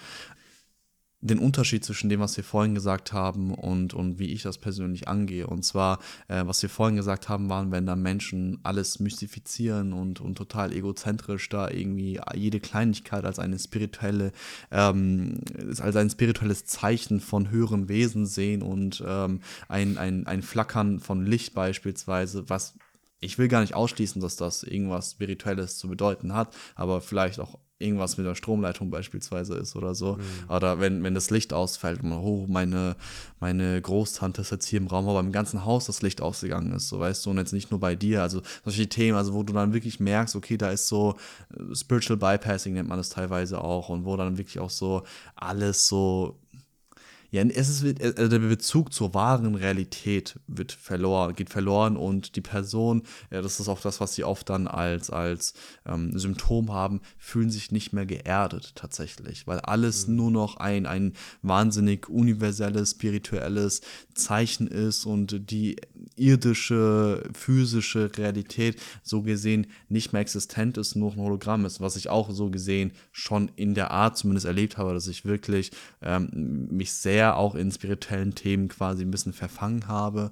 [1.21, 5.07] den Unterschied zwischen dem, was wir vorhin gesagt haben und, und wie ich das persönlich
[5.07, 5.47] angehe.
[5.47, 10.21] Und zwar, äh, was wir vorhin gesagt haben, waren, wenn da Menschen alles mystifizieren und,
[10.21, 14.31] und total egozentrisch da irgendwie jede Kleinigkeit als eine spirituelle,
[14.71, 15.41] ähm,
[15.79, 21.25] als ein spirituelles Zeichen von höheren Wesen sehen und ähm, ein, ein, ein Flackern von
[21.25, 22.75] Licht beispielsweise, was
[23.21, 27.59] ich will gar nicht ausschließen, dass das irgendwas Spirituelles zu bedeuten hat, aber vielleicht auch
[27.79, 30.17] irgendwas mit der Stromleitung beispielsweise ist oder so.
[30.17, 30.53] Mhm.
[30.53, 32.97] Oder wenn, wenn das Licht ausfällt und oh, meine,
[33.39, 36.89] meine Großtante ist jetzt hier im Raum, aber im ganzen Haus das Licht ausgegangen ist,
[36.89, 38.21] so weißt du, und jetzt nicht nur bei dir.
[38.21, 41.15] Also solche Themen, also wo du dann wirklich merkst, okay, da ist so
[41.57, 45.03] äh, Spiritual Bypassing nennt man das teilweise auch und wo dann wirklich auch so
[45.35, 46.37] alles so
[47.31, 52.41] ja, es ist, also der Bezug zur wahren Realität wird verloren, geht verloren und die
[52.41, 55.53] Person, ja, das ist auch das, was sie oft dann als, als
[55.85, 60.15] ähm, Symptom haben, fühlen sich nicht mehr geerdet tatsächlich, weil alles mhm.
[60.15, 63.81] nur noch ein, ein wahnsinnig universelles, spirituelles
[64.15, 65.75] Zeichen ist und die
[66.15, 72.09] irdische, physische Realität so gesehen nicht mehr existent ist, nur ein Hologramm ist, was ich
[72.09, 76.91] auch so gesehen schon in der Art zumindest erlebt habe, dass ich wirklich ähm, mich
[76.93, 80.31] sehr auch in spirituellen Themen quasi ein bisschen verfangen habe,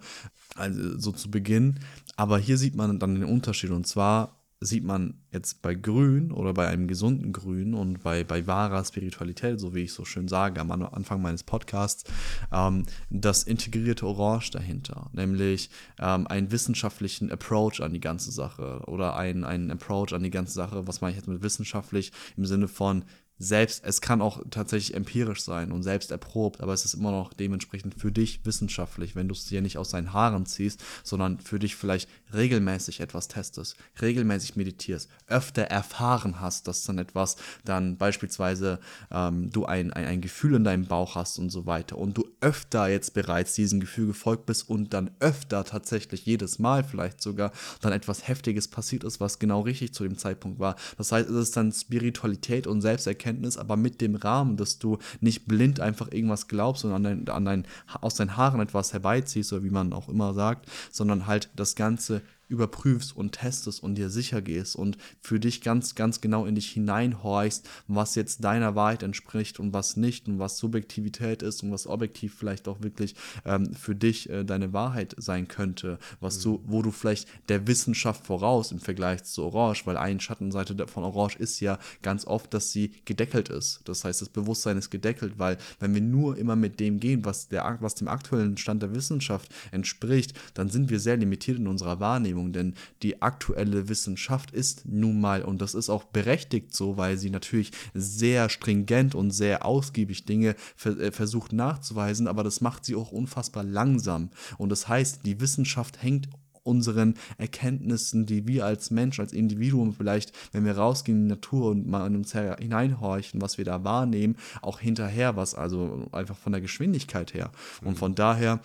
[0.56, 1.80] also so zu Beginn.
[2.16, 6.54] Aber hier sieht man dann den Unterschied und zwar sieht man jetzt bei Grün oder
[6.54, 10.60] bei einem gesunden Grün und bei, bei wahrer Spiritualität, so wie ich so schön sage
[10.60, 12.06] am Anfang meines Podcasts,
[12.52, 15.70] ähm, das integrierte Orange dahinter, nämlich
[16.00, 20.54] ähm, einen wissenschaftlichen Approach an die ganze Sache oder einen, einen Approach an die ganze
[20.54, 23.06] Sache, was meine ich jetzt mit wissenschaftlich im Sinne von
[23.40, 27.34] selbst, es kann auch tatsächlich empirisch sein und selbst erprobt, aber es ist immer noch
[27.34, 31.60] dementsprechend für dich wissenschaftlich, wenn du es dir nicht aus deinen Haaren ziehst, sondern für
[31.60, 38.80] dich vielleicht regelmäßig etwas testest, regelmäßig meditierst, öfter erfahren hast, dass dann etwas, dann beispielsweise
[39.12, 42.28] ähm, du ein, ein, ein Gefühl in deinem Bauch hast und so weiter und du
[42.42, 47.52] öfter jetzt bereits diesem Gefühl gefolgt bist und dann öfter tatsächlich jedes Mal vielleicht sogar
[47.82, 50.76] dann etwas Heftiges passiert ist, was genau richtig zu dem Zeitpunkt war.
[50.98, 54.98] Das heißt, es ist dann Spiritualität und Selbsterkenntnis Erkenntnis, aber mit dem Rahmen, dass du
[55.20, 57.66] nicht blind einfach irgendwas glaubst und an dein, an dein,
[58.02, 62.22] aus deinen Haaren etwas herbeiziehst, oder wie man auch immer sagt, sondern halt das Ganze
[62.48, 66.70] überprüfst und testest und dir sicher gehst und für dich ganz, ganz genau in dich
[66.72, 71.88] hineinhorchst, was jetzt deiner Wahrheit entspricht und was nicht und was Subjektivität ist und was
[71.88, 73.16] objektiv vielleicht auch wirklich
[73.46, 76.44] ähm, für dich äh, deine Wahrheit sein könnte, was mhm.
[76.44, 81.04] du, wo du vielleicht der Wissenschaft voraus im Vergleich zu Orange, weil eine Schattenseite von
[81.04, 83.82] Orange ist ja ganz oft, dass sie gedeckelt ist.
[83.86, 87.50] Das heißt, das Bewusstsein ist gedeckelt, weil wenn wir nur immer mit dem gehen, was,
[87.50, 92.00] der, was dem aktuellen Stand der Wissenschaft entspricht, dann sind wir sehr limitiert in unserer
[92.00, 96.98] Wahrnehmung Wahrnehmung, denn die aktuelle Wissenschaft ist nun mal, und das ist auch berechtigt so,
[96.98, 102.86] weil sie natürlich sehr stringent und sehr ausgiebig Dinge äh, versucht nachzuweisen, aber das macht
[102.86, 104.30] sie auch unfassbar langsam.
[104.58, 106.30] Und das heißt, die Wissenschaft hängt
[106.64, 111.72] unseren Erkenntnissen, die wir als Mensch, als Individuum vielleicht, wenn wir rausgehen in die Natur
[111.72, 116.52] und mal in uns hineinhorchen, was wir da wahrnehmen, auch hinterher was, also einfach von
[116.52, 117.52] der Geschwindigkeit her.
[117.86, 118.60] Und von daher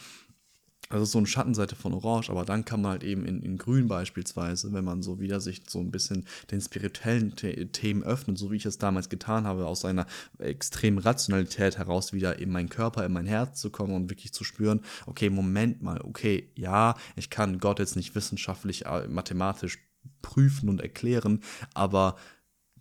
[0.98, 3.58] das ist so eine Schattenseite von Orange, aber dann kann man halt eben in, in
[3.58, 8.38] Grün beispielsweise, wenn man so wieder sich so ein bisschen den spirituellen The Themen öffnet,
[8.38, 10.06] so wie ich es damals getan habe, aus einer
[10.38, 14.44] extremen Rationalität heraus wieder in meinen Körper, in mein Herz zu kommen und wirklich zu
[14.44, 19.78] spüren, okay, Moment mal, okay, ja, ich kann Gott jetzt nicht wissenschaftlich, äh, mathematisch
[20.20, 21.40] prüfen und erklären,
[21.74, 22.16] aber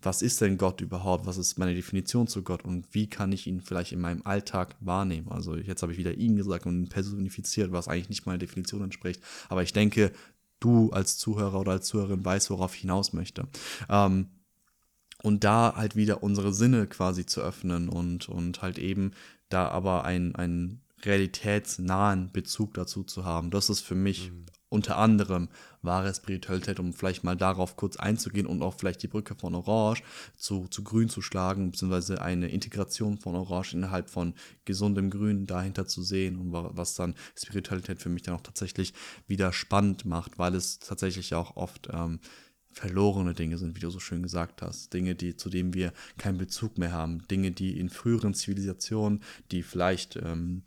[0.02, 1.26] was ist denn Gott überhaupt?
[1.26, 4.76] Was ist meine Definition zu Gott und wie kann ich ihn vielleicht in meinem Alltag
[4.80, 5.28] wahrnehmen?
[5.30, 9.22] Also jetzt habe ich wieder ihn gesagt und personifiziert, was eigentlich nicht meiner Definition entspricht.
[9.48, 10.12] Aber ich denke,
[10.60, 13.46] du als Zuhörer oder als Zuhörerin weißt, worauf ich hinaus möchte.
[13.88, 14.26] Ähm,
[15.22, 19.12] und da halt wieder unsere Sinne quasi zu öffnen und, und halt eben
[19.48, 23.50] da aber ein, ein realitätsnahen Bezug dazu zu haben.
[23.50, 24.46] Das ist für mich mhm.
[24.72, 25.48] Unter anderem
[25.82, 30.02] wahre Spiritualität, um vielleicht mal darauf kurz einzugehen und auch vielleicht die Brücke von Orange
[30.36, 34.34] zu, zu Grün zu schlagen, beziehungsweise eine Integration von Orange innerhalb von
[34.64, 38.94] gesundem Grün dahinter zu sehen und was dann Spiritualität für mich dann auch tatsächlich
[39.26, 42.20] wieder spannend macht, weil es tatsächlich auch oft ähm,
[42.72, 44.94] verlorene Dinge sind, wie du so schön gesagt hast.
[44.94, 47.26] Dinge, die, zu denen wir keinen Bezug mehr haben.
[47.28, 50.62] Dinge, die in früheren Zivilisationen, die vielleicht ähm,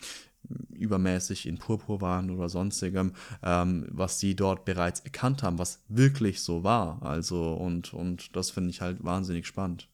[0.70, 3.14] übermäßig in Purpur waren oder sonstigem,
[3.44, 7.02] ähm, was sie dort bereits erkannt haben, was wirklich so war.
[7.04, 9.90] Also, und, und das finde ich halt wahnsinnig spannend.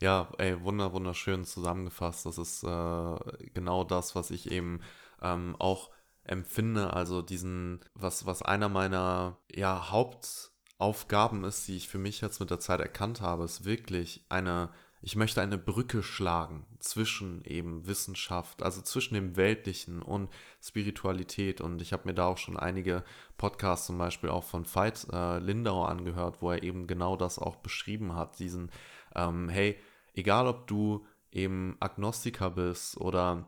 [0.00, 2.26] Ja, ey, wunder, wunderschön zusammengefasst.
[2.26, 3.16] Das ist äh,
[3.54, 4.80] genau das, was ich eben
[5.22, 5.90] ähm, auch
[6.24, 6.92] empfinde.
[6.92, 12.50] Also diesen, was, was einer meiner ja, Hauptaufgaben ist, die ich für mich jetzt mit
[12.50, 14.70] der Zeit erkannt habe, ist wirklich eine
[15.04, 20.30] ich möchte eine Brücke schlagen zwischen eben Wissenschaft, also zwischen dem Weltlichen und
[20.62, 21.60] Spiritualität.
[21.60, 23.04] Und ich habe mir da auch schon einige
[23.36, 27.56] Podcasts zum Beispiel auch von Veit äh, Lindau angehört, wo er eben genau das auch
[27.56, 28.38] beschrieben hat.
[28.38, 28.70] Diesen,
[29.14, 29.78] ähm, hey,
[30.14, 33.46] egal ob du eben Agnostiker bist oder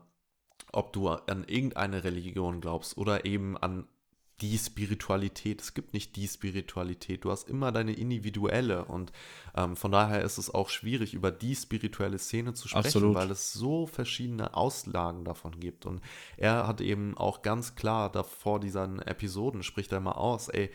[0.71, 3.87] ob du an irgendeine Religion glaubst oder eben an
[4.41, 5.61] die Spiritualität.
[5.61, 7.25] Es gibt nicht die Spiritualität.
[7.25, 8.85] Du hast immer deine individuelle.
[8.85, 9.11] Und
[9.55, 13.15] ähm, von daher ist es auch schwierig, über die spirituelle Szene zu sprechen, Absolut.
[13.15, 15.85] weil es so verschiedene Auslagen davon gibt.
[15.85, 16.01] Und
[16.37, 20.71] er hat eben auch ganz klar davor diesen Episoden, spricht er mal aus, ey,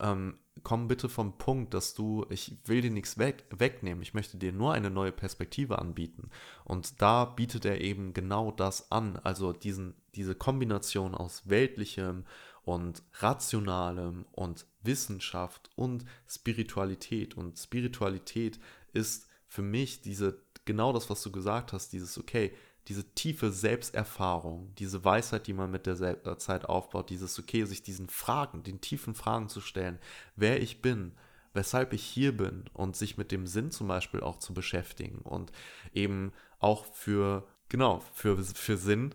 [0.00, 4.36] ähm, komm bitte vom Punkt, dass du, ich will dir nichts weg, wegnehmen, ich möchte
[4.36, 6.30] dir nur eine neue Perspektive anbieten.
[6.64, 12.24] Und da bietet er eben genau das an, also diesen, diese Kombination aus weltlichem,
[12.70, 17.36] und Rationalem und Wissenschaft und Spiritualität.
[17.36, 18.60] Und Spiritualität
[18.92, 22.52] ist für mich diese, genau das, was du gesagt hast, dieses, okay,
[22.86, 27.82] diese tiefe Selbsterfahrung, diese Weisheit, die man mit der äh, Zeit aufbaut, dieses, okay, sich
[27.82, 29.98] diesen Fragen, den tiefen Fragen zu stellen,
[30.36, 31.12] wer ich bin,
[31.52, 35.50] weshalb ich hier bin und sich mit dem Sinn zum Beispiel auch zu beschäftigen und
[35.92, 39.14] eben auch für Genau, für, für Sinn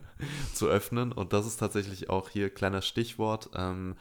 [0.54, 1.12] zu öffnen.
[1.12, 3.50] Und das ist tatsächlich auch hier kleiner Stichwort.
[3.54, 3.96] Ähm,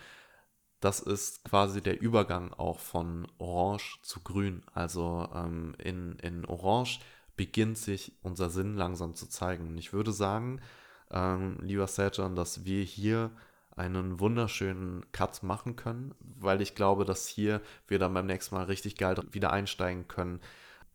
[0.80, 4.64] das ist quasi der Übergang auch von Orange zu Grün.
[4.74, 7.00] Also ähm, in, in Orange
[7.38, 9.68] beginnt sich unser Sinn langsam zu zeigen.
[9.68, 10.62] Und ich würde sagen,
[11.12, 13.30] ähm, lieber Serjan, dass wir hier
[13.76, 18.64] einen wunderschönen Cut machen können, weil ich glaube, dass hier wir dann beim nächsten Mal
[18.66, 20.42] richtig geil wieder einsteigen können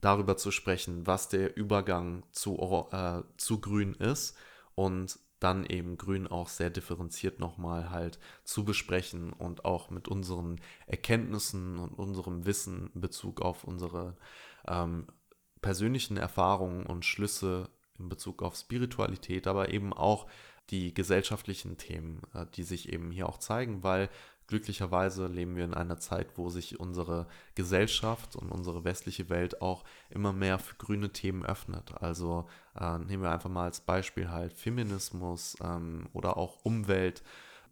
[0.07, 2.57] darüber zu sprechen, was der Übergang zu,
[2.93, 4.37] äh, zu Grün ist
[4.77, 10.61] und dann eben Grün auch sehr differenziert nochmal halt zu besprechen und auch mit unseren
[10.87, 14.17] Erkenntnissen und unserem Wissen in Bezug auf unsere
[14.69, 15.09] ähm,
[15.61, 17.69] persönlichen Erfahrungen und Schlüsse
[17.99, 20.29] in Bezug auf Spiritualität, aber eben auch
[20.71, 24.09] die gesellschaftlichen Themen, äh, die sich eben hier auch zeigen, weil
[24.47, 29.85] Glücklicherweise leben wir in einer Zeit, wo sich unsere Gesellschaft und unsere westliche Welt auch
[30.11, 31.95] immer mehr für grüne Themen öffnet.
[32.01, 32.47] Also
[32.79, 37.23] äh, nehmen wir einfach mal als Beispiel halt Feminismus ähm, oder auch Umwelt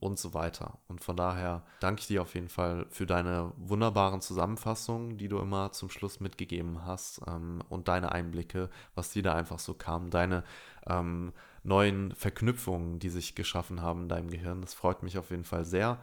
[0.00, 0.78] und so weiter.
[0.88, 5.38] Und von daher danke ich dir auf jeden Fall für deine wunderbaren Zusammenfassungen, die du
[5.38, 10.10] immer zum Schluss mitgegeben hast ähm, und deine Einblicke, was dir da einfach so kam,
[10.10, 10.44] deine
[10.86, 11.32] ähm,
[11.62, 14.60] neuen Verknüpfungen, die sich geschaffen haben in deinem Gehirn.
[14.60, 15.98] Das freut mich auf jeden Fall sehr.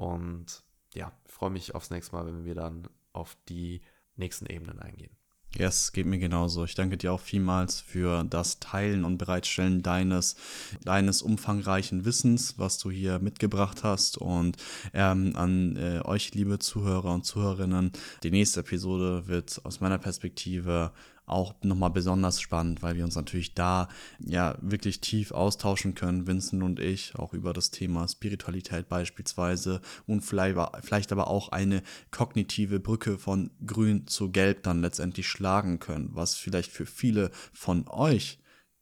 [0.00, 0.62] Und
[0.94, 3.82] ja, freue mich aufs nächste Mal, wenn wir dann auf die
[4.16, 5.14] nächsten Ebenen eingehen.
[5.54, 6.64] Yes, geht mir genauso.
[6.64, 10.36] Ich danke dir auch vielmals für das Teilen und Bereitstellen deines,
[10.84, 14.16] deines umfangreichen Wissens, was du hier mitgebracht hast.
[14.16, 14.56] Und
[14.94, 20.92] ähm, an äh, euch, liebe Zuhörer und Zuhörerinnen, die nächste Episode wird aus meiner Perspektive
[21.30, 23.88] auch nochmal besonders spannend, weil wir uns natürlich da
[24.18, 30.22] ja wirklich tief austauschen können, Vincent und ich, auch über das Thema Spiritualität beispielsweise und
[30.22, 36.10] vielleicht, vielleicht aber auch eine kognitive Brücke von grün zu gelb dann letztendlich schlagen können,
[36.12, 38.38] was vielleicht für viele von euch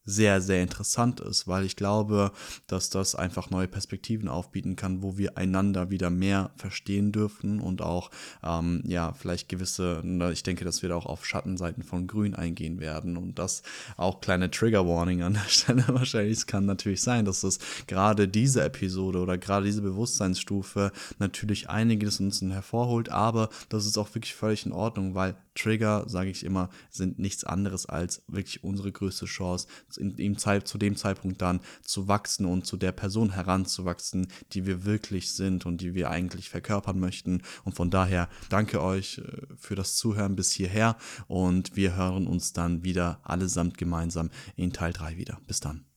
[0.08, 2.32] sehr, sehr interessant ist, weil ich glaube,
[2.66, 7.82] dass das einfach neue Perspektiven aufbieten kann, wo wir einander wieder mehr verstehen dürfen und
[7.82, 8.10] auch,
[8.42, 10.02] ähm, ja, vielleicht gewisse,
[10.32, 13.62] ich denke, dass wir da auch auf Schattenseiten von Grün eingehen werden und das
[13.98, 16.38] auch kleine Trigger Warning an der Stelle wahrscheinlich.
[16.38, 22.18] Es kann natürlich sein, dass das gerade diese Episode oder gerade diese Bewusstseinsstufe natürlich einiges
[22.18, 26.70] uns hervorholt, aber das ist auch wirklich völlig in Ordnung, weil Trigger, sage ich immer,
[26.90, 29.66] sind nichts anderes als wirklich unsere größte Chance,
[29.98, 34.84] dem Zeit, zu dem Zeitpunkt dann zu wachsen und zu der Person heranzuwachsen, die wir
[34.84, 37.42] wirklich sind und die wir eigentlich verkörpern möchten.
[37.64, 42.52] Und von daher danke euch äh, für das Zuhören bis hierher und wir hören uns
[42.52, 45.38] dann wieder allesamt gemeinsam in Teil 3 wieder.
[45.46, 45.88] Bis dann.